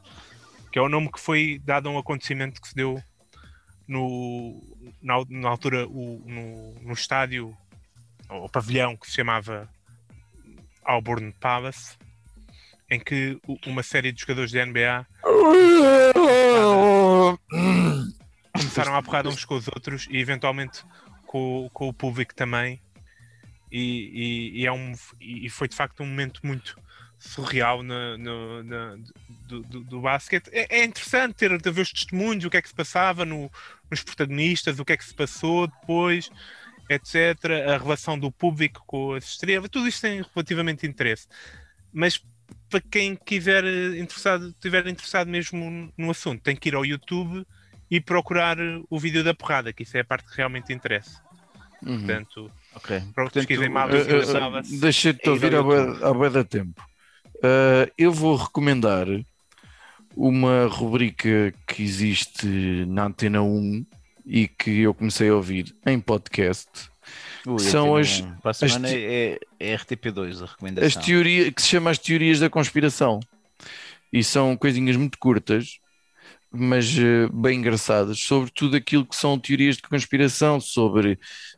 Que 0.72 0.80
é 0.80 0.82
o 0.82 0.90
nome 0.90 1.12
que 1.12 1.20
foi 1.20 1.60
dado 1.64 1.88
a 1.88 1.92
um 1.92 1.98
acontecimento 1.98 2.60
que 2.62 2.68
se 2.68 2.76
deu 2.76 3.02
no, 3.88 4.62
na, 5.02 5.16
na 5.30 5.50
altura 5.50 5.88
o- 5.88 6.24
no, 6.26 6.74
no 6.82 6.94
estádio 6.94 7.56
o 8.30 8.50
pavilhão 8.50 8.96
que 8.98 9.06
se 9.06 9.14
chamava 9.14 9.70
Auburn 10.84 11.32
Palace, 11.34 11.96
em 12.90 13.00
que 13.00 13.40
uma 13.66 13.82
série 13.84 14.12
de 14.12 14.22
jogadores 14.22 14.52
de 14.52 14.64
NBA 14.64 15.06
começaram 18.52 18.96
a 18.96 19.02
porrada 19.04 19.30
uns 19.30 19.46
com 19.46 19.56
os 19.56 19.68
outros 19.68 20.08
e 20.10 20.18
eventualmente 20.18 20.84
com, 21.26 21.70
com 21.74 21.88
o 21.90 21.94
público 21.94 22.34
também. 22.36 22.82
E, 23.72 24.52
e- 24.54 24.62
e 24.62 24.66
é 24.68 24.72
um, 24.72 24.94
e 25.20 25.50
foi 25.50 25.68
de 25.68 25.76
facto 25.76 26.04
um 26.04 26.06
momento 26.06 26.42
muito 26.44 26.78
surreal 27.18 27.82
no, 27.82 28.18
no- 28.18 28.64
na- 28.64 28.96
do, 29.48 29.62
do, 29.64 29.84
do 29.84 30.02
basquete. 30.02 30.50
É, 30.52 30.80
é 30.82 30.84
interessante 30.84 31.34
ter 31.36 31.58
de 31.58 31.72
ver 31.72 31.82
os 31.82 31.92
testemunhos, 31.92 32.46
o 32.46 32.50
que 32.50 32.58
é 32.58 32.62
que 32.62 32.68
se 32.70 32.76
passava 32.76 33.26
no- 33.26 33.50
nos 33.90 34.04
protagonistas, 34.04 34.78
o 34.80 34.86
que 34.86 34.94
é 34.94 34.98
que 34.98 35.06
se 35.06 35.14
passou 35.14 35.66
depois, 35.68 36.30
etc. 36.90 37.16
A 37.74 37.78
relação 37.78 38.20
do 38.20 38.32
público 38.32 38.84
com 38.86 39.14
as 39.14 39.24
estrelas, 39.26 39.70
tudo 39.70 39.88
isto 39.88 40.02
tem 40.02 40.22
relativamente 40.36 40.86
interesse. 40.86 41.28
Mas 41.92 42.22
para 42.74 42.82
quem 42.90 43.16
quiser 43.16 43.64
eh, 43.64 44.00
interessado, 44.00 44.48
estiver 44.50 44.88
interessado 44.88 45.28
mesmo 45.28 45.92
no 45.96 46.10
assunto, 46.10 46.42
tem 46.42 46.56
que 46.56 46.70
ir 46.70 46.76
ao 46.76 46.84
YouTube 46.84 47.46
e 47.92 48.02
procurar 48.02 48.58
o 48.90 49.00
vídeo 49.00 49.24
da 49.24 49.34
porrada, 49.36 49.72
que 49.72 49.84
isso 49.84 49.96
é 49.96 50.00
a 50.00 50.04
parte 50.04 50.28
que 50.30 50.36
realmente 50.36 50.74
interessa. 50.74 51.22
Uhum. 51.86 52.00
Portanto, 52.00 52.52
Ok. 52.76 53.04
para 53.14 53.30
pesquisem 53.30 53.70
mal 53.70 53.88
Eh, 53.90 54.02
eh, 54.02 54.06
pensava- 54.06 54.62
Deixei-te 54.64 55.28
É 55.28 55.30
ouvir 55.30 55.54
há 55.56 55.62
bué 56.14 56.30
da 56.32 56.44
tempo. 56.44 56.82
Eh, 57.44 57.92
eu 57.98 58.12
vou 58.12 58.36
recomendar 58.38 59.06
uma 60.16 60.66
rubrica 60.68 61.54
que 61.68 61.84
existe 61.84 62.48
na 62.88 63.06
Antena 63.06 63.42
1 63.44 63.86
e 64.26 64.48
que 64.48 64.80
eu 64.82 64.94
comecei 64.94 65.30
a 65.30 65.36
ouvir 65.36 65.76
em 65.86 66.00
podcast. 66.00 66.70
Ui, 67.46 67.60
São 67.60 67.96
as- 67.96 68.22
um- 68.22 68.32
Para 68.38 68.52
a 68.52 68.54
semana 68.54 68.88
te- 68.88 68.96
é, 68.96 69.40
é 69.60 69.74
RTP2 69.76 70.42
a 70.42 70.46
recomendação. 70.46 70.88
As 70.88 71.06
teorias 71.06 71.50
que 71.54 71.62
se 71.62 71.68
chama 71.68 71.92
as 71.92 71.98
teorias 71.98 72.40
da 72.40 72.50
conspiração. 72.50 73.20
E 74.12 74.24
são 74.24 74.56
coisinhas 74.56 74.96
muito 74.96 75.18
curtas, 75.18 75.80
mas 76.52 76.96
eh, 76.98 77.28
bem 77.34 77.58
engraçadas, 77.58 78.20
sobre 78.20 78.52
tudo 78.52 78.78
aquilo 78.78 79.06
que 79.06 79.16
são 79.16 79.40
teorias 79.40 79.76
de 79.78 79.82
conspiração, 79.82 80.60
sobre 80.62 81.18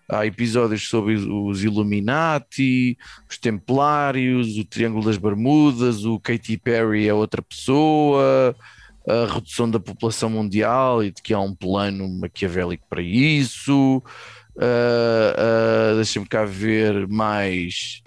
há 0.10 0.26
episódios 0.26 0.88
sobre 0.88 1.16
os 1.16 1.64
Illuminati, 1.66 2.98
os 3.30 3.38
Templários, 3.38 4.58
o 4.58 4.64
Triângulo 4.64 5.04
das 5.06 5.18
Bermudas, 5.18 6.06
o 6.06 6.20
Katy 6.20 6.58
Perry 6.58 7.08
é 7.08 7.14
outra 7.14 7.42
pessoa, 7.42 8.56
a 9.08 9.34
redução 9.34 9.70
da 9.70 9.80
população 9.80 10.30
mundial 10.30 11.04
e 11.04 11.12
de 11.12 11.22
que 11.22 11.34
há 11.34 11.40
um 11.40 11.54
plano 11.54 12.08
maquiavélico 12.08 12.86
para 12.90 13.02
isso. 13.02 14.02
Ah, 14.60 15.36
ah, 15.92 15.96
Deixa-me 15.96 16.26
cá 16.28 16.46
ver 16.46 17.08
mais. 17.08 18.02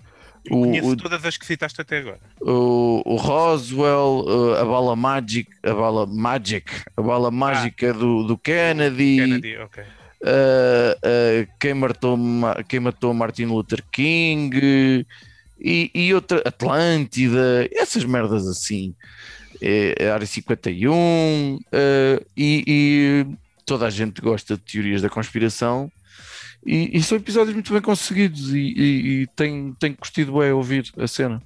O, 0.50 0.62
conheço 0.62 0.88
o- 0.92 0.96
todas 0.96 1.24
as 1.26 1.36
que 1.36 1.44
citaste 1.44 1.78
até 1.80 1.98
agora. 1.98 2.20
o, 2.40 3.02
o 3.04 3.16
Roswell, 3.16 4.24
uh, 4.26 4.54
a 4.54 4.64
bala 4.64 4.96
Magic, 4.96 5.50
a 5.62 5.74
bala 5.74 6.06
Magic, 6.06 6.64
a 6.96 7.02
bala 7.02 7.30
mágica 7.30 7.92
do, 7.92 8.22
do 8.24 8.38
Kennedy, 8.38 9.16
Kennedy, 9.18 9.56
uh, 9.58 9.66
uh, 9.66 11.48
quem, 11.60 11.74
matou, 11.74 12.16
Ma- 12.16 12.62
quem 12.66 12.80
matou 12.80 13.12
Martin 13.12 13.44
Luther 13.44 13.84
King 13.92 15.04
e, 15.60 15.90
e 15.94 16.14
outra 16.14 16.40
Atlântida, 16.46 17.68
essas 17.72 18.04
merdas 18.04 18.46
assim. 18.46 18.94
é, 19.60 19.96
é 19.98 20.10
a 20.10 20.14
Área 20.14 20.26
51 20.26 21.58
eh, 21.72 22.22
e, 22.36 22.64
e 22.66 23.36
toda 23.66 23.86
a 23.86 23.90
gente 23.90 24.20
gosta 24.22 24.56
de 24.56 24.62
teorias 24.62 25.02
da 25.02 25.10
conspiração 25.10 25.90
e, 26.64 26.96
e 26.96 27.02
são 27.02 27.16
episódios 27.18 27.54
muito 27.54 27.72
bem 27.72 27.80
conseguidos 27.82 28.52
e, 28.52 28.58
e, 28.58 29.22
e 29.22 29.26
tenho, 29.28 29.74
tenho 29.76 29.96
curtido 29.96 30.38
bem 30.38 30.52
ouvir 30.52 30.90
a 30.98 31.06
cena. 31.06 31.42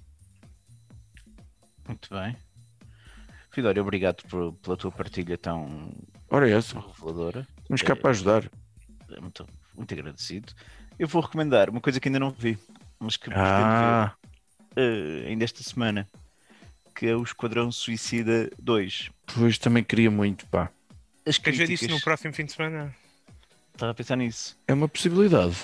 Muito 1.86 2.08
bem. 2.10 2.36
Fidório, 3.50 3.82
obrigado 3.82 4.22
por- 4.28 4.52
pela 4.54 4.76
tua 4.76 4.90
partilha 4.90 5.36
tão 5.36 5.92
Ora, 6.30 6.48
é 6.48 6.54
essa, 6.54 6.80
reveladora. 6.80 7.46
estamos 7.60 7.82
cá 7.82 7.94
para 7.94 8.10
ajudar. 8.10 8.50
É 9.10 9.20
Muito, 9.20 9.46
muito 9.76 9.92
agradecido. 9.92 10.52
Eu 10.98 11.06
vou 11.06 11.20
recomendar 11.20 11.68
uma 11.68 11.80
coisa 11.80 12.00
que 12.00 12.08
ainda 12.08 12.18
não 12.18 12.30
vi, 12.30 12.58
mas 12.98 13.16
que 13.16 13.28
Ah, 13.32 14.14
ver 14.74 14.82
eh, 15.24 15.28
ainda 15.28 15.44
esta 15.44 15.62
semana, 15.62 16.08
que 16.96 17.06
é 17.06 17.14
o 17.16 17.22
Esquadrão 17.22 17.70
Suicida 17.70 18.50
2. 18.58 19.10
pois 19.34 19.58
também 19.58 19.84
queria 19.84 20.10
muito, 20.10 20.46
pá. 20.46 20.70
As 21.26 21.36
Queres 21.36 21.58
ver 21.58 21.64
isso 21.64 21.80
críticas, 21.80 21.90
no 21.98 22.00
próximo 22.02 22.32
fim 22.32 22.46
de 22.46 22.52
semana? 22.52 22.94
Estava 23.72 23.92
a 23.92 23.94
pensar 23.94 24.16
nisso. 24.16 24.56
É 24.66 24.72
uma 24.74 24.88
possibilidade. 24.88 25.56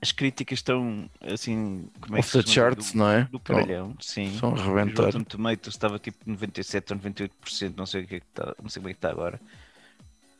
As 0.00 0.12
críticas 0.12 0.58
estão 0.58 1.08
assim, 1.22 1.88
como 2.00 2.16
é 2.16 2.20
Off 2.20 2.30
que 2.30 2.44
the 2.44 2.50
charts, 2.50 2.92
do, 2.92 2.98
não 2.98 3.10
é? 3.10 3.24
do 3.24 3.40
caralhão, 3.40 3.96
sim. 4.00 4.36
São 4.38 4.50
a 4.50 4.54
Os 4.54 4.60
rebentar. 4.60 5.06
Rotten 5.06 5.24
Tomatoes 5.24 5.74
estava 5.74 5.98
tipo 5.98 6.18
97 6.26 6.92
ou 6.92 6.98
98%, 6.98 7.74
não 7.76 7.86
sei 7.86 8.02
o 8.02 8.06
que 8.06 8.16
é 8.16 8.20
que 8.20 8.26
está, 8.26 8.54
não 8.62 8.68
sei 8.68 8.80
como 8.80 8.90
é 8.90 8.92
que 8.92 8.98
está 8.98 9.10
agora. 9.10 9.40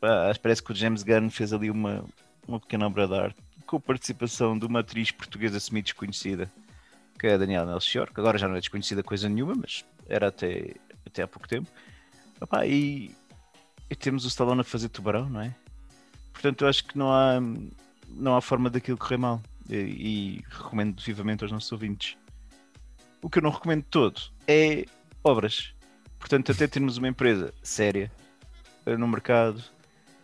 Pá, 0.00 0.32
parece 0.40 0.62
que 0.62 0.72
o 0.72 0.74
James 0.74 1.02
Gunn 1.02 1.30
fez 1.30 1.52
ali 1.52 1.70
uma, 1.70 2.04
uma 2.46 2.60
pequena 2.60 2.86
obra 2.86 3.08
de 3.08 3.14
arte 3.14 3.46
com 3.66 3.76
a 3.76 3.80
participação 3.80 4.58
de 4.58 4.64
uma 4.64 4.80
atriz 4.80 5.10
portuguesa 5.10 5.58
semi-desconhecida, 5.58 6.50
que 7.18 7.26
é 7.26 7.34
a 7.34 7.36
Daniela 7.36 7.66
Melchior, 7.66 8.12
que 8.12 8.20
agora 8.20 8.38
já 8.38 8.46
não 8.46 8.56
é 8.56 8.60
desconhecida 8.60 9.02
coisa 9.02 9.28
nenhuma, 9.28 9.54
mas 9.56 9.84
era 10.08 10.28
até, 10.28 10.74
até 11.04 11.22
há 11.22 11.26
pouco 11.26 11.48
tempo. 11.48 11.68
E, 12.64 13.10
e 13.90 13.96
temos 13.96 14.24
o 14.24 14.28
Stallone 14.28 14.60
a 14.60 14.64
fazer 14.64 14.88
tubarão, 14.88 15.28
não 15.28 15.40
é? 15.40 15.54
Portanto, 16.36 16.64
eu 16.64 16.68
acho 16.68 16.84
que 16.84 16.98
não 16.98 17.10
há, 17.10 17.40
não 18.10 18.36
há 18.36 18.42
forma 18.42 18.68
daquilo 18.68 18.98
correr 18.98 19.16
mal. 19.16 19.40
E, 19.70 19.74
e 19.74 20.44
recomendo 20.50 21.02
vivamente 21.02 21.42
aos 21.42 21.50
nossos 21.50 21.72
ouvintes. 21.72 22.14
O 23.22 23.30
que 23.30 23.38
eu 23.38 23.42
não 23.42 23.50
recomendo 23.50 23.84
todo 23.90 24.20
é 24.46 24.84
obras. 25.24 25.72
Portanto, 26.18 26.52
até 26.52 26.68
termos 26.68 26.98
uma 26.98 27.08
empresa 27.08 27.54
séria 27.62 28.12
eh, 28.84 28.98
no 28.98 29.08
mercado, 29.08 29.60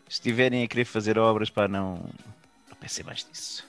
se 0.06 0.16
estiverem 0.16 0.62
a 0.62 0.68
querer 0.68 0.84
fazer 0.84 1.18
obras, 1.18 1.48
pá, 1.48 1.66
não, 1.66 1.94
não 2.68 2.76
pensem 2.78 3.04
mais 3.04 3.26
nisso. 3.26 3.66